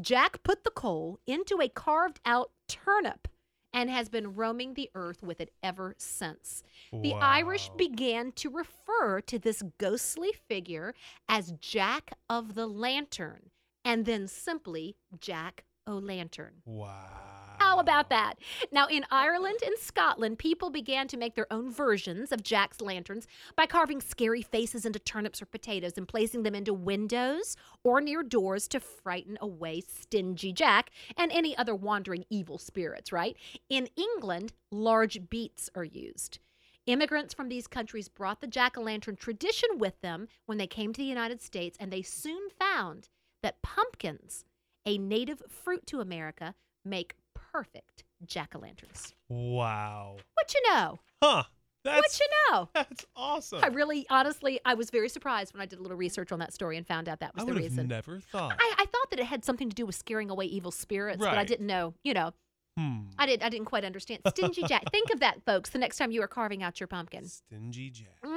Jack 0.00 0.42
put 0.42 0.64
the 0.64 0.70
coal 0.70 1.18
into 1.26 1.60
a 1.60 1.68
carved 1.68 2.20
out 2.24 2.50
turnip 2.68 3.28
and 3.72 3.90
has 3.90 4.08
been 4.08 4.34
roaming 4.34 4.74
the 4.74 4.90
earth 4.94 5.22
with 5.22 5.40
it 5.40 5.52
ever 5.62 5.94
since. 5.98 6.62
The 6.92 7.14
Irish 7.14 7.70
began 7.76 8.32
to 8.32 8.48
refer 8.48 9.20
to 9.22 9.38
this 9.38 9.62
ghostly 9.78 10.32
figure 10.48 10.94
as 11.28 11.52
Jack 11.60 12.12
of 12.30 12.54
the 12.54 12.66
Lantern 12.66 13.50
and 13.84 14.06
then 14.06 14.28
simply 14.28 14.96
Jack 15.20 15.64
o' 15.86 15.98
Lantern. 15.98 16.62
Wow. 16.64 17.26
How 17.58 17.78
about 17.78 18.10
that? 18.10 18.34
Now, 18.70 18.86
in 18.86 19.04
Ireland 19.10 19.58
and 19.64 19.76
Scotland, 19.78 20.38
people 20.38 20.70
began 20.70 21.08
to 21.08 21.16
make 21.16 21.34
their 21.34 21.52
own 21.52 21.70
versions 21.72 22.30
of 22.32 22.42
Jack's 22.42 22.80
lanterns 22.80 23.26
by 23.56 23.66
carving 23.66 24.00
scary 24.00 24.42
faces 24.42 24.84
into 24.84 24.98
turnips 24.98 25.40
or 25.40 25.46
potatoes 25.46 25.96
and 25.96 26.06
placing 26.06 26.42
them 26.42 26.54
into 26.54 26.74
windows 26.74 27.56
or 27.82 28.00
near 28.00 28.22
doors 28.22 28.68
to 28.68 28.80
frighten 28.80 29.38
away 29.40 29.80
stingy 29.80 30.52
Jack 30.52 30.90
and 31.16 31.32
any 31.32 31.56
other 31.56 31.74
wandering 31.74 32.24
evil 32.30 32.58
spirits, 32.58 33.12
right? 33.12 33.36
In 33.68 33.88
England, 33.96 34.52
large 34.70 35.28
beets 35.28 35.70
are 35.74 35.84
used. 35.84 36.38
Immigrants 36.86 37.34
from 37.34 37.48
these 37.48 37.66
countries 37.66 38.08
brought 38.08 38.40
the 38.40 38.46
jack 38.46 38.78
o' 38.78 38.82
lantern 38.82 39.16
tradition 39.16 39.70
with 39.76 40.00
them 40.02 40.28
when 40.44 40.56
they 40.56 40.68
came 40.68 40.92
to 40.92 41.00
the 41.00 41.04
United 41.04 41.42
States, 41.42 41.76
and 41.80 41.92
they 41.92 42.02
soon 42.02 42.48
found 42.50 43.08
that 43.42 43.60
pumpkins, 43.60 44.44
a 44.86 44.98
native 44.98 45.42
fruit 45.48 45.86
to 45.88 46.00
America, 46.00 46.54
make 46.84 47.16
perfect 47.34 48.04
jack 48.24 48.54
o' 48.54 48.58
lanterns. 48.58 49.14
Wow. 49.28 50.16
What 50.34 50.54
you 50.54 50.62
know? 50.70 51.00
Huh. 51.22 51.42
That's 51.84 52.18
what 52.18 52.20
you 52.20 52.26
know? 52.52 52.68
that's 52.74 53.06
awesome. 53.14 53.60
I 53.62 53.68
really, 53.68 54.06
honestly, 54.10 54.60
I 54.64 54.74
was 54.74 54.90
very 54.90 55.08
surprised 55.08 55.54
when 55.54 55.60
I 55.60 55.66
did 55.66 55.78
a 55.78 55.82
little 55.82 55.96
research 55.96 56.32
on 56.32 56.40
that 56.40 56.52
story 56.52 56.76
and 56.76 56.86
found 56.86 57.08
out 57.08 57.20
that 57.20 57.34
was 57.34 57.42
I 57.42 57.46
the 57.46 57.52
would 57.52 57.62
have 57.62 57.72
reason. 57.72 57.88
never 57.88 58.20
thought. 58.20 58.56
I, 58.58 58.74
I 58.78 58.86
thought 58.86 59.10
that 59.10 59.20
it 59.20 59.26
had 59.26 59.44
something 59.44 59.68
to 59.68 59.74
do 59.74 59.86
with 59.86 59.94
scaring 59.94 60.30
away 60.30 60.46
evil 60.46 60.72
spirits, 60.72 61.18
but 61.18 61.38
I 61.38 61.44
didn't 61.44 61.66
know. 61.66 61.94
You 62.02 62.14
know, 62.14 62.32
hmm. 62.76 63.02
I 63.18 63.26
didn't. 63.26 63.44
I 63.44 63.48
didn't 63.50 63.66
quite 63.66 63.84
understand. 63.84 64.22
Stingy 64.28 64.64
Jack. 64.64 64.84
Think 64.90 65.10
of 65.12 65.20
that, 65.20 65.44
folks. 65.44 65.70
The 65.70 65.78
next 65.78 65.98
time 65.98 66.10
you 66.10 66.22
are 66.22 66.28
carving 66.28 66.62
out 66.64 66.80
your 66.80 66.88
pumpkin. 66.88 67.26
Stingy 67.26 67.90
Jack. 67.90 68.20
Mm. 68.24 68.35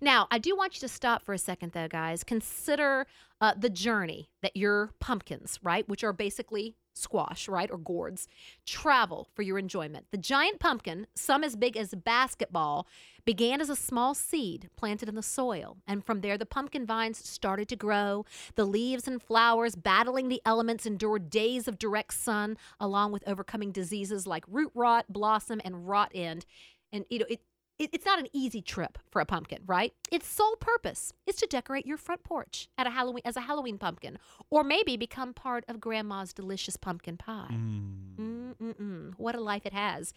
Now, 0.00 0.26
I 0.30 0.38
do 0.38 0.56
want 0.56 0.74
you 0.74 0.80
to 0.80 0.88
stop 0.88 1.24
for 1.24 1.32
a 1.32 1.38
second, 1.38 1.72
though, 1.72 1.88
guys. 1.88 2.24
Consider 2.24 3.06
uh, 3.40 3.54
the 3.56 3.70
journey 3.70 4.30
that 4.42 4.56
your 4.56 4.90
pumpkins, 5.00 5.58
right, 5.62 5.88
which 5.88 6.04
are 6.04 6.12
basically 6.12 6.76
squash, 6.96 7.48
right, 7.48 7.70
or 7.70 7.78
gourds, 7.78 8.28
travel 8.66 9.28
for 9.34 9.42
your 9.42 9.58
enjoyment. 9.58 10.06
The 10.12 10.16
giant 10.16 10.60
pumpkin, 10.60 11.08
some 11.14 11.42
as 11.42 11.56
big 11.56 11.76
as 11.76 11.92
a 11.92 11.96
basketball, 11.96 12.86
began 13.24 13.60
as 13.60 13.68
a 13.68 13.76
small 13.76 14.14
seed 14.14 14.70
planted 14.76 15.08
in 15.08 15.14
the 15.14 15.22
soil. 15.22 15.78
And 15.86 16.04
from 16.04 16.20
there, 16.20 16.38
the 16.38 16.46
pumpkin 16.46 16.86
vines 16.86 17.18
started 17.18 17.68
to 17.70 17.76
grow. 17.76 18.24
The 18.54 18.64
leaves 18.64 19.08
and 19.08 19.20
flowers, 19.20 19.74
battling 19.74 20.28
the 20.28 20.42
elements, 20.46 20.86
endured 20.86 21.30
days 21.30 21.66
of 21.66 21.78
direct 21.78 22.14
sun, 22.14 22.56
along 22.78 23.12
with 23.12 23.26
overcoming 23.26 23.72
diseases 23.72 24.26
like 24.26 24.44
root 24.46 24.70
rot, 24.74 25.06
blossom, 25.08 25.60
and 25.64 25.88
rot 25.88 26.12
end. 26.14 26.46
And, 26.92 27.04
you 27.10 27.18
know, 27.18 27.26
it- 27.28 27.42
it's 27.78 28.06
not 28.06 28.18
an 28.18 28.28
easy 28.32 28.62
trip 28.62 28.98
for 29.10 29.20
a 29.20 29.26
pumpkin, 29.26 29.62
right? 29.66 29.92
Its 30.10 30.26
sole 30.26 30.56
purpose 30.56 31.12
is 31.26 31.36
to 31.36 31.46
decorate 31.46 31.86
your 31.86 31.96
front 31.96 32.22
porch 32.22 32.68
at 32.78 32.86
a 32.86 32.90
Halloween 32.90 33.22
as 33.24 33.36
a 33.36 33.42
Halloween 33.42 33.78
pumpkin, 33.78 34.18
or 34.50 34.62
maybe 34.62 34.96
become 34.96 35.34
part 35.34 35.64
of 35.68 35.80
Grandma's 35.80 36.32
delicious 36.32 36.76
pumpkin 36.76 37.16
pie. 37.16 37.50
Mm. 37.50 38.04
Mm-mm-mm. 38.16 39.14
What 39.16 39.34
a 39.34 39.40
life 39.40 39.66
it 39.66 39.72
has. 39.72 40.12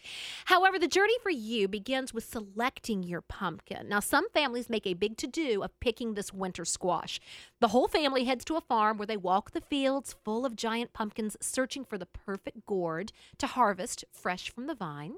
However, 0.46 0.78
the 0.78 0.88
journey 0.88 1.16
for 1.22 1.30
you 1.30 1.68
begins 1.68 2.14
with 2.14 2.24
selecting 2.24 3.02
your 3.02 3.20
pumpkin. 3.20 3.88
Now, 3.88 4.00
some 4.00 4.28
families 4.30 4.70
make 4.70 4.86
a 4.86 4.94
big 4.94 5.16
to 5.18 5.26
do 5.26 5.62
of 5.62 5.78
picking 5.80 6.14
this 6.14 6.32
winter 6.32 6.64
squash. 6.64 7.20
The 7.60 7.68
whole 7.68 7.88
family 7.88 8.24
heads 8.24 8.44
to 8.46 8.56
a 8.56 8.60
farm 8.60 8.98
where 8.98 9.06
they 9.06 9.16
walk 9.16 9.50
the 9.50 9.60
fields 9.60 10.14
full 10.24 10.46
of 10.46 10.56
giant 10.56 10.92
pumpkins, 10.92 11.36
searching 11.40 11.84
for 11.84 11.98
the 11.98 12.06
perfect 12.06 12.66
gourd 12.66 13.12
to 13.38 13.46
harvest 13.46 14.04
fresh 14.12 14.50
from 14.50 14.66
the 14.66 14.74
vine. 14.74 15.14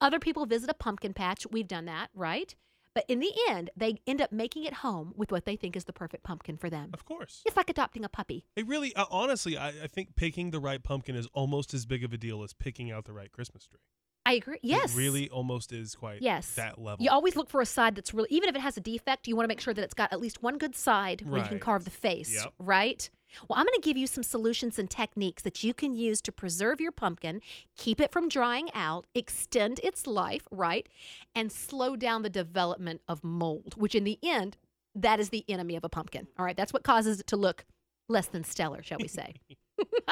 Other 0.00 0.18
people 0.18 0.46
visit 0.46 0.70
a 0.70 0.74
pumpkin 0.74 1.12
patch. 1.14 1.46
We've 1.50 1.68
done 1.68 1.84
that, 1.86 2.08
right? 2.14 2.54
But 2.94 3.04
in 3.08 3.20
the 3.20 3.32
end, 3.48 3.70
they 3.74 4.00
end 4.06 4.20
up 4.20 4.32
making 4.32 4.64
it 4.64 4.74
home 4.74 5.14
with 5.16 5.32
what 5.32 5.46
they 5.46 5.56
think 5.56 5.76
is 5.76 5.84
the 5.84 5.94
perfect 5.94 6.24
pumpkin 6.24 6.58
for 6.58 6.68
them. 6.68 6.90
Of 6.92 7.06
course. 7.06 7.40
It's 7.46 7.56
like 7.56 7.70
adopting 7.70 8.04
a 8.04 8.08
puppy. 8.10 8.44
It 8.54 8.66
really, 8.66 8.94
uh, 8.94 9.06
honestly, 9.10 9.56
I, 9.56 9.68
I 9.68 9.86
think 9.86 10.14
picking 10.14 10.50
the 10.50 10.60
right 10.60 10.82
pumpkin 10.82 11.16
is 11.16 11.26
almost 11.32 11.72
as 11.72 11.86
big 11.86 12.04
of 12.04 12.12
a 12.12 12.18
deal 12.18 12.42
as 12.42 12.52
picking 12.52 12.90
out 12.92 13.06
the 13.06 13.14
right 13.14 13.32
Christmas 13.32 13.66
tree. 13.66 13.78
I 14.26 14.34
agree. 14.34 14.58
Yes. 14.62 14.94
It 14.94 14.98
really 14.98 15.28
almost 15.30 15.72
is 15.72 15.94
quite 15.94 16.20
Yes. 16.22 16.54
that 16.54 16.78
level. 16.78 17.02
You 17.02 17.10
always 17.10 17.34
look 17.34 17.48
for 17.48 17.60
a 17.62 17.66
side 17.66 17.96
that's 17.96 18.12
really, 18.12 18.28
even 18.30 18.48
if 18.50 18.54
it 18.54 18.60
has 18.60 18.76
a 18.76 18.80
defect, 18.80 19.26
you 19.26 19.34
want 19.36 19.44
to 19.44 19.48
make 19.48 19.60
sure 19.60 19.72
that 19.74 19.82
it's 19.82 19.94
got 19.94 20.12
at 20.12 20.20
least 20.20 20.42
one 20.42 20.58
good 20.58 20.76
side 20.76 21.22
where 21.26 21.40
you 21.42 21.48
can 21.48 21.58
carve 21.58 21.84
the 21.84 21.90
face, 21.90 22.32
Yep. 22.32 22.52
right? 22.58 23.08
Well, 23.48 23.58
I'm 23.58 23.66
going 23.66 23.80
to 23.80 23.86
give 23.86 23.96
you 23.96 24.06
some 24.06 24.22
solutions 24.22 24.78
and 24.78 24.88
techniques 24.90 25.42
that 25.42 25.62
you 25.62 25.74
can 25.74 25.94
use 25.94 26.20
to 26.22 26.32
preserve 26.32 26.80
your 26.80 26.92
pumpkin, 26.92 27.40
keep 27.76 28.00
it 28.00 28.12
from 28.12 28.28
drying 28.28 28.68
out, 28.74 29.06
extend 29.14 29.80
its 29.82 30.06
life, 30.06 30.46
right? 30.50 30.88
And 31.34 31.50
slow 31.50 31.96
down 31.96 32.22
the 32.22 32.30
development 32.30 33.00
of 33.08 33.24
mold, 33.24 33.74
which 33.76 33.94
in 33.94 34.04
the 34.04 34.18
end, 34.22 34.56
that 34.94 35.20
is 35.20 35.30
the 35.30 35.44
enemy 35.48 35.76
of 35.76 35.84
a 35.84 35.88
pumpkin. 35.88 36.28
All 36.38 36.44
right. 36.44 36.56
That's 36.56 36.72
what 36.72 36.84
causes 36.84 37.20
it 37.20 37.26
to 37.28 37.36
look 37.36 37.64
less 38.08 38.26
than 38.26 38.44
stellar, 38.44 38.82
shall 38.82 38.98
we 39.00 39.08
say. 39.08 39.34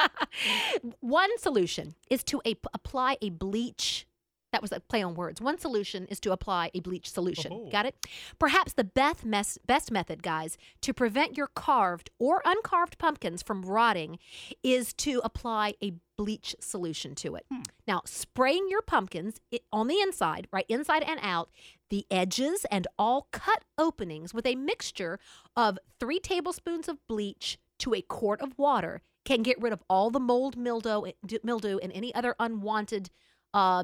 One 0.99 1.37
solution 1.37 1.95
is 2.09 2.23
to 2.25 2.41
a- 2.45 2.55
apply 2.73 3.17
a 3.21 3.29
bleach. 3.29 4.07
That 4.51 4.61
was 4.61 4.71
a 4.71 4.79
play 4.81 5.01
on 5.01 5.15
words. 5.15 5.39
One 5.39 5.57
solution 5.57 6.05
is 6.07 6.19
to 6.21 6.31
apply 6.33 6.71
a 6.73 6.81
bleach 6.81 7.09
solution. 7.09 7.51
Oh. 7.53 7.69
Got 7.71 7.85
it? 7.85 7.95
Perhaps 8.37 8.73
the 8.73 8.83
best, 8.83 9.23
mes- 9.25 9.57
best 9.65 9.91
method, 9.91 10.21
guys, 10.21 10.57
to 10.81 10.93
prevent 10.93 11.37
your 11.37 11.47
carved 11.47 12.09
or 12.19 12.41
uncarved 12.43 12.97
pumpkins 12.97 13.41
from 13.41 13.61
rotting 13.63 14.19
is 14.61 14.93
to 14.95 15.21
apply 15.23 15.75
a 15.81 15.93
bleach 16.17 16.55
solution 16.59 17.15
to 17.15 17.35
it. 17.35 17.45
Now, 17.87 18.01
spraying 18.05 18.67
your 18.69 18.81
pumpkins 18.81 19.39
i- 19.53 19.59
on 19.71 19.87
the 19.87 19.99
inside, 20.01 20.47
right, 20.51 20.65
inside 20.67 21.03
and 21.03 21.19
out, 21.23 21.49
the 21.89 22.05
edges 22.11 22.65
and 22.69 22.87
all 22.99 23.27
cut 23.31 23.63
openings 23.77 24.33
with 24.33 24.45
a 24.45 24.55
mixture 24.55 25.17
of 25.55 25.79
three 25.99 26.19
tablespoons 26.19 26.87
of 26.89 26.97
bleach 27.07 27.57
to 27.79 27.93
a 27.93 28.01
quart 28.01 28.41
of 28.41 28.57
water 28.57 29.01
can 29.23 29.43
get 29.43 29.61
rid 29.61 29.71
of 29.73 29.81
all 29.89 30.09
the 30.09 30.19
mold, 30.19 30.57
mildew, 30.57 31.11
mildew, 31.43 31.77
and 31.81 31.91
any 31.93 32.13
other 32.13 32.35
unwanted 32.39 33.09
uh, 33.53 33.83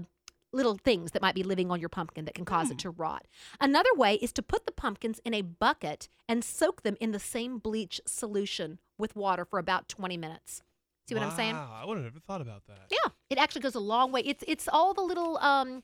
little 0.58 0.76
things 0.76 1.12
that 1.12 1.22
might 1.22 1.36
be 1.36 1.43
living 1.43 1.72
on 1.72 1.80
your 1.80 1.88
pumpkin 1.88 2.26
that 2.26 2.34
can 2.34 2.43
cause 2.43 2.70
it 2.72 2.80
to 2.80 2.89
rot. 2.89 3.26
Another 3.62 3.91
way 3.96 4.15
is 4.15 4.34
to 4.34 4.41
put 4.41 4.65
the 4.65 4.72
pumpkins 4.74 5.22
in 5.24 5.34
a 5.34 5.41
bucket 5.43 6.10
and 6.28 6.43
soak 6.43 6.82
them 6.82 6.98
in 7.00 7.12
the 7.12 7.20
same 7.20 7.60
bleach 7.60 8.02
solution 8.06 8.80
with 8.98 9.15
water 9.15 9.46
for 9.46 9.60
about 9.60 9.88
20 9.88 10.17
minutes. 10.17 10.63
See 11.08 11.15
what 11.15 11.24
I'm 11.24 11.36
saying? 11.38 11.56
Wow, 11.56 11.80
I 11.82 11.86
would 11.86 11.96
have 11.98 12.04
never 12.04 12.20
thought 12.20 12.41
about 12.41 12.67
that. 12.67 12.88
Yeah, 12.89 13.12
it 13.30 13.38
actually 13.38 13.62
goes 13.62 13.76
a 13.76 13.80
long 13.80 14.12
way. 14.12 14.22
It's 14.26 14.43
it's 14.46 14.67
all 14.67 14.93
the 14.93 15.02
little 15.02 15.38
um 15.38 15.84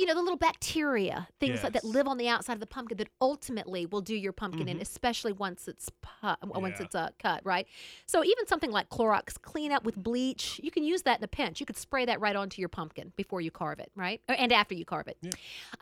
you 0.00 0.06
know, 0.06 0.14
the 0.14 0.22
little 0.22 0.38
bacteria, 0.38 1.28
things 1.40 1.62
like 1.62 1.74
that 1.74 1.84
live 1.84 2.08
on 2.08 2.16
the 2.16 2.26
outside 2.26 2.54
of 2.54 2.60
the 2.60 2.66
pumpkin 2.66 2.96
that 2.96 3.08
ultimately 3.20 3.84
will 3.84 4.00
do 4.00 4.14
your 4.16 4.32
pumpkin 4.32 4.66
in, 4.66 4.80
especially 4.80 5.30
once 5.32 5.68
it's 5.68 5.90
pu- 6.00 6.34
once 6.42 6.76
Yeah. 6.78 6.84
it's 6.86 6.94
uh, 6.94 7.10
cut, 7.18 7.42
right? 7.44 7.66
So 8.06 8.24
even 8.24 8.46
something 8.46 8.70
like 8.70 8.88
Clorox 8.88 9.38
cleanup 9.40 9.84
with 9.84 9.96
bleach, 9.96 10.58
you 10.62 10.70
can 10.70 10.84
use 10.84 11.02
that 11.02 11.18
in 11.18 11.24
a 11.24 11.28
pinch. 11.28 11.60
You 11.60 11.66
could 11.66 11.76
spray 11.76 12.06
that 12.06 12.18
right 12.18 12.34
onto 12.34 12.62
your 12.62 12.70
pumpkin 12.70 13.12
before 13.14 13.42
you 13.42 13.50
carve 13.50 13.78
it, 13.78 13.92
right? 13.94 14.22
And 14.26 14.52
after 14.52 14.74
you 14.74 14.86
carve 14.86 15.06
it. 15.08 15.18
Yeah. 15.20 15.30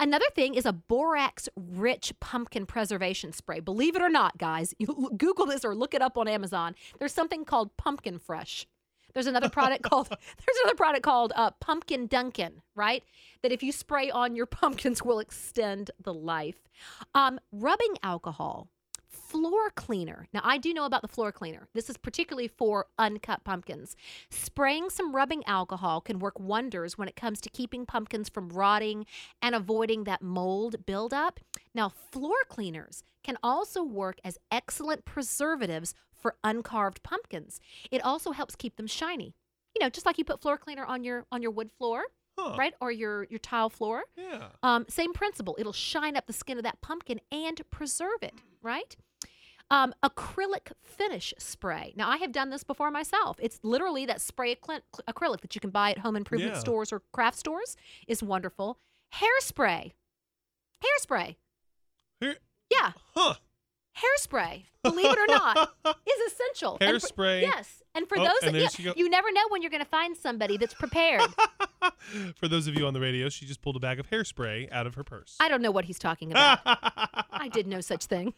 Another 0.01 0.27
thing 0.35 0.55
is 0.55 0.67
a 0.67 0.73
borax-rich 0.73 2.13
pumpkin 2.19 2.67
preservation 2.67 3.33
spray. 3.33 3.61
Believe 3.61 3.95
it 3.95 4.03
or 4.03 4.09
not, 4.09 4.37
guys, 4.39 4.75
you 4.81 4.87
Google 5.17 5.47
this 5.47 5.65
or 5.65 5.75
look 5.77 5.95
it 5.95 6.03
up 6.03 6.19
on 6.19 6.27
Amazon. 6.27 6.75
There's 6.99 7.13
something 7.15 7.45
called 7.45 7.77
Pumpkin 7.77 8.19
Fresh. 8.19 8.67
There's 9.19 9.27
another 9.27 9.49
product 9.49 9.83
called 9.83 10.09
there's 10.11 10.59
another 10.63 10.77
product 10.77 11.03
called 11.03 11.33
uh, 11.35 11.51
Pumpkin 11.59 12.07
Dunkin', 12.07 12.63
right? 12.77 13.03
That 13.43 13.51
if 13.51 13.65
you 13.65 13.73
spray 13.73 14.13
on 14.13 14.37
your 14.37 14.47
pumpkins 14.61 15.03
will 15.03 15.19
extend 15.19 15.91
the 16.01 16.15
life. 16.15 16.69
Um, 17.17 17.41
rubbing 17.51 17.97
alcohol, 18.05 18.69
floor 19.09 19.71
cleaner. 19.75 20.29
Now 20.33 20.43
I 20.45 20.57
do 20.57 20.73
know 20.73 20.85
about 20.85 21.03
the 21.03 21.09
floor 21.09 21.33
cleaner. 21.33 21.67
This 21.75 21.91
is 21.91 21.97
particularly 21.97 22.47
for 22.47 22.87
uncut 22.97 23.43
pumpkins. 23.43 23.97
Spraying 24.31 24.89
some 24.89 25.13
rubbing 25.13 25.43
alcohol 25.49 26.01
can 26.01 26.21
work 26.21 26.39
wonders 26.39 26.97
when 26.97 27.09
it 27.09 27.17
comes 27.17 27.41
to 27.41 27.51
keeping 27.51 27.87
pumpkins 27.87 28.29
from 28.29 28.51
rotting 28.51 29.05
and 29.43 29.53
avoiding 29.53 30.05
that 30.05 30.23
mold 30.23 30.87
buildup. 30.87 31.41
Now 31.75 31.89
floor 31.89 32.37
cleaners 32.49 33.03
can 33.25 33.37
also 33.43 33.83
work 33.83 34.21
as 34.25 34.39
excellent 34.53 35.05
preservatives 35.05 35.93
for 36.19 36.37
uncarved 36.45 37.03
pumpkins. 37.03 37.61
It 37.91 38.05
also 38.05 38.33
helps 38.33 38.57
keep 38.57 38.77
them 38.77 38.87
shiny. 38.87 39.35
You 39.75 39.85
know, 39.85 39.91
just 39.91 40.07
like 40.07 40.19
you 40.19 40.25
put 40.25 40.41
floor 40.41 40.59
cleaner 40.59 40.85
on 40.85 41.05
your 41.05 41.25
on 41.31 41.43
your 41.43 41.51
wood 41.53 41.71
floor, 41.79 42.05
Huh. 42.39 42.57
right? 42.59 42.75
Or 42.81 42.91
your 42.93 43.25
your 43.31 43.39
tile 43.39 43.71
floor. 43.71 44.05
Yeah. 44.17 44.49
Um, 44.63 44.87
same 44.89 45.13
principle. 45.13 45.57
It'll 45.59 45.73
shine 45.73 46.17
up 46.17 46.27
the 46.27 46.33
skin 46.33 46.57
of 46.59 46.65
that 46.65 46.81
pumpkin 46.81 47.21
and 47.31 47.61
preserve 47.71 48.23
it, 48.23 48.35
right? 48.63 48.97
Um, 49.71 49.93
acrylic 50.03 50.73
finish 50.83 51.35
spray. 51.39 51.93
Now, 51.95 52.09
I 52.09 52.17
have 52.17 52.33
done 52.33 52.49
this 52.49 52.65
before 52.65 52.91
myself. 52.91 53.37
It's 53.39 53.61
literally 53.63 54.07
that 54.07 54.21
spray 54.23 54.55
acry- 54.55 54.81
acrylic 55.07 55.43
that 55.43 55.55
you 55.55 55.61
can 55.61 55.69
buy 55.69 55.91
at 55.91 55.99
home 55.99 56.17
improvement 56.17 56.55
Yeah. 56.55 56.59
stores 56.61 56.91
or 56.91 57.03
craft 57.13 57.39
stores 57.39 57.77
is 58.07 58.23
wonderful. 58.23 58.79
Hairspray. 59.17 59.93
Hairspray. 60.83 61.37
Here, 62.21 62.37
Yeah, 62.71 62.93
huh. 63.15 63.35
Hairspray. 63.99 64.65
Believe 64.85 65.07
it 65.11 65.19
or 65.19 65.27
not, 65.27 65.73
is 65.87 66.33
essential. 66.33 66.79
And 66.81 67.01
for- 67.03 67.09
Hairspray. 67.09 67.43
yes, 67.43 67.83
and 67.95 68.09
for 68.09 68.17
Oh, 68.19 68.23
those, 68.25 68.37
and 68.45 68.55
there 68.55 68.69
yeah, 68.79 68.93
you 68.97 69.11
never 69.11 69.31
know 69.33 69.43
when 69.49 69.61
you're 69.61 69.73
going 69.73 69.83
to 69.83 69.89
find 69.89 70.17
somebody 70.17 70.57
that's 70.57 70.73
prepared. 70.75 71.23
For 72.37 72.49
those 72.49 72.67
of 72.69 72.75
you 72.77 72.87
on 72.87 72.95
the 72.95 73.01
radio, 73.01 73.29
she 73.29 73.45
just 73.47 73.61
pulled 73.61 73.77
a 73.77 73.81
bag 73.81 73.99
of 74.01 74.09
hairspray 74.11 74.71
out 74.73 74.87
of 74.87 74.95
her 74.95 75.05
purse. 75.05 75.37
I 75.41 75.49
don't 75.49 75.63
know 75.63 75.71
what 75.71 75.85
he's 75.85 75.99
talking 75.99 76.31
about. 76.31 76.61
I 76.65 77.49
did 77.53 77.67
no 77.67 77.81
such 77.81 78.07
thing. 78.07 78.35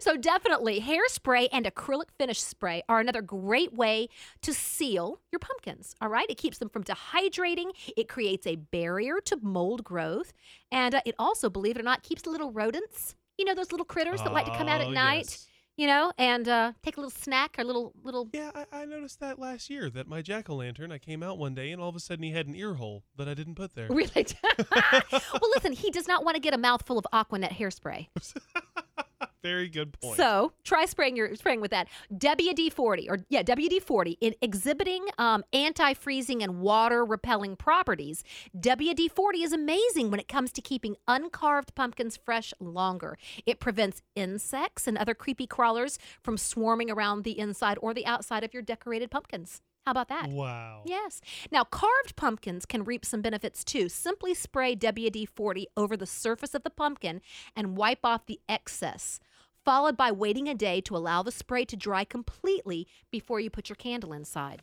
so 0.00 0.16
definitely 0.16 0.80
hairspray 0.80 1.48
and 1.52 1.64
acrylic 1.66 2.10
finish 2.18 2.40
spray 2.40 2.82
are 2.88 3.00
another 3.00 3.22
great 3.22 3.72
way 3.74 4.08
to 4.42 4.52
seal 4.54 5.20
your 5.30 5.38
pumpkins. 5.38 5.94
All 6.00 6.08
right, 6.08 6.26
it 6.28 6.36
keeps 6.38 6.58
them 6.58 6.68
from 6.68 6.84
dehydrating. 6.84 7.70
It 7.96 8.08
creates 8.08 8.46
a 8.46 8.56
barrier 8.56 9.20
to 9.26 9.36
mold 9.42 9.82
growth, 9.84 10.32
and 10.70 10.94
uh, 10.94 11.00
it 11.04 11.14
also, 11.18 11.48
believe 11.50 11.76
it 11.76 11.80
or 11.80 11.84
not, 11.84 12.02
keeps 12.02 12.22
the 12.22 12.30
little 12.30 12.50
rodents. 12.52 13.14
You 13.38 13.44
know 13.44 13.54
those 13.54 13.72
little 13.72 13.86
critters 13.86 14.20
that 14.22 14.32
like 14.32 14.46
to 14.46 14.56
come 14.56 14.68
out 14.68 14.80
at 14.80 14.88
Oh, 14.88 14.90
night. 14.90 15.24
yes. 15.30 15.46
You 15.78 15.86
know, 15.86 16.12
and 16.18 16.46
uh, 16.46 16.72
take 16.82 16.98
a 16.98 17.00
little 17.00 17.10
snack 17.10 17.56
or 17.58 17.64
little 17.64 17.94
little. 18.04 18.28
Yeah, 18.34 18.50
I, 18.54 18.82
I 18.82 18.84
noticed 18.84 19.20
that 19.20 19.38
last 19.38 19.70
year 19.70 19.88
that 19.90 20.06
my 20.06 20.20
jack 20.20 20.50
o' 20.50 20.54
lantern, 20.54 20.92
I 20.92 20.98
came 20.98 21.22
out 21.22 21.38
one 21.38 21.54
day 21.54 21.72
and 21.72 21.80
all 21.80 21.88
of 21.88 21.96
a 21.96 22.00
sudden 22.00 22.22
he 22.24 22.30
had 22.32 22.46
an 22.46 22.54
ear 22.54 22.74
hole 22.74 23.04
that 23.16 23.26
I 23.26 23.32
didn't 23.32 23.54
put 23.54 23.74
there. 23.74 23.88
Really? 23.88 24.26
well, 24.70 25.50
listen, 25.54 25.72
he 25.72 25.90
does 25.90 26.06
not 26.06 26.24
want 26.26 26.34
to 26.34 26.40
get 26.40 26.52
a 26.52 26.58
mouthful 26.58 26.98
of 26.98 27.06
Aquanet 27.12 27.52
hairspray. 27.52 28.08
Very 29.42 29.68
good 29.68 29.92
point. 30.00 30.16
So 30.16 30.52
try 30.64 30.84
spraying 30.86 31.16
your 31.16 31.34
spraying 31.34 31.60
with 31.60 31.70
that 31.70 31.88
WD 32.14 32.72
forty 32.72 33.08
or 33.08 33.18
yeah 33.28 33.42
WD 33.42 33.82
forty 33.82 34.18
in 34.20 34.34
exhibiting 34.40 35.06
um, 35.18 35.44
anti 35.52 35.94
freezing 35.94 36.42
and 36.42 36.60
water 36.60 37.04
repelling 37.04 37.56
properties. 37.56 38.24
WD 38.58 39.10
forty 39.10 39.42
is 39.42 39.52
amazing 39.52 40.10
when 40.10 40.20
it 40.20 40.28
comes 40.28 40.52
to 40.52 40.60
keeping 40.60 40.96
uncarved 41.08 41.74
pumpkins 41.74 42.16
fresh 42.16 42.52
longer. 42.60 43.18
It 43.46 43.60
prevents 43.60 44.02
insects 44.14 44.86
and 44.86 44.96
other 44.96 45.14
creepy 45.14 45.46
crawlers 45.46 45.98
from 46.22 46.38
swarming 46.38 46.90
around 46.90 47.24
the 47.24 47.38
inside 47.38 47.78
or 47.80 47.94
the 47.94 48.06
outside 48.06 48.44
of 48.44 48.54
your 48.54 48.62
decorated 48.62 49.10
pumpkins. 49.10 49.60
How 49.84 49.90
about 49.90 50.08
that? 50.08 50.28
wow. 50.30 50.82
Yes. 50.84 51.20
Now, 51.50 51.64
carved 51.64 52.14
pumpkins 52.14 52.64
can 52.66 52.84
reap 52.84 53.04
some 53.04 53.20
benefits 53.20 53.64
too. 53.64 53.88
Simply 53.88 54.32
spray 54.32 54.76
WD 54.76 55.28
40 55.28 55.66
over 55.76 55.96
the 55.96 56.06
surface 56.06 56.54
of 56.54 56.62
the 56.62 56.70
pumpkin 56.70 57.20
and 57.56 57.76
wipe 57.76 58.04
off 58.04 58.26
the 58.26 58.40
excess, 58.48 59.18
followed 59.64 59.96
by 59.96 60.12
waiting 60.12 60.48
a 60.48 60.54
day 60.54 60.80
to 60.82 60.96
allow 60.96 61.22
the 61.22 61.32
spray 61.32 61.64
to 61.64 61.76
dry 61.76 62.04
completely 62.04 62.86
before 63.10 63.40
you 63.40 63.50
put 63.50 63.68
your 63.68 63.76
candle 63.76 64.12
inside. 64.12 64.62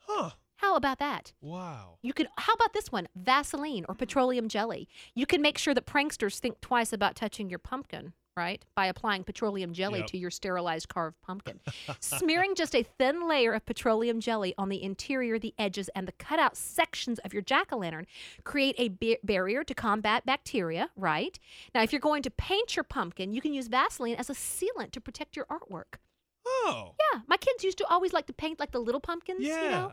Huh. 0.00 0.30
How 0.56 0.74
about 0.74 0.98
that? 0.98 1.32
Wow. 1.40 1.98
You 2.02 2.12
could 2.12 2.26
how 2.36 2.52
about 2.52 2.72
this 2.72 2.90
one? 2.90 3.08
Vaseline 3.14 3.86
or 3.88 3.94
petroleum 3.94 4.48
jelly. 4.48 4.88
You 5.14 5.24
can 5.24 5.40
make 5.40 5.56
sure 5.56 5.72
that 5.72 5.86
pranksters 5.86 6.40
think 6.40 6.60
twice 6.60 6.92
about 6.92 7.14
touching 7.14 7.48
your 7.48 7.60
pumpkin. 7.60 8.12
Right? 8.38 8.64
By 8.74 8.86
applying 8.86 9.24
petroleum 9.24 9.72
jelly 9.74 9.98
Yep. 9.98 10.08
to 10.08 10.18
your 10.18 10.30
sterilized 10.30 10.88
carved 10.88 11.20
pumpkin. 11.20 11.60
Smearing 12.00 12.54
just 12.54 12.74
a 12.74 12.82
thin 12.84 13.28
layer 13.28 13.52
of 13.52 13.66
petroleum 13.66 14.20
jelly 14.20 14.54
on 14.56 14.68
the 14.68 14.82
interior, 14.82 15.38
the 15.38 15.52
edges, 15.58 15.90
and 15.94 16.06
the 16.08 16.12
cutout 16.12 16.56
sections 16.56 17.18
of 17.20 17.32
your 17.34 17.42
jack 17.42 17.72
o' 17.72 17.76
lantern 17.78 18.06
create 18.44 18.76
a 18.78 18.88
ba- 18.88 19.18
barrier 19.24 19.64
to 19.64 19.74
combat 19.74 20.24
bacteria, 20.24 20.88
right? 20.96 21.38
Now, 21.74 21.82
if 21.82 21.92
you're 21.92 22.00
going 22.00 22.22
to 22.22 22.30
paint 22.30 22.76
your 22.76 22.84
pumpkin, 22.84 23.32
you 23.32 23.40
can 23.40 23.52
use 23.52 23.66
Vaseline 23.68 24.14
as 24.16 24.30
a 24.30 24.34
sealant 24.34 24.92
to 24.92 25.00
protect 25.00 25.34
your 25.36 25.44
artwork. 25.46 25.98
Oh. 26.46 26.94
Yeah, 27.12 27.20
my 27.26 27.36
kids 27.36 27.64
used 27.64 27.78
to 27.78 27.86
always 27.88 28.12
like 28.12 28.26
to 28.26 28.32
paint 28.32 28.58
like 28.60 28.70
the 28.70 28.78
little 28.78 29.00
pumpkins, 29.00 29.40
Yeah. 29.44 29.62
you 29.64 29.70
know? 29.70 29.92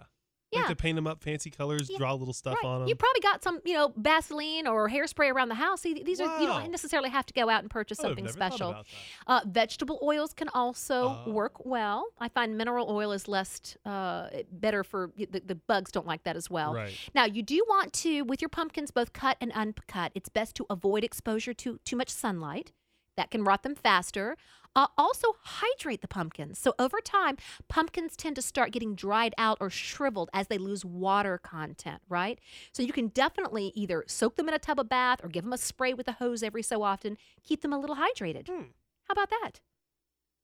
Like 0.53 0.61
Yeah. 0.63 0.67
to 0.69 0.75
paint 0.75 0.95
them 0.95 1.07
up 1.07 1.21
fancy 1.21 1.49
colors, 1.49 1.89
Yeah, 1.89 1.97
draw 1.97 2.13
little 2.13 2.33
stuff 2.33 2.55
right. 2.63 2.65
on 2.69 2.79
them. 2.81 2.87
You 2.87 2.95
probably 2.95 3.19
got 3.21 3.43
some, 3.43 3.59
you 3.65 3.73
know, 3.73 3.93
Vaseline 3.97 4.67
or 4.67 4.87
hairspray 4.89 5.31
around 5.33 5.49
the 5.49 5.55
house. 5.55 5.81
See, 5.81 6.01
these 6.03 6.21
are 6.21 6.39
you 6.39 6.47
don't 6.47 6.69
necessarily 6.71 7.09
have 7.09 7.25
to 7.25 7.33
go 7.33 7.49
out 7.49 7.61
and 7.61 7.69
purchase 7.69 7.97
something 7.97 8.27
special. 8.27 8.83
Uh, 9.27 9.41
vegetable 9.45 9.99
oils 10.03 10.33
can 10.33 10.47
also 10.49 11.23
Oh. 11.25 11.31
work 11.31 11.65
well. 11.65 12.05
I 12.19 12.29
find 12.29 12.57
mineral 12.57 12.89
oil 12.89 13.11
is 13.11 13.27
less 13.27 13.75
uh, 13.85 14.29
better 14.51 14.83
for 14.83 15.11
the, 15.17 15.41
the 15.45 15.55
bugs. 15.55 15.91
Don't 15.91 16.07
like 16.07 16.23
that 16.23 16.35
as 16.35 16.49
well. 16.49 16.73
Right. 16.73 16.93
Now 17.15 17.25
you 17.25 17.41
do 17.41 17.63
want 17.67 17.91
to 17.93 18.21
with 18.21 18.41
your 18.41 18.49
pumpkins 18.49 18.91
both 18.91 19.13
cut 19.13 19.37
and 19.41 19.51
uncut. 19.53 20.11
It's 20.15 20.29
best 20.29 20.55
to 20.57 20.65
avoid 20.69 21.03
exposure 21.03 21.53
to 21.55 21.79
too 21.83 21.95
much 21.95 22.09
sunlight. 22.09 22.71
That 23.17 23.31
can 23.31 23.43
rot 23.43 23.63
them 23.63 23.75
faster. 23.75 24.35
Uh, 24.77 24.87
also, 24.97 25.29
hydrate 25.41 26.01
the 26.01 26.07
pumpkins. 26.07 26.59
So, 26.59 26.73
over 26.77 26.99
time, 26.99 27.37
pumpkins 27.69 28.17
tend 28.17 28.35
to 28.35 28.41
start 28.41 28.71
getting 28.73 28.93
dried 28.93 29.33
out 29.37 29.57
or 29.61 29.69
shriveled 29.69 30.29
as 30.33 30.47
they 30.47 30.57
lose 30.57 30.83
water 30.83 31.37
content, 31.37 32.01
right? 32.09 32.39
So, 32.73 32.83
you 32.83 32.91
can 32.91 33.07
definitely 33.07 33.71
either 33.73 34.03
soak 34.07 34.35
them 34.35 34.49
in 34.49 34.53
a 34.53 34.59
tub 34.59 34.77
of 34.79 34.89
bath 34.89 35.19
or 35.23 35.29
give 35.29 35.45
them 35.45 35.53
a 35.53 35.57
spray 35.57 35.93
with 35.93 36.09
a 36.09 36.13
hose 36.13 36.43
every 36.43 36.61
so 36.61 36.83
often. 36.83 37.17
Keep 37.43 37.61
them 37.61 37.71
a 37.71 37.79
little 37.79 37.95
hydrated. 37.95 38.49
Hmm. 38.49 38.63
How 39.07 39.13
about 39.13 39.29
that? 39.29 39.61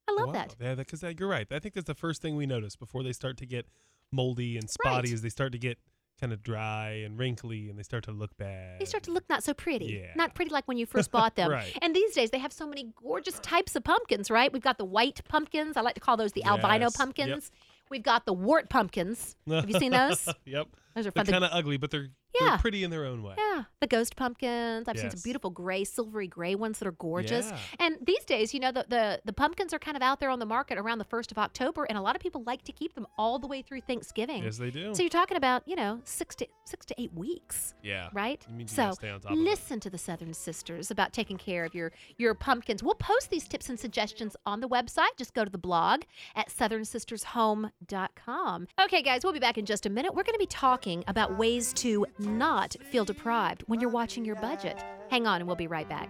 I 0.08 0.14
love 0.14 0.28
Wow. 0.28 0.34
that. 0.34 0.56
Yeah, 0.62 0.76
because 0.76 1.04
you're 1.20 1.28
right. 1.28 1.48
I 1.52 1.60
think 1.60 1.74
that's 1.76 1.88
the 1.88 1.94
first 1.94 2.22
thing 2.22 2.38
we 2.38 2.46
notice 2.46 2.78
before 2.78 3.04
they 3.04 3.12
start 3.14 3.36
to 3.38 3.46
get 3.46 3.68
moldy 4.14 4.58
and 4.58 4.70
spotty. 4.70 5.10
Right. 5.10 5.14
Is 5.14 5.22
they 5.22 5.30
start 5.30 5.52
to 5.52 5.58
get 5.60 5.78
kind 6.22 6.32
of 6.32 6.42
dry 6.44 7.02
and 7.04 7.18
wrinkly, 7.20 7.70
and 7.70 7.78
they 7.78 7.84
start 7.84 8.04
to 8.06 8.12
look 8.12 8.38
bad. 8.38 8.80
They 8.80 8.86
start 8.86 9.04
to 9.04 9.12
look 9.12 9.28
not 9.28 9.44
so 9.44 9.54
pretty. 9.54 10.00
Yeah. 10.02 10.12
Not 10.16 10.34
pretty 10.36 10.52
like 10.52 10.68
when 10.68 10.78
you 10.78 10.86
first 10.96 11.12
bought 11.12 11.36
them. 11.36 11.52
Right. 11.52 11.78
And 11.82 11.94
these 11.96 12.14
days 12.14 12.30
they 12.30 12.38
have 12.40 12.54
so 12.54 12.66
many 12.68 12.94
gorgeous 13.04 13.40
types 13.40 13.76
of 13.76 13.84
pumpkins, 13.84 14.32
right? 14.32 14.54
We've 14.54 14.62
got 14.62 14.78
the 14.78 14.86
white 14.86 15.20
pumpkins. 15.28 15.76
I 15.76 15.82
like 15.82 15.96
to 15.96 16.00
call 16.02 16.16
those 16.16 16.32
the 16.32 16.46
albino 16.46 16.86
Yes. 16.86 16.92
Yep. 16.92 16.94
pumpkins. 16.94 17.52
We've 17.90 18.04
got 18.04 18.26
the 18.26 18.32
wart 18.34 18.70
pumpkins. 18.70 19.36
Have 19.50 19.70
you 19.70 19.78
seen 19.78 19.92
those? 19.92 20.26
yep. 20.46 20.68
Those 20.96 21.08
are 21.08 21.12
fun. 21.12 21.26
They're. 21.26 21.34
Kind 21.34 21.44
of 21.46 21.52
ugly, 21.52 21.76
but 21.78 21.92
they're, 21.92 22.08
Yeah. 22.40 22.50
they're 22.50 22.58
pretty 22.60 22.84
in 22.84 22.90
their 22.92 23.06
own 23.06 23.24
way. 23.24 23.34
yeah, 23.38 23.64
the 23.82 23.88
ghost 23.88 24.16
pumpkins. 24.16 24.88
I've 24.88 24.98
seen 24.98 25.12
some 25.12 25.20
beautiful 25.24 25.50
gray, 25.50 25.84
silvery 25.84 26.28
gray 26.28 26.56
ones 26.56 26.80
that 26.80 26.88
are 26.88 26.92
gorgeous. 26.94 27.50
Yeah. 27.50 27.58
And 27.80 27.98
these 28.06 28.24
days, 28.26 28.54
you 28.54 28.60
know, 28.60 28.72
the, 28.72 28.86
the 28.88 29.22
the 29.26 29.34
pumpkins 29.34 29.74
are 29.74 29.80
kind 29.80 29.98
of 29.98 30.04
out 30.04 30.20
there 30.20 30.30
on 30.30 30.40
the 30.40 30.46
market 30.46 30.78
around 30.78 31.00
the 31.00 31.06
first 31.06 31.32
of 31.32 31.38
October, 31.38 31.84
and 31.86 31.98
a 31.98 32.02
lot 32.02 32.16
of 32.16 32.22
people 32.22 32.44
like 32.46 32.64
to 32.64 32.72
keep 32.72 32.94
them 32.96 33.08
all 33.18 33.40
the 33.40 33.48
way 33.48 33.62
through 33.62 33.82
Thanksgiving. 33.82 34.44
Yes, 34.44 34.58
they 34.58 34.70
do. 34.72 34.94
So 34.96 35.04
you're 35.04 35.10
talking 35.10 35.38
about, 35.38 35.64
you 35.68 35.76
know, 35.76 36.00
six 36.06 36.36
to 36.36 36.48
six 36.66 36.86
to 36.86 36.96
eight 37.02 37.14
weeks. 37.14 37.74
yeah. 37.84 38.10
right? 38.14 38.46
So 38.68 38.92
stay 38.92 39.10
on 39.10 39.20
top 39.20 39.32
of 39.32 39.38
listen 39.38 39.80
to 39.82 39.90
the 39.90 39.98
Southern 39.98 40.34
Sisters 40.34 40.92
about 40.92 41.12
taking 41.14 41.38
care 41.38 41.66
of 41.66 41.74
your 41.76 41.92
your 42.18 42.34
pumpkins. 42.34 42.82
We'll 42.84 42.96
post 42.96 43.30
these 43.30 43.48
tips 43.48 43.70
and 43.70 43.80
suggestions 43.80 44.36
on 44.46 44.60
the 44.62 44.70
website. 44.70 45.18
Just 45.18 45.34
go 45.34 45.44
to 45.44 45.50
the 45.52 45.58
blog 45.58 46.02
at 46.36 46.50
southernsistershome.com. 46.50 48.68
Okay, 48.84 49.02
guys, 49.02 49.24
we'll 49.24 49.34
be 49.34 49.40
back 49.40 49.58
in 49.58 49.66
just 49.66 49.86
a 49.86 49.90
minute. 49.90 50.14
We're 50.14 50.24
going 50.24 50.34
to 50.36 50.40
be 50.40 50.46
talking 50.46 51.04
about 51.08 51.38
ways 51.38 51.74
to 51.74 52.06
not 52.22 52.76
feel 52.92 53.06
deprived 53.06 53.64
when 53.68 53.80
you're 53.80 53.90
watching 53.90 54.24
your 54.26 54.36
budget. 54.38 54.84
Hang 55.10 55.28
on, 55.28 55.42
and 55.42 55.48
we'll 55.48 55.56
be 55.56 55.68
right 55.68 55.88
back. 55.90 56.10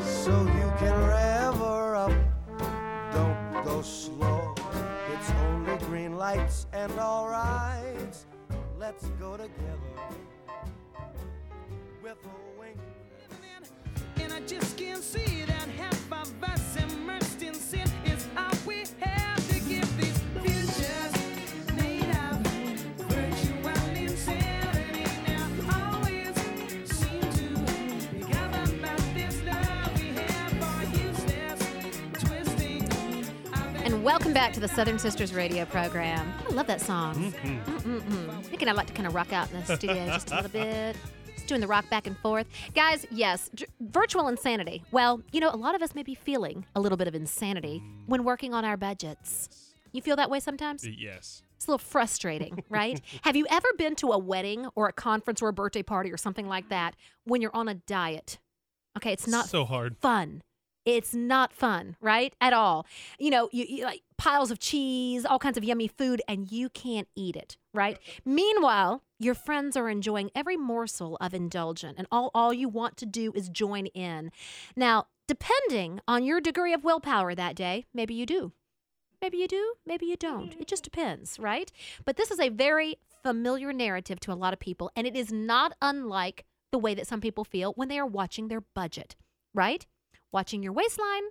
So 0.00 0.30
you 0.42 0.72
can 0.78 1.06
rev 1.06 1.54
her 1.56 1.96
up. 1.96 2.12
Don't 3.12 3.64
go 3.64 3.82
slow. 3.82 4.54
It's 5.12 5.30
only 5.30 5.76
green 5.86 6.16
lights 6.16 6.66
and 6.72 6.92
all 6.98 7.28
rights. 7.28 8.26
Let's 8.78 9.06
go 9.20 9.36
together 9.36 9.50
with 12.02 12.18
a 12.24 12.60
wink. 12.60 12.78
And 14.20 14.32
I 14.32 14.40
just 14.40 14.76
can't 14.76 15.02
see 15.02 15.44
that 15.46 15.68
half 15.78 16.12
of 16.12 16.44
us 16.44 16.73
welcome 34.04 34.34
back 34.34 34.52
to 34.52 34.60
the 34.60 34.68
Southern 34.68 34.98
Sisters 34.98 35.32
radio 35.32 35.64
program. 35.64 36.30
I 36.48 36.52
love 36.52 36.66
that 36.66 36.80
song. 36.80 37.32
Mm-hmm. 37.32 38.40
Thinking 38.42 38.68
I'd 38.68 38.76
like 38.76 38.86
to 38.88 38.92
kind 38.92 39.06
of 39.06 39.14
rock 39.14 39.32
out 39.32 39.50
in 39.50 39.60
the 39.60 39.76
studio 39.76 40.06
just 40.06 40.30
a 40.30 40.36
little 40.36 40.50
bit. 40.52 40.96
Just 41.34 41.46
doing 41.46 41.60
the 41.60 41.66
rock 41.66 41.88
back 41.90 42.06
and 42.06 42.16
forth. 42.18 42.46
Guys, 42.74 43.06
yes, 43.10 43.50
d- 43.54 43.64
virtual 43.80 44.28
insanity. 44.28 44.82
Well, 44.90 45.22
you 45.32 45.40
know, 45.40 45.50
a 45.50 45.56
lot 45.56 45.74
of 45.74 45.82
us 45.82 45.94
may 45.94 46.02
be 46.02 46.14
feeling 46.14 46.66
a 46.76 46.80
little 46.80 46.98
bit 46.98 47.08
of 47.08 47.14
insanity 47.14 47.82
when 48.06 48.24
working 48.24 48.52
on 48.54 48.64
our 48.64 48.76
budgets. 48.76 49.72
You 49.92 50.02
feel 50.02 50.16
that 50.16 50.28
way 50.30 50.40
sometimes? 50.40 50.86
Yes. 50.86 51.42
It's 51.56 51.66
a 51.66 51.70
little 51.70 51.78
frustrating, 51.78 52.62
right? 52.68 53.00
Have 53.22 53.36
you 53.36 53.46
ever 53.50 53.68
been 53.78 53.94
to 53.96 54.12
a 54.12 54.18
wedding 54.18 54.66
or 54.74 54.86
a 54.86 54.92
conference 54.92 55.40
or 55.40 55.48
a 55.48 55.52
birthday 55.52 55.82
party 55.82 56.12
or 56.12 56.16
something 56.18 56.46
like 56.46 56.68
that 56.68 56.94
when 57.24 57.40
you're 57.40 57.54
on 57.56 57.68
a 57.68 57.74
diet? 57.74 58.38
Okay, 58.96 59.12
it's 59.12 59.26
not 59.26 59.46
so 59.48 59.64
hard. 59.64 59.96
fun. 59.96 60.42
It's 60.84 61.14
not 61.14 61.52
fun, 61.52 61.96
right? 62.00 62.34
At 62.40 62.52
all. 62.52 62.86
You 63.18 63.30
know, 63.30 63.48
you, 63.52 63.64
you 63.68 63.84
like 63.84 64.02
piles 64.18 64.50
of 64.50 64.58
cheese, 64.58 65.24
all 65.24 65.38
kinds 65.38 65.56
of 65.56 65.64
yummy 65.64 65.88
food, 65.88 66.20
and 66.28 66.50
you 66.52 66.68
can't 66.68 67.08
eat 67.16 67.36
it, 67.36 67.56
right? 67.72 67.98
Meanwhile, 68.24 69.02
your 69.18 69.34
friends 69.34 69.76
are 69.76 69.88
enjoying 69.88 70.30
every 70.34 70.56
morsel 70.56 71.16
of 71.20 71.32
indulgent, 71.32 71.96
and 71.98 72.06
all, 72.10 72.30
all 72.34 72.52
you 72.52 72.68
want 72.68 72.96
to 72.98 73.06
do 73.06 73.32
is 73.34 73.48
join 73.48 73.86
in. 73.86 74.30
Now, 74.76 75.06
depending 75.26 76.00
on 76.06 76.24
your 76.24 76.40
degree 76.40 76.74
of 76.74 76.84
willpower 76.84 77.34
that 77.34 77.56
day, 77.56 77.86
maybe 77.94 78.14
you 78.14 78.26
do. 78.26 78.52
Maybe 79.22 79.38
you 79.38 79.48
do, 79.48 79.74
maybe 79.86 80.04
you 80.04 80.16
don't. 80.16 80.54
It 80.60 80.66
just 80.66 80.84
depends, 80.84 81.38
right? 81.38 81.72
But 82.04 82.18
this 82.18 82.30
is 82.30 82.38
a 82.38 82.50
very 82.50 82.96
familiar 83.22 83.72
narrative 83.72 84.20
to 84.20 84.32
a 84.32 84.34
lot 84.34 84.52
of 84.52 84.58
people, 84.58 84.90
and 84.94 85.06
it 85.06 85.16
is 85.16 85.32
not 85.32 85.72
unlike 85.80 86.44
the 86.72 86.78
way 86.78 86.94
that 86.94 87.06
some 87.06 87.22
people 87.22 87.44
feel 87.44 87.72
when 87.72 87.88
they 87.88 87.98
are 87.98 88.04
watching 88.04 88.48
their 88.48 88.60
budget, 88.60 89.16
right? 89.54 89.86
Watching 90.34 90.62
your 90.64 90.72
waistline, 90.72 91.22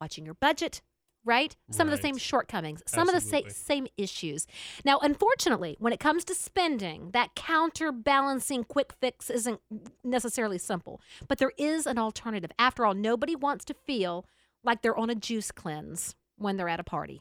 watching 0.00 0.24
your 0.24 0.32
budget, 0.34 0.80
right? 1.26 1.54
Some 1.70 1.86
of 1.88 1.90
the 1.92 1.98
same 2.02 2.16
shortcomings, 2.16 2.82
some 2.86 3.06
of 3.06 3.14
the 3.14 3.20
sa- 3.20 3.42
same 3.50 3.86
issues. 3.98 4.46
Now, 4.82 4.98
unfortunately, 5.00 5.76
when 5.78 5.92
it 5.92 6.00
comes 6.00 6.24
to 6.24 6.34
spending, 6.34 7.10
that 7.10 7.34
counterbalancing 7.34 8.64
quick 8.64 8.94
fix 8.98 9.28
isn't 9.28 9.60
necessarily 10.02 10.56
simple, 10.56 11.02
but 11.28 11.36
there 11.36 11.52
is 11.58 11.86
an 11.86 11.98
alternative. 11.98 12.50
After 12.58 12.86
all, 12.86 12.94
nobody 12.94 13.36
wants 13.36 13.66
to 13.66 13.74
feel 13.74 14.24
like 14.64 14.80
they're 14.80 14.96
on 14.96 15.10
a 15.10 15.14
juice 15.14 15.52
cleanse 15.52 16.14
when 16.38 16.56
they're 16.56 16.68
at 16.70 16.80
a 16.80 16.84
party. 16.84 17.20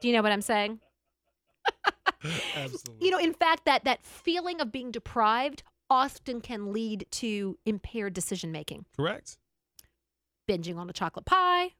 Do 0.00 0.08
you 0.08 0.14
know 0.14 0.22
what 0.22 0.32
I'm 0.32 0.42
saying? 0.42 0.80
Absolutely. 2.54 2.94
You 3.00 3.10
know, 3.10 3.18
in 3.18 3.32
fact, 3.32 3.64
that 3.64 3.84
that 3.84 4.04
feeling 4.04 4.60
of 4.60 4.70
being 4.70 4.90
deprived 4.90 5.62
often 5.90 6.40
can 6.40 6.72
lead 6.72 7.06
to 7.12 7.58
impaired 7.66 8.12
decision 8.14 8.52
making. 8.52 8.84
Correct. 8.96 9.38
Binging 10.48 10.76
on 10.76 10.90
a 10.90 10.92
chocolate 10.92 11.24
pie, 11.24 11.70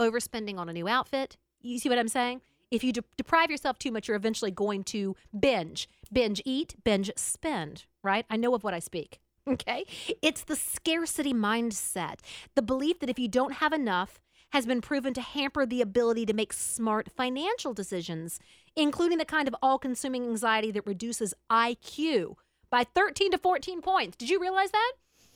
overspending 0.00 0.58
on 0.58 0.68
a 0.68 0.72
new 0.72 0.88
outfit. 0.88 1.36
You 1.60 1.78
see 1.78 1.88
what 1.88 1.98
I'm 1.98 2.08
saying? 2.08 2.42
If 2.70 2.82
you 2.82 2.92
de- 2.92 3.04
deprive 3.16 3.50
yourself 3.50 3.78
too 3.78 3.90
much, 3.90 4.08
you're 4.08 4.16
eventually 4.16 4.50
going 4.50 4.84
to 4.84 5.16
binge, 5.38 5.88
binge 6.12 6.42
eat, 6.44 6.74
binge 6.84 7.10
spend, 7.16 7.84
right? 8.02 8.26
I 8.28 8.36
know 8.36 8.54
of 8.54 8.64
what 8.64 8.74
I 8.74 8.78
speak. 8.78 9.20
Okay? 9.46 9.84
It's 10.22 10.42
the 10.42 10.56
scarcity 10.56 11.34
mindset. 11.34 12.20
The 12.54 12.62
belief 12.62 13.00
that 13.00 13.10
if 13.10 13.18
you 13.18 13.28
don't 13.28 13.52
have 13.52 13.74
enough 13.74 14.18
has 14.54 14.64
been 14.64 14.80
proven 14.80 15.12
to 15.12 15.20
hamper 15.20 15.66
the 15.66 15.82
ability 15.82 16.24
to 16.24 16.32
make 16.32 16.54
smart 16.54 17.10
financial 17.14 17.74
decisions, 17.74 18.40
including 18.74 19.18
the 19.18 19.26
kind 19.26 19.46
of 19.46 19.54
all 19.60 19.78
consuming 19.78 20.24
anxiety 20.24 20.70
that 20.70 20.86
reduces 20.86 21.34
IQ 21.50 22.36
by 22.70 22.84
13 22.84 23.32
to 23.32 23.38
14 23.38 23.82
points. 23.82 24.16
Did 24.16 24.30
you 24.30 24.40
realize 24.40 24.70
that? 24.70 24.92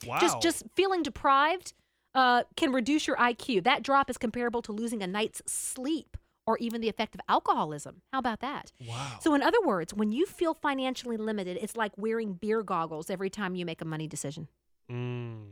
Wow. 0.07 0.19
Just 0.19 0.41
just 0.41 0.63
feeling 0.73 1.03
deprived 1.03 1.73
uh, 2.15 2.43
can 2.55 2.71
reduce 2.71 3.07
your 3.07 3.15
IQ. 3.17 3.63
That 3.63 3.83
drop 3.83 4.09
is 4.09 4.17
comparable 4.17 4.61
to 4.63 4.71
losing 4.71 5.01
a 5.03 5.07
night's 5.07 5.41
sleep 5.45 6.17
or 6.47 6.57
even 6.57 6.81
the 6.81 6.89
effect 6.89 7.13
of 7.13 7.21
alcoholism. 7.29 8.01
How 8.11 8.19
about 8.19 8.39
that? 8.39 8.71
Wow. 8.87 9.17
So, 9.21 9.33
in 9.35 9.43
other 9.43 9.61
words, 9.63 9.93
when 9.93 10.11
you 10.11 10.25
feel 10.25 10.53
financially 10.55 11.17
limited, 11.17 11.57
it's 11.61 11.75
like 11.77 11.91
wearing 11.97 12.33
beer 12.33 12.63
goggles 12.63 13.09
every 13.09 13.29
time 13.29 13.55
you 13.55 13.65
make 13.65 13.81
a 13.81 13.85
money 13.85 14.07
decision. 14.07 14.47
Mm. 14.91 15.43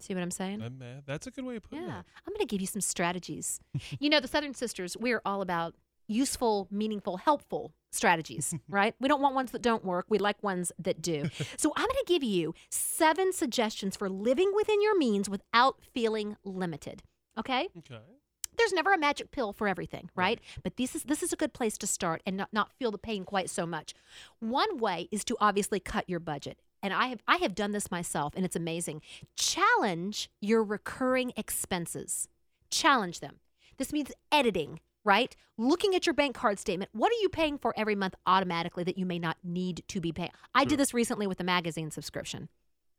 See 0.00 0.14
what 0.14 0.22
I'm 0.22 0.30
saying? 0.30 0.62
I'm. 0.62 0.82
That's 1.06 1.26
a 1.26 1.30
good 1.30 1.44
way 1.44 1.56
of 1.56 1.62
putting 1.62 1.80
Yeah. 1.84 1.84
it. 1.84 1.88
Yeah. 1.90 2.02
I'm 2.26 2.32
going 2.32 2.40
to 2.40 2.46
give 2.46 2.60
you 2.60 2.66
some 2.66 2.80
strategies. 2.80 3.60
you 4.00 4.08
know, 4.10 4.18
the 4.18 4.28
Southern 4.28 4.54
Sisters, 4.54 4.96
we're 4.96 5.20
all 5.24 5.42
about 5.42 5.74
useful, 6.10 6.68
meaningful, 6.70 7.18
helpful 7.18 7.72
strategies, 7.90 8.54
right? 8.68 8.94
We 9.00 9.08
don't 9.08 9.22
want 9.22 9.34
ones 9.34 9.52
that 9.52 9.62
don't 9.62 9.84
work. 9.84 10.06
We 10.08 10.18
like 10.18 10.42
ones 10.42 10.72
that 10.78 11.00
do. 11.00 11.30
so 11.56 11.72
I'm 11.76 11.86
going 11.86 11.96
to 11.96 12.04
give 12.06 12.22
you 12.22 12.54
seven 12.68 13.32
suggestions 13.32 13.96
for 13.96 14.08
living 14.08 14.52
within 14.54 14.82
your 14.82 14.96
means 14.98 15.28
without 15.28 15.80
feeling 15.94 16.36
limited. 16.44 17.02
Okay? 17.38 17.68
Okay. 17.78 18.02
there's 18.58 18.72
never 18.72 18.92
a 18.92 18.98
magic 18.98 19.30
pill 19.30 19.52
for 19.52 19.66
everything, 19.68 20.10
right? 20.14 20.40
But 20.62 20.76
this 20.76 20.94
is 20.94 21.04
this 21.04 21.22
is 21.22 21.32
a 21.32 21.36
good 21.36 21.54
place 21.54 21.78
to 21.78 21.86
start 21.86 22.22
and 22.26 22.36
not, 22.36 22.48
not 22.52 22.72
feel 22.78 22.90
the 22.90 22.98
pain 22.98 23.24
quite 23.24 23.48
so 23.48 23.64
much. 23.64 23.94
One 24.40 24.78
way 24.78 25.08
is 25.10 25.24
to 25.26 25.36
obviously 25.40 25.80
cut 25.80 26.08
your 26.08 26.20
budget. 26.20 26.58
And 26.82 26.92
I 26.92 27.06
have 27.06 27.22
I 27.26 27.36
have 27.36 27.54
done 27.54 27.72
this 27.72 27.90
myself 27.90 28.34
and 28.36 28.44
it's 28.44 28.56
amazing. 28.56 29.00
Challenge 29.36 30.30
your 30.40 30.62
recurring 30.64 31.32
expenses. 31.36 32.28
Challenge 32.70 33.20
them. 33.20 33.36
This 33.78 33.92
means 33.92 34.12
editing, 34.30 34.80
right? 35.04 35.34
Looking 35.58 35.94
at 35.94 36.06
your 36.06 36.14
bank 36.14 36.34
card 36.34 36.58
statement. 36.58 36.90
What 36.92 37.10
are 37.12 37.20
you 37.20 37.28
paying 37.28 37.58
for 37.58 37.74
every 37.76 37.94
month 37.94 38.14
automatically 38.26 38.84
that 38.84 38.98
you 38.98 39.06
may 39.06 39.18
not 39.18 39.36
need 39.42 39.82
to 39.88 40.00
be 40.00 40.12
paying? 40.12 40.30
I 40.54 40.64
did 40.64 40.78
this 40.78 40.94
recently 40.94 41.26
with 41.26 41.40
a 41.40 41.44
magazine 41.44 41.90
subscription 41.90 42.48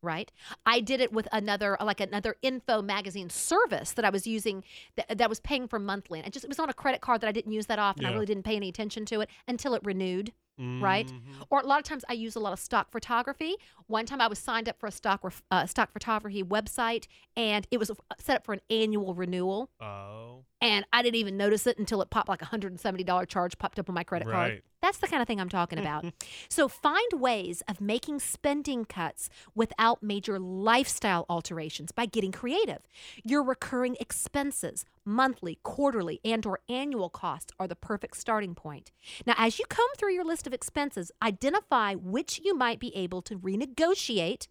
right? 0.04 0.32
I 0.66 0.80
did 0.80 1.00
it 1.00 1.14
with 1.14 1.28
another 1.32 1.78
like 1.80 2.00
another 2.00 2.36
info 2.42 2.82
magazine 2.82 3.30
service 3.30 3.92
that 3.94 4.06
I 4.06 4.10
was 4.10 4.26
using 4.26 4.64
that, 4.96 5.18
that 5.18 5.30
was 5.30 5.40
paying 5.40 5.68
for 5.68 5.80
monthly. 5.80 6.20
And 6.20 6.28
it 6.28 6.34
just 6.34 6.46
it 6.46 6.50
was 6.50 6.60
on 6.60 6.70
a 6.70 6.74
credit 6.74 7.02
card 7.02 7.22
that 7.22 7.28
I 7.28 7.32
didn't 7.32 7.52
use 7.52 7.68
that 7.68 7.80
often. 7.80 8.06
I 8.06 8.12
really 8.12 8.26
didn't 8.26 8.44
pay 8.44 8.56
any 8.56 8.70
attention 8.70 9.06
to 9.06 9.22
it 9.22 9.30
until 9.48 9.74
it 9.74 9.82
renewed. 9.84 10.34
Right, 10.62 11.08
Mhm. 11.08 11.46
or 11.50 11.62
a 11.62 11.66
lot 11.66 11.80
of 11.80 11.86
times 11.86 12.06
I 12.08 12.14
use 12.14 12.36
a 12.36 12.40
lot 12.40 12.54
of 12.54 12.60
stock 12.60 12.92
photography. 12.92 13.56
One 13.88 14.06
time 14.06 14.22
I 14.22 14.28
was 14.28 14.38
signed 14.38 14.70
up 14.70 14.80
for 14.80 14.86
a 14.86 14.92
stock 14.92 15.22
uh, 15.50 15.66
stock 15.66 15.92
photography 15.92 16.44
website, 16.44 17.08
and 17.36 17.66
it 17.72 17.80
was 17.80 17.90
uh, 17.90 17.96
set 18.20 18.38
up 18.38 18.46
for 18.46 18.54
an 18.54 18.62
annual 18.70 19.16
renewal, 19.16 19.70
Oh. 19.82 20.44
and 20.62 20.86
I 20.94 21.02
didn't 21.02 21.16
even 21.16 21.36
notice 21.36 21.66
it 21.66 21.80
until 21.80 22.02
it 22.04 22.12
popped 22.12 22.30
like 22.30 22.42
a 22.44 22.46
hundred 22.46 22.72
and 22.72 22.80
seventy 22.80 23.04
dollar 23.04 23.26
charge 23.26 23.58
popped 23.58 23.80
up 23.80 23.90
on 23.90 23.96
my 23.96 24.04
credit 24.04 24.28
card. 24.28 24.62
That's 24.82 24.98
the 24.98 25.08
kind 25.08 25.22
of 25.22 25.28
thing 25.28 25.40
I'm 25.40 25.50
talking 25.50 25.78
about. 25.86 26.06
so 26.50 26.68
find 26.68 27.12
ways 27.14 27.62
of 27.68 27.82
making 27.82 28.20
spending 28.20 28.86
cuts 28.86 29.30
without 29.56 30.04
major 30.04 30.38
lifestyle 30.40 31.26
alterations 31.30 31.92
by 31.92 32.06
getting 32.06 32.32
creative. 32.32 32.80
Your 33.24 33.42
recurring 33.44 33.96
expenses, 34.00 34.86
monthly, 35.06 35.60
quarterly, 35.64 36.20
and 36.24 36.46
or 36.46 36.60
annual 36.70 37.10
costs 37.10 37.52
are 37.60 37.68
the 37.68 37.76
perfect 37.76 38.18
starting 38.18 38.56
point. 38.56 38.92
Now, 39.26 39.36
as 39.38 39.60
you 39.60 39.66
comb 39.70 39.88
through 39.98 40.14
your 40.14 40.26
list 40.26 40.48
of 40.48 40.54
expenses, 40.54 41.12
identify 41.22 41.96
which 41.96 42.42
you 42.44 42.56
might 42.56 42.80
be 42.80 42.96
able 42.96 43.22
to 43.24 43.38
renegotiate 43.38 44.48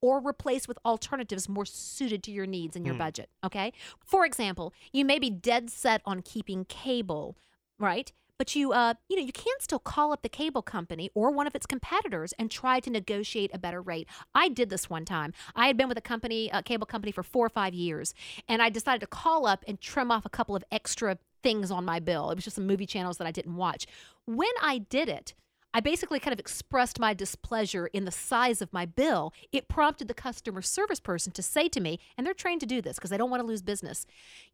or 0.00 0.20
replace 0.20 0.68
with 0.68 0.78
alternatives 0.84 1.48
more 1.48 1.64
suited 1.64 2.22
to 2.22 2.30
your 2.30 2.46
needs 2.46 2.76
and 2.76 2.84
your 2.84 2.94
hmm. 2.94 2.98
budget. 2.98 3.30
Okay. 3.42 3.72
For 4.04 4.26
example, 4.26 4.74
you 4.92 5.04
may 5.04 5.18
be 5.18 5.30
dead 5.30 5.70
set 5.70 6.02
on 6.04 6.20
keeping 6.20 6.66
cable, 6.66 7.38
right? 7.78 8.12
But 8.44 8.54
you, 8.54 8.72
uh, 8.74 8.92
you 9.08 9.16
know, 9.16 9.22
you 9.22 9.32
can 9.32 9.54
still 9.58 9.78
call 9.78 10.12
up 10.12 10.20
the 10.20 10.28
cable 10.28 10.60
company 10.60 11.08
or 11.14 11.30
one 11.30 11.46
of 11.46 11.54
its 11.54 11.64
competitors 11.64 12.34
and 12.38 12.50
try 12.50 12.78
to 12.78 12.90
negotiate 12.90 13.50
a 13.54 13.58
better 13.58 13.80
rate. 13.80 14.06
I 14.34 14.50
did 14.50 14.68
this 14.68 14.90
one 14.90 15.06
time. 15.06 15.32
I 15.56 15.66
had 15.66 15.78
been 15.78 15.88
with 15.88 15.96
a 15.96 16.02
company, 16.02 16.50
a 16.52 16.62
cable 16.62 16.84
company, 16.86 17.10
for 17.10 17.22
four 17.22 17.46
or 17.46 17.48
five 17.48 17.72
years, 17.72 18.12
and 18.46 18.60
I 18.60 18.68
decided 18.68 19.00
to 19.00 19.06
call 19.06 19.46
up 19.46 19.64
and 19.66 19.80
trim 19.80 20.10
off 20.10 20.26
a 20.26 20.28
couple 20.28 20.54
of 20.54 20.62
extra 20.70 21.16
things 21.42 21.70
on 21.70 21.86
my 21.86 22.00
bill. 22.00 22.30
It 22.30 22.34
was 22.34 22.44
just 22.44 22.56
some 22.56 22.66
movie 22.66 22.84
channels 22.84 23.16
that 23.16 23.26
I 23.26 23.30
didn't 23.30 23.56
watch. 23.56 23.86
When 24.26 24.52
I 24.60 24.76
did 24.76 25.08
it, 25.08 25.32
I 25.76 25.80
basically 25.80 26.20
kind 26.20 26.32
of 26.32 26.38
expressed 26.38 27.00
my 27.00 27.12
displeasure 27.14 27.88
in 27.88 28.04
the 28.04 28.12
size 28.12 28.62
of 28.62 28.72
my 28.72 28.86
bill. 28.86 29.34
It 29.50 29.68
prompted 29.68 30.06
the 30.06 30.14
customer 30.14 30.62
service 30.62 31.00
person 31.00 31.32
to 31.32 31.42
say 31.42 31.68
to 31.68 31.80
me, 31.80 31.98
and 32.16 32.24
they're 32.24 32.32
trained 32.32 32.60
to 32.60 32.66
do 32.66 32.80
this 32.80 32.96
because 32.96 33.10
they 33.10 33.16
don't 33.18 33.28
want 33.30 33.40
to 33.42 33.46
lose 33.46 33.60
business, 33.60 34.06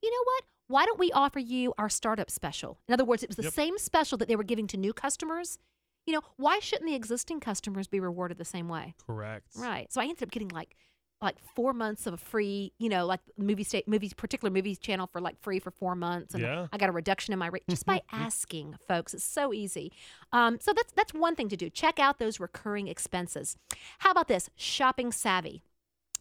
you 0.03 0.11
know 0.11 0.23
what? 0.25 0.45
Why 0.69 0.87
don't 0.87 0.99
we 0.99 1.13
offer 1.13 1.39
you 1.39 1.75
our 1.77 1.89
startup 1.91 2.31
special? 2.31 2.79
In 2.89 2.95
other 2.95 3.05
words, 3.05 3.23
it 3.23 3.29
was 3.29 3.37
the 3.37 3.43
Yep. 3.45 3.53
same 3.53 3.77
special 3.79 4.17
that 4.19 4.29
they 4.29 4.37
were 4.37 4.45
giving 4.45 4.67
to 4.69 4.77
new 4.77 4.93
customers. 4.95 5.59
You 6.07 6.15
know, 6.15 6.23
why 6.37 6.59
shouldn't 6.61 6.89
the 6.89 6.95
existing 6.95 7.41
customers 7.41 7.87
be 7.87 8.01
rewarded 8.01 8.39
the 8.39 8.45
same 8.45 8.69
way? 8.69 8.95
Correct. 9.07 9.49
Right. 9.57 9.93
So 9.93 10.01
I 10.01 10.05
ended 10.05 10.23
up 10.23 10.31
getting 10.31 10.49
like 10.49 10.75
like 11.23 11.37
four 11.55 11.73
months 11.73 12.07
of 12.07 12.15
a 12.15 12.17
free, 12.17 12.73
you 12.79 12.89
know, 12.89 13.05
like 13.07 13.21
movie 13.37 13.65
state 13.65 13.87
movies, 13.87 14.13
particular 14.15 14.51
movies 14.51 14.79
channel 14.79 15.07
for 15.07 15.21
like 15.21 15.39
free 15.41 15.59
for 15.59 15.71
four 15.71 15.95
months, 15.95 16.35
and 16.35 16.43
Yeah. 16.43 16.67
I 16.73 16.79
got 16.79 16.89
a 16.89 16.93
reduction 16.93 17.33
in 17.33 17.39
my 17.39 17.49
rate 17.49 17.65
just 17.69 17.85
by 17.85 18.03
asking, 18.13 18.77
folks. 18.89 19.13
It's 19.15 19.25
so 19.25 19.53
easy. 19.53 19.93
Um, 20.33 20.59
so 20.61 20.73
that's 20.73 20.93
that's 20.93 21.13
one 21.13 21.35
thing 21.37 21.49
to 21.51 21.57
do. 21.57 21.69
Check 21.69 21.99
out 21.99 22.19
those 22.19 22.41
recurring 22.41 22.89
expenses. 22.89 23.57
How 23.99 24.11
about 24.13 24.29
this? 24.29 24.49
Shopping 24.57 25.13
savvy. 25.13 25.63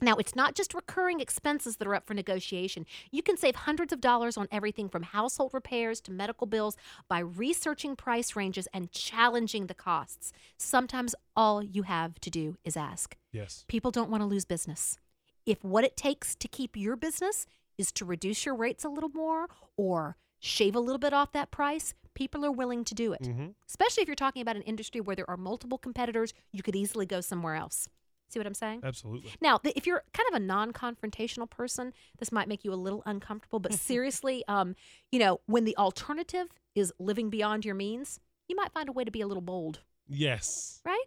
Now, 0.02 0.16
it's 0.16 0.36
not 0.36 0.56
just 0.56 0.74
recurring 0.74 1.20
expenses 1.20 1.78
that 1.78 1.88
are 1.88 1.96
up 1.96 2.08
for 2.08 2.14
negotiation. 2.14 2.86
You 3.12 3.22
can 3.22 3.38
save 3.38 3.56
hundreds 3.56 3.92
of 3.92 4.02
dollars 4.02 4.38
on 4.38 4.48
everything 4.52 4.90
from 4.90 5.04
household 5.04 5.52
repairs 5.54 6.00
to 6.02 6.12
medical 6.12 6.48
bills 6.48 6.78
by 7.08 7.20
researching 7.20 7.96
price 7.96 8.36
ranges 8.36 8.68
and 8.74 8.92
challenging 8.92 9.68
the 9.68 9.74
costs. 9.74 10.32
Sometimes 10.58 11.16
all 11.36 11.62
you 11.64 11.84
have 11.84 12.20
to 12.22 12.30
do 12.30 12.58
is 12.64 12.78
ask. 12.78 13.16
Yes. 13.32 13.66
People 13.68 13.92
don't 13.92 14.10
want 14.10 14.22
to 14.22 14.28
lose 14.28 14.46
business. 14.46 14.98
If 15.46 15.64
what 15.64 15.84
it 15.84 15.98
takes 15.98 16.36
to 16.36 16.48
keep 16.48 16.78
your 16.78 16.96
business 16.96 17.46
is 17.78 17.92
to 17.94 18.06
reduce 18.06 18.46
your 18.46 18.56
rates 18.56 18.84
a 18.84 18.90
little 18.90 19.10
more 19.10 19.48
or 19.78 20.16
shave 20.40 20.76
a 20.76 20.80
little 20.80 21.00
bit 21.00 21.14
off 21.14 21.32
that 21.34 21.52
price, 21.52 21.94
people 22.14 22.46
are 22.46 22.52
willing 22.52 22.84
to 22.86 22.94
do 22.96 23.14
it. 23.14 23.22
Mhm. 23.24 23.56
Especially 23.68 24.02
if 24.02 24.08
you're 24.08 24.16
talking 24.16 24.42
about 24.42 24.56
an 24.56 24.62
industry 24.64 25.02
where 25.02 25.16
there 25.16 25.30
are 25.30 25.38
multiple 25.38 25.78
competitors, 25.78 26.34
you 26.52 26.62
could 26.64 26.76
easily 26.76 27.06
go 27.06 27.22
somewhere 27.22 27.56
else. 27.56 27.88
See 28.30 28.40
what 28.40 28.46
I'm 28.48 28.54
saying? 28.54 28.82
Absolutely. 28.84 29.32
Now, 29.42 29.58
th- 29.58 29.76
if 29.76 29.88
you're 29.88 30.04
kind 30.14 30.28
of 30.30 30.36
a 30.36 30.40
non-confrontational 30.46 31.50
person, 31.50 31.94
this 32.20 32.32
might 32.32 32.48
make 32.48 32.64
you 32.64 32.72
a 32.72 32.76
little 32.76 33.02
uncomfortable. 33.06 33.60
But 33.60 33.74
seriously, 33.90 34.44
um, 34.48 34.76
you 35.12 35.20
know, 35.20 35.42
when 35.48 35.66
the 35.66 35.76
alternative 35.78 36.48
is 36.76 36.94
living 37.00 37.30
beyond 37.32 37.66
your 37.66 37.76
means, 37.76 38.20
you 38.48 38.56
might 38.56 38.72
find 38.72 38.88
a 38.88 38.92
way 38.92 39.04
to 39.04 39.12
be 39.12 39.22
a 39.22 39.28
little 39.28 39.42
bold, 39.42 39.80
Yes. 40.08 40.80
right? 40.86 41.04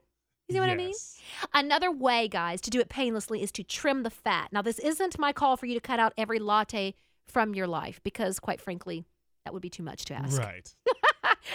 You 0.49 0.55
see 0.55 0.61
what 0.61 0.69
I 0.71 0.75
mean? 0.75 0.89
Yes. 0.89 1.21
Another 1.55 1.91
way, 1.91 2.27
guys, 2.29 2.61
to 2.63 2.71
do 2.71 2.81
it 2.81 2.89
painlessly 2.89 3.43
is 3.43 3.53
to 3.53 3.63
trim 3.63 4.03
the 4.03 4.11
fat. 4.11 4.49
Now, 4.53 4.61
this 4.61 4.79
isn't 4.81 5.19
my 5.19 5.33
call 5.33 5.57
for 5.57 5.67
you 5.67 5.75
to 5.75 5.81
cut 5.81 6.01
out 6.01 6.13
every 6.19 6.39
latte 6.41 6.95
from 7.29 7.55
your 7.55 7.67
life 7.69 8.01
because, 8.03 8.41
quite 8.41 8.61
frankly, 8.61 9.05
that 9.45 9.55
would 9.55 9.63
be 9.63 9.71
too 9.71 9.83
much 9.85 10.05
to 10.07 10.15
ask. 10.15 10.39
Right. 10.41 10.75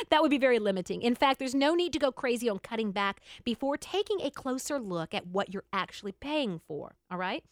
that 0.10 0.22
would 0.22 0.32
be 0.32 0.38
very 0.38 0.60
limiting. 0.60 1.02
In 1.02 1.16
fact, 1.16 1.40
there's 1.40 1.56
no 1.56 1.74
need 1.76 1.94
to 1.94 2.00
go 2.00 2.12
crazy 2.12 2.50
on 2.50 2.60
cutting 2.60 2.92
back 2.92 3.22
before 3.44 3.78
taking 3.78 4.22
a 4.22 4.30
closer 4.32 4.80
look 4.80 5.14
at 5.14 5.28
what 5.28 5.54
you're 5.54 5.64
actually 5.74 6.12
paying 6.14 6.60
for. 6.68 6.96
All 7.12 7.18
right. 7.18 7.44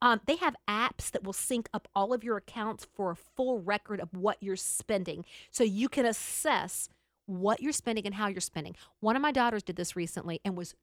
Um, 0.00 0.20
they 0.26 0.36
have 0.36 0.54
apps 0.68 1.10
that 1.10 1.24
will 1.24 1.32
sync 1.32 1.68
up 1.74 1.88
all 1.94 2.12
of 2.12 2.22
your 2.22 2.36
accounts 2.36 2.86
for 2.94 3.10
a 3.10 3.16
full 3.16 3.60
record 3.60 4.00
of 4.00 4.14
what 4.14 4.36
you're 4.40 4.54
spending 4.54 5.24
so 5.50 5.64
you 5.64 5.88
can 5.88 6.06
assess 6.06 6.88
what 7.26 7.60
you're 7.60 7.72
spending 7.72 8.06
and 8.06 8.14
how 8.14 8.28
you're 8.28 8.40
spending. 8.40 8.76
One 9.00 9.16
of 9.16 9.22
my 9.22 9.32
daughters 9.32 9.62
did 9.64 9.76
this 9.76 9.96
recently 9.96 10.40
and 10.44 10.56
was 10.56 10.74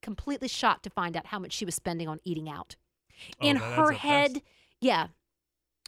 completely 0.00 0.48
shocked 0.48 0.84
to 0.84 0.90
find 0.90 1.16
out 1.16 1.26
how 1.26 1.38
much 1.38 1.52
she 1.52 1.64
was 1.64 1.74
spending 1.74 2.08
on 2.08 2.20
eating 2.24 2.48
out. 2.48 2.76
Oh, 3.42 3.46
In 3.46 3.56
her 3.56 3.92
up 3.92 3.98
fast. 3.98 4.00
head, 4.00 4.42
yeah, 4.80 5.08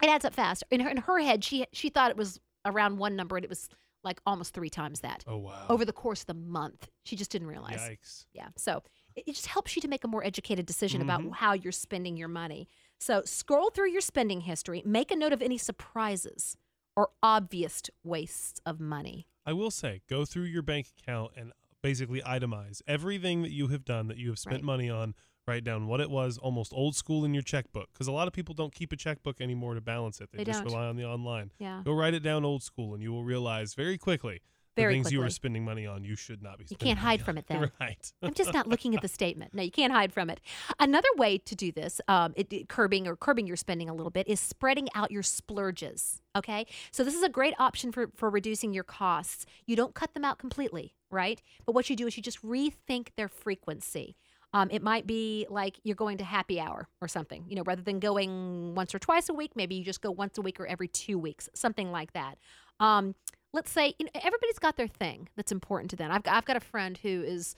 it 0.03 0.09
adds 0.09 0.25
up 0.25 0.35
fast. 0.35 0.63
In 0.71 0.81
her, 0.81 0.91
in 0.91 0.97
her 0.99 1.19
head, 1.21 1.43
she 1.45 1.67
she 1.73 1.89
thought 1.89 2.11
it 2.11 2.17
was 2.17 2.41
around 2.67 2.99
one 2.99 3.17
number 3.17 3.37
and 3.37 3.45
it 3.45 3.49
was 3.51 3.69
like 4.05 4.21
almost 4.27 4.55
three 4.55 4.71
times 4.71 5.01
that 5.01 5.25
Oh 5.27 5.37
wow. 5.39 5.67
over 5.69 5.85
the 5.85 5.93
course 5.93 6.21
of 6.23 6.27
the 6.27 6.35
month. 6.35 6.89
She 7.05 7.17
just 7.17 7.31
didn't 7.31 7.49
realize. 7.49 7.81
Yikes. 7.81 8.27
Yeah. 8.33 8.49
So 8.57 8.83
it, 9.15 9.25
it 9.29 9.33
just 9.35 9.47
helps 9.47 9.77
you 9.77 9.83
to 9.83 9.89
make 9.89 10.05
a 10.05 10.09
more 10.09 10.25
educated 10.25 10.67
decision 10.67 11.03
about 11.03 11.21
Mhm. 11.21 11.33
how 11.35 11.53
you're 11.53 11.73
spending 11.73 12.17
your 12.17 12.29
money. 12.29 12.69
So 12.99 13.23
scroll 13.25 13.71
through 13.71 13.91
your 13.91 14.01
spending 14.01 14.43
history, 14.43 14.83
make 14.85 15.11
a 15.11 15.17
note 15.17 15.33
of 15.33 15.43
any 15.43 15.59
surprises 15.59 16.57
or 16.97 17.11
obvious 17.23 17.83
wastes 18.05 18.61
of 18.67 18.81
money. 18.81 19.27
I 19.47 19.53
will 19.53 19.71
say, 19.71 20.03
go 20.09 20.25
through 20.25 20.45
your 20.45 20.63
bank 20.63 20.89
account 20.99 21.33
and 21.37 21.53
basically 21.83 22.21
itemize 22.21 22.83
everything 22.87 23.43
that 23.43 23.51
you 23.53 23.69
have 23.69 23.85
done 23.85 24.09
that 24.09 24.19
you 24.19 24.29
have 24.29 24.39
spent 24.39 24.57
Right. 24.57 24.65
money 24.65 24.91
on. 24.91 25.15
Write 25.51 25.65
down 25.65 25.89
what 25.89 26.01
it 26.01 26.09
was, 26.09 26.39
almost 26.39 26.73
old 26.73 26.95
school 26.95 27.25
in 27.25 27.35
your 27.35 27.43
checkbook, 27.43 27.89
because 27.93 28.07
a 28.07 28.13
lot 28.13 28.29
of 28.29 28.33
people 28.33 28.55
don't 28.55 28.73
keep 28.73 28.93
a 28.93 28.97
checkbook 28.97 29.41
anymore 29.41 29.75
to 29.75 29.81
balance 29.81 30.21
it. 30.21 30.29
They, 30.31 30.39
They 30.39 30.45
just 30.45 30.61
don't. 30.63 30.73
rely 30.73 30.87
on 30.87 30.95
the 30.95 31.05
online. 31.05 31.51
Yeah. 31.59 31.83
Go 31.85 31.93
write 31.93 32.15
it 32.15 32.21
down 32.23 32.45
old 32.45 32.63
school, 32.63 32.95
and 32.95 33.03
you 33.03 33.11
will 33.11 33.25
realize 33.25 33.75
very 33.75 33.99
quickly 33.99 34.43
Very 34.77 34.95
the 34.95 35.03
things 35.03 35.13
you 35.13 35.19
were 35.19 35.29
spending 35.29 35.65
money 35.65 35.89
on 35.89 36.05
you 36.05 36.15
should 36.15 36.41
not 36.41 36.59
be. 36.59 36.67
You 36.69 36.77
can't 36.77 37.01
hide 37.01 37.21
from 37.21 37.35
on. 37.35 37.39
it 37.39 37.47
then. 37.49 37.73
right. 37.81 38.13
I'm 38.23 38.33
just 38.33 38.53
not 38.53 38.69
looking 38.69 38.95
at 38.95 39.03
the 39.03 39.09
statement. 39.19 39.53
No, 39.53 39.61
you 39.65 39.73
can't 39.73 39.93
hide 39.93 40.13
from 40.13 40.31
it. 40.31 40.41
Another 40.79 41.09
way 41.17 41.37
to 41.39 41.57
do 41.57 41.73
this, 41.73 42.01
um, 42.07 42.33
it, 42.37 42.53
it- 42.53 42.69
curbing 42.69 43.09
or 43.09 43.17
curbing 43.17 43.49
your 43.49 43.57
spending 43.57 43.89
a 43.89 43.95
little 43.95 44.13
bit, 44.13 44.29
is 44.29 44.39
spreading 44.39 44.89
out 44.95 45.11
your 45.11 45.25
splurges. 45.25 46.23
Okay, 46.37 46.65
so 46.93 47.03
this 47.03 47.15
is 47.15 47.25
a 47.25 47.29
great 47.29 47.55
option 47.59 47.91
for 47.91 48.09
for 48.15 48.31
reducing 48.31 48.73
your 48.73 48.85
costs. 48.85 49.47
You 49.67 49.75
don't 49.75 49.95
cut 49.95 50.15
them 50.15 50.25
out 50.25 50.39
completely, 50.39 50.95
right? 51.11 51.43
But 51.67 51.75
what 51.75 51.91
you 51.91 51.97
do 51.97 52.07
is 52.07 52.17
you 52.17 52.23
just 52.23 52.41
rethink 52.41 53.09
their 53.17 53.27
frequency. 53.29 54.15
Um, 54.53 54.69
it 54.71 54.83
might 54.83 55.07
be 55.07 55.47
like 55.49 55.79
you're 55.85 55.95
going 55.95 56.19
to 56.19 56.25
happy 56.25 56.61
hour 56.61 56.89
or 57.01 57.07
something, 57.07 57.45
you 57.49 57.55
know, 57.55 57.63
rather 57.63 57.83
than 57.83 58.01
going 58.01 58.75
once 58.75 58.95
or 58.95 58.99
twice 58.99 59.29
a 59.29 59.35
week, 59.35 59.53
maybe 59.55 59.77
you 59.77 59.85
just 59.85 60.01
go 60.01 60.11
once 60.11 60.39
a 60.39 60.43
week 60.43 60.59
or 60.59 60.67
every 60.67 60.89
two 60.89 61.19
weeks, 61.19 61.49
something 61.55 61.93
like 61.93 62.13
that. 62.15 62.37
Um, 62.81 63.15
let's 63.53 63.71
say 63.71 63.95
you 63.99 64.07
know, 64.07 64.11
everybody's 64.15 64.59
got 64.59 64.77
their 64.77 64.89
thing 64.89 65.29
that's 65.37 65.53
important 65.53 65.91
to 65.91 65.97
them. 65.97 66.11
I've 66.11 66.25
got, 66.25 66.35
I've 66.35 66.45
got 66.45 66.57
a 66.57 66.61
friend 66.61 66.99
who 66.99 67.23
is 67.23 67.55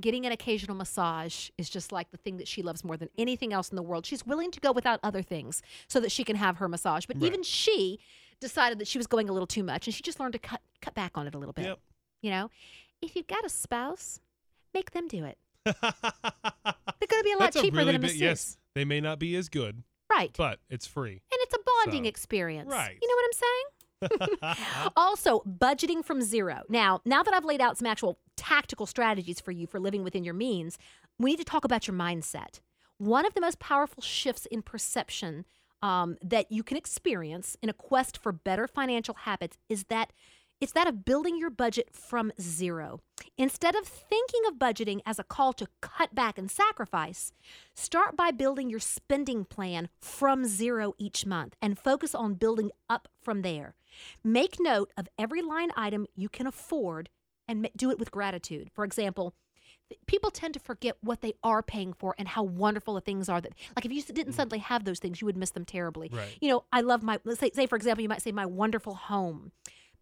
getting 0.00 0.26
an 0.26 0.32
occasional 0.32 0.76
massage 0.76 1.50
is 1.56 1.70
just 1.70 1.92
like 1.92 2.10
the 2.10 2.16
thing 2.18 2.36
that 2.38 2.48
she 2.48 2.62
loves 2.62 2.82
more 2.84 2.96
than 2.96 3.08
anything 3.16 3.52
else 3.52 3.70
in 3.70 3.76
the 3.76 3.82
world. 3.82 4.04
She's 4.04 4.26
willing 4.26 4.50
to 4.50 4.60
go 4.60 4.72
without 4.72 4.98
other 5.02 5.22
things 5.22 5.62
so 5.86 6.00
that 6.00 6.10
she 6.10 6.24
can 6.24 6.36
have 6.36 6.56
her 6.56 6.68
massage. 6.68 7.06
But 7.06 7.16
Right. 7.16 7.26
even 7.26 7.42
she 7.42 8.00
decided 8.40 8.78
that 8.80 8.88
she 8.88 8.98
was 8.98 9.06
going 9.06 9.28
a 9.28 9.32
little 9.32 9.46
too 9.46 9.62
much, 9.62 9.86
and 9.86 9.94
she 9.94 10.02
just 10.02 10.18
learned 10.20 10.32
to 10.32 10.38
cut 10.38 10.60
cut 10.82 10.94
back 10.94 11.16
on 11.16 11.26
it 11.26 11.34
a 11.34 11.38
little 11.38 11.52
bit. 11.54 11.64
Yep. 11.66 11.78
You 12.22 12.30
know, 12.30 12.50
if 13.00 13.14
you've 13.16 13.26
got 13.28 13.44
a 13.46 13.48
spouse, 13.48 14.20
make 14.74 14.90
them 14.90 15.08
do 15.08 15.24
it. 15.24 15.38
They're 15.64 17.08
going 17.08 17.20
to 17.20 17.24
be 17.24 17.32
a 17.32 17.36
lot 17.38 17.52
That's 17.52 17.60
cheaper 17.60 17.76
really 17.78 17.86
than 17.92 17.96
a 17.96 17.98
big- 17.98 18.02
masseuse, 18.10 18.20
Yes, 18.20 18.58
they 18.74 18.84
may 18.84 19.00
not 19.00 19.18
be 19.18 19.34
as 19.36 19.48
good, 19.48 19.82
right? 20.10 20.34
but 20.36 20.58
it's 20.70 20.86
free. 20.86 21.12
and 21.12 21.20
it's 21.32 21.54
a 21.54 21.58
bonding 21.84 22.04
So, 22.04 22.08
experience. 22.08 22.70
right. 22.70 22.96
You 23.00 23.08
know 23.08 23.14
what 23.16 23.26
I'm 23.26 23.32
saying? 23.32 24.90
also, 24.96 25.40
budgeting 25.40 26.04
from 26.04 26.20
zero. 26.22 26.62
Now, 26.68 27.00
now 27.04 27.22
that 27.22 27.32
I've 27.34 27.44
laid 27.44 27.60
out 27.60 27.78
some 27.78 27.86
actual 27.86 28.18
tactical 28.36 28.86
strategies 28.86 29.40
for 29.40 29.50
you 29.52 29.66
for 29.66 29.80
living 29.80 30.04
within 30.04 30.24
your 30.24 30.34
means, 30.34 30.76
we 31.18 31.30
need 31.30 31.38
to 31.38 31.44
talk 31.44 31.64
about 31.64 31.86
your 31.86 31.96
mindset. 31.96 32.60
One 32.98 33.24
of 33.26 33.34
the 33.34 33.40
most 33.40 33.58
powerful 33.58 34.02
shifts 34.02 34.46
in 34.46 34.62
perception 34.62 35.44
um, 35.82 36.16
that 36.22 36.50
you 36.50 36.62
can 36.62 36.76
experience 36.76 37.56
in 37.62 37.68
a 37.68 37.72
quest 37.74 38.18
for 38.18 38.32
better 38.32 38.66
financial 38.66 39.14
habits 39.14 39.56
is 39.68 39.84
that 39.84 40.12
it's 40.60 40.72
that 40.72 40.86
of 40.86 41.04
building 41.04 41.36
your 41.38 41.50
budget 41.50 41.88
from 41.92 42.32
zero. 42.40 43.00
Instead 43.36 43.74
of 43.74 43.84
thinking 43.84 44.42
of 44.46 44.60
budgeting 44.60 45.00
as 45.04 45.18
a 45.18 45.24
call 45.24 45.52
to 45.52 45.66
cut 45.80 46.14
back 46.14 46.38
and 46.38 46.48
sacrifice, 46.50 47.32
start 47.74 48.16
by 48.16 48.30
building 48.30 48.70
your 48.70 48.78
spending 48.78 49.44
plan 49.44 49.88
from 50.00 50.44
zero 50.44 50.94
each 50.98 51.26
month 51.26 51.56
and 51.60 51.78
focus 51.78 52.14
on 52.14 52.34
building 52.34 52.70
up 52.88 53.08
from 53.20 53.42
there. 53.42 53.74
Make 54.22 54.60
note 54.60 54.92
of 54.96 55.08
every 55.18 55.42
line 55.42 55.70
item 55.76 56.06
you 56.14 56.28
can 56.28 56.46
afford 56.46 57.10
and 57.48 57.68
do 57.76 57.90
it 57.90 57.98
with 57.98 58.12
gratitude. 58.12 58.70
For 58.72 58.84
example, 58.84 59.34
people 60.06 60.30
tend 60.30 60.54
to 60.54 60.60
forget 60.60 60.96
what 61.00 61.20
they 61.20 61.34
are 61.42 61.62
paying 61.62 61.92
for 61.92 62.14
and 62.16 62.28
how 62.28 62.44
wonderful 62.44 62.94
the 62.94 63.00
things 63.00 63.28
are 63.28 63.40
that 63.40 63.52
like 63.76 63.84
if 63.84 63.92
you 63.92 64.02
didn't 64.02 64.32
mm. 64.32 64.36
suddenly 64.36 64.58
have 64.58 64.84
those 64.84 64.98
things 64.98 65.20
you 65.20 65.26
would 65.26 65.36
miss 65.36 65.50
them 65.50 65.64
terribly 65.64 66.08
Right. 66.10 66.36
you 66.40 66.48
know 66.48 66.64
i 66.72 66.80
love 66.80 67.02
my 67.02 67.18
let's 67.24 67.38
say, 67.38 67.50
say 67.52 67.66
for 67.66 67.76
example 67.76 68.02
you 68.02 68.08
might 68.08 68.22
say 68.22 68.32
my 68.32 68.46
wonderful 68.46 68.94
home 68.94 69.52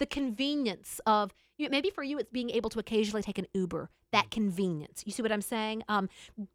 the 0.02 0.06
convenience 0.06 1.00
of 1.06 1.32
you 1.58 1.66
know, 1.66 1.70
maybe 1.70 1.90
for 1.90 2.02
you 2.02 2.18
it's 2.18 2.30
being 2.30 2.50
able 2.50 2.70
to 2.70 2.80
occasionally 2.80 3.22
take 3.22 3.38
an 3.38 3.46
uber 3.54 3.88
that 4.10 4.30
convenience. 4.30 5.02
You 5.06 5.12
see 5.12 5.22
what 5.22 5.32
i'm 5.36 5.40
saying? 5.56 5.82
Um 5.88 6.08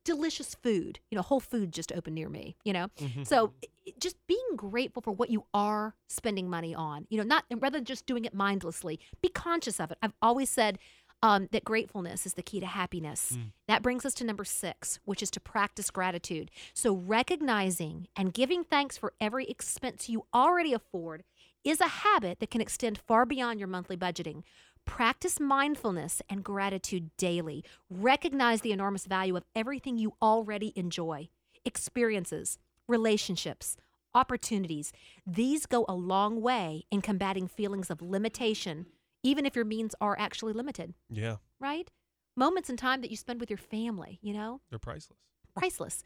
delicious 0.04 0.54
food 0.56 1.00
you 1.10 1.16
know 1.16 1.22
whole 1.22 1.39
food 1.39 1.72
just 1.72 1.91
opened 1.98 2.16
near 2.16 2.30
me 2.30 2.56
you 2.68 2.74
know? 2.74 2.88
So 3.24 3.54
i- 3.64 3.68
i- 3.88 3.93
just 4.06 4.18
being 4.28 4.50
grateful 4.56 5.02
for 5.02 5.12
what 5.20 5.30
you 5.30 5.41
are 5.54 5.95
spending 6.20 6.50
money 6.50 6.74
on 6.76 7.08
you 7.10 7.18
know 7.18 7.24
not 7.24 7.45
rather 7.64 7.78
than 7.80 7.86
just 7.86 8.06
doing 8.06 8.26
it 8.26 8.34
mindlessly 8.34 9.00
be 9.22 9.30
conscious 9.30 9.80
of 9.80 9.91
it. 9.91 9.98
I've 10.04 10.14
always 10.22 10.50
said 10.50 10.78
um, 11.24 11.48
that 11.52 11.64
gratefulness 11.64 12.28
is 12.28 12.36
the 12.36 12.43
key 12.43 12.60
to 12.60 12.68
happiness. 12.68 13.22
That 13.68 13.82
brings 13.82 14.06
us 14.06 14.14
to 14.20 14.24
number 14.24 14.45
six, 14.45 15.00
which 15.04 15.24
is 15.24 15.32
to 15.32 15.39
practice 15.39 15.89
gratitude. 15.89 16.52
So, 16.76 16.93
recognizing 16.93 18.08
and 18.16 18.32
giving 18.34 18.64
thanks 18.64 18.98
for 18.98 19.14
every 19.20 19.45
expense 19.48 20.10
you 20.10 20.26
already 20.32 20.74
afford 20.74 21.24
is 21.68 21.82
a 21.82 21.88
habit 21.88 22.39
that 22.39 22.49
can 22.49 22.61
extend 22.61 22.97
far 22.97 23.26
beyond 23.26 23.59
your 23.59 23.68
monthly 23.68 23.97
budgeting. 23.97 24.43
Practice 24.86 25.38
mindfulness 25.39 26.22
and 26.30 26.41
gratitude 26.43 27.09
daily. 27.18 27.63
Recognize 27.89 28.61
the 28.61 28.72
enormous 28.72 29.05
value 29.05 29.36
of 29.36 29.43
everything 29.53 29.97
you 29.97 30.13
already 30.22 30.72
enjoy 30.78 31.28
experiences, 31.65 32.57
relationships, 32.88 33.76
opportunities. 34.13 34.93
These 35.26 35.65
go 35.65 35.86
a 35.89 35.93
long 35.93 36.41
way 36.41 36.86
in 36.89 37.01
combating 37.01 37.49
feelings 37.49 37.89
of 37.89 38.01
limitation, 38.01 38.86
even 39.22 39.45
if 39.45 39.53
your 39.53 39.65
means 39.65 39.93
are 39.99 40.18
actually 40.18 40.53
limited, 40.53 40.93
Yeah, 41.09 41.36
right? 41.59 41.91
Moments 42.38 42.70
in 42.70 42.78
time 42.78 43.01
that 43.01 43.11
you 43.11 43.18
spend 43.18 43.41
with 43.41 43.49
your 43.49 43.57
family, 43.57 44.20
you 44.22 44.32
know, 44.32 44.61
they're 44.70 44.80
priceless. 44.80 45.20
priceless. 45.53 46.03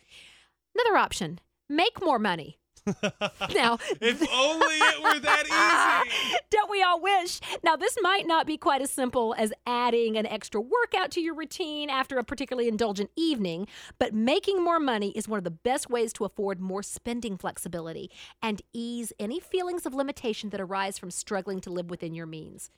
Another 0.73 0.97
option 0.97 1.39
make 1.69 2.01
more 2.03 2.17
money. 2.17 2.57
now, 3.53 3.77
If 4.01 4.21
only 4.33 4.75
it 4.75 5.03
were 5.03 5.19
that 5.19 5.45
easy. 5.45 6.37
don't 6.51 6.69
we 6.69 6.81
all 6.81 7.01
wish? 7.01 7.39
Now, 7.63 7.75
this 7.75 7.97
might 8.01 8.27
not 8.27 8.47
be 8.47 8.57
quite 8.57 8.81
as 8.81 8.91
simple 8.91 9.35
as 9.37 9.53
adding 9.65 10.17
an 10.17 10.25
extra 10.25 10.59
workout 10.59 11.11
to 11.11 11.21
your 11.21 11.35
routine 11.35 11.89
after 11.89 12.17
a 12.17 12.23
particularly 12.23 12.67
indulgent 12.67 13.11
evening, 13.15 13.67
but 13.99 14.13
making 14.13 14.63
more 14.63 14.79
money 14.79 15.11
is 15.11 15.27
one 15.27 15.37
of 15.37 15.43
the 15.43 15.51
best 15.51 15.89
ways 15.89 16.13
to 16.13 16.25
afford 16.25 16.59
more 16.59 16.83
spending 16.83 17.37
flexibility 17.37 18.09
and 18.41 18.61
ease 18.73 19.13
any 19.19 19.39
feelings 19.39 19.85
of 19.85 19.93
limitation 19.93 20.49
that 20.49 20.61
arise 20.61 20.97
from 20.97 21.11
struggling 21.11 21.59
to 21.61 21.69
live 21.69 21.89
within 21.89 22.13
your 22.13 22.25
means. 22.25 22.71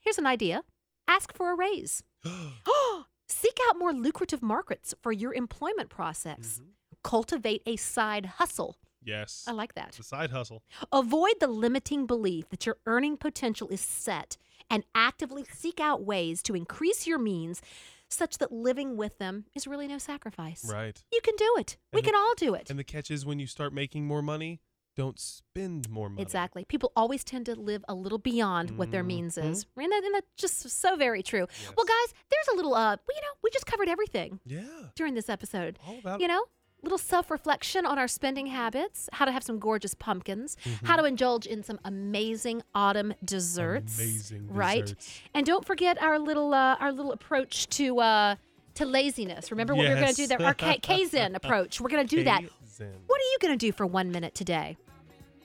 Here's 0.00 0.18
an 0.18 0.26
idea 0.26 0.62
ask 1.06 1.34
for 1.34 1.52
a 1.52 1.54
raise. 1.54 2.02
Seek 3.28 3.58
out 3.68 3.78
more 3.78 3.92
lucrative 3.92 4.42
markets 4.42 4.94
for 5.02 5.12
your 5.12 5.32
employment 5.32 5.88
process. 5.88 6.60
Mm-hmm. 6.60 6.70
Cultivate 7.02 7.62
a 7.66 7.76
side 7.76 8.26
hustle. 8.26 8.76
Yes. 9.04 9.44
I 9.46 9.52
like 9.52 9.74
that. 9.74 9.92
The 9.92 10.02
side 10.02 10.30
hustle. 10.30 10.62
Avoid 10.92 11.34
the 11.40 11.46
limiting 11.48 12.06
belief 12.06 12.48
that 12.50 12.66
your 12.66 12.76
earning 12.86 13.16
potential 13.16 13.68
is 13.68 13.80
set 13.80 14.36
and 14.70 14.84
actively 14.94 15.44
seek 15.52 15.78
out 15.80 16.02
ways 16.04 16.42
to 16.44 16.54
increase 16.56 17.06
your 17.06 17.18
means 17.18 17.60
such 18.08 18.38
that 18.38 18.52
living 18.52 18.96
with 18.96 19.18
them 19.18 19.44
is 19.54 19.66
really 19.66 19.88
no 19.88 19.98
sacrifice. 19.98 20.64
Right. 20.70 21.02
You 21.12 21.20
can 21.22 21.34
do 21.36 21.54
it. 21.58 21.76
we 21.92 21.98
And 21.98 22.06
the- 22.06 22.10
can 22.10 22.18
all 22.18 22.34
do 22.36 22.54
it. 22.54 22.70
And 22.70 22.78
the 22.78 22.84
catch 22.84 23.10
is 23.10 23.26
when 23.26 23.38
you 23.38 23.46
start 23.46 23.72
making 23.72 24.06
more 24.06 24.22
money, 24.22 24.60
don't 24.96 25.18
spend 25.18 25.90
more 25.90 26.08
money. 26.08 26.22
Exactly. 26.22 26.64
People 26.64 26.92
always 26.94 27.24
tend 27.24 27.46
to 27.46 27.56
live 27.56 27.84
a 27.88 27.94
little 27.94 28.18
beyond 28.18 28.78
what 28.78 28.92
their 28.92 29.02
means 29.02 29.36
is. 29.36 29.66
And, 29.76 29.90
that, 29.90 30.02
and 30.04 30.14
that's 30.14 30.28
just 30.36 30.70
so 30.70 30.94
very 30.96 31.20
true. 31.22 31.48
Well, 31.76 31.86
guys, 31.86 32.14
there's 32.30 32.48
a 32.52 32.56
little, 32.56 32.74
uh, 32.74 32.96
well, 32.96 33.16
you 33.16 33.20
know, 33.22 33.34
we 33.42 33.50
just 33.50 33.66
covered 33.66 33.88
everything 33.88 34.38
Yeah. 34.46 34.62
during 34.94 35.14
this 35.14 35.28
episode. 35.28 35.80
All 35.84 35.98
about 35.98 36.20
you 36.20 36.28
know 36.28 36.44
little 36.84 36.98
self-reflection 36.98 37.84
on 37.84 37.98
our 37.98 38.06
spending 38.06 38.46
habits 38.46 39.08
how 39.14 39.24
to 39.24 39.32
have 39.32 39.42
some 39.42 39.58
gorgeous 39.58 39.94
pumpkins 39.94 40.56
how 40.84 40.94
to 40.96 41.04
indulge 41.04 41.46
in 41.46 41.62
some 41.64 41.80
amazing 41.84 42.62
autumn 42.74 43.12
desserts 43.24 43.98
Amazing 43.98 44.46
right 44.48 44.82
desserts. 44.82 45.20
and 45.34 45.44
don't 45.44 45.64
forget 45.64 46.00
our 46.02 46.18
little 46.18 46.54
uh, 46.54 46.76
our 46.78 46.92
little 46.92 47.10
approach 47.12 47.68
to 47.70 47.98
uh 48.00 48.36
to 48.74 48.84
laziness 48.86 49.50
remember 49.50 49.74
what 49.74 49.86
we're 49.86 49.94
going 49.96 50.06
to 50.08 50.14
do 50.14 50.22
Yes. 50.22 50.28
there 50.28 50.42
our 50.46 50.54
K- 50.54 50.78
kaizen 50.78 51.34
approach 51.40 51.80
we're 51.80 51.88
going 51.90 52.06
to 52.06 52.16
do 52.16 52.22
that 52.24 52.42
what 52.42 53.20
are 53.20 53.30
you 53.32 53.38
going 53.40 53.54
to 53.58 53.66
do 53.66 53.72
for 53.72 53.86
one 53.86 54.10
minute 54.12 54.34
today 54.34 54.76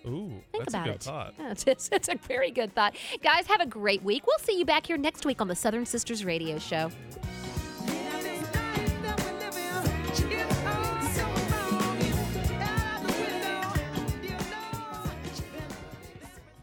Ooh, 0.08 0.42
Think 0.54 0.64
that's 0.66 0.74
about 0.74 0.88
a 0.88 0.92
good 0.92 0.96
it. 0.96 1.04
thought. 1.04 1.34
Yeah, 1.40 1.52
it's, 1.68 1.90
it's 1.92 2.08
a 2.08 2.16
very 2.16 2.52
good 2.52 2.74
thought. 2.74 2.96
Guys, 3.22 3.48
have 3.48 3.60
a 3.60 3.66
great 3.66 4.02
week. 4.02 4.26
We'll 4.26 4.40
see 4.40 4.58
you 4.58 4.64
back 4.64 4.86
here 4.88 4.96
next 4.98 5.26
week 5.26 5.42
on 5.42 5.50
the 5.50 5.56
Southern 5.58 5.86
Sisters 5.86 6.24
Radio 6.24 6.58
Show. 6.58 6.90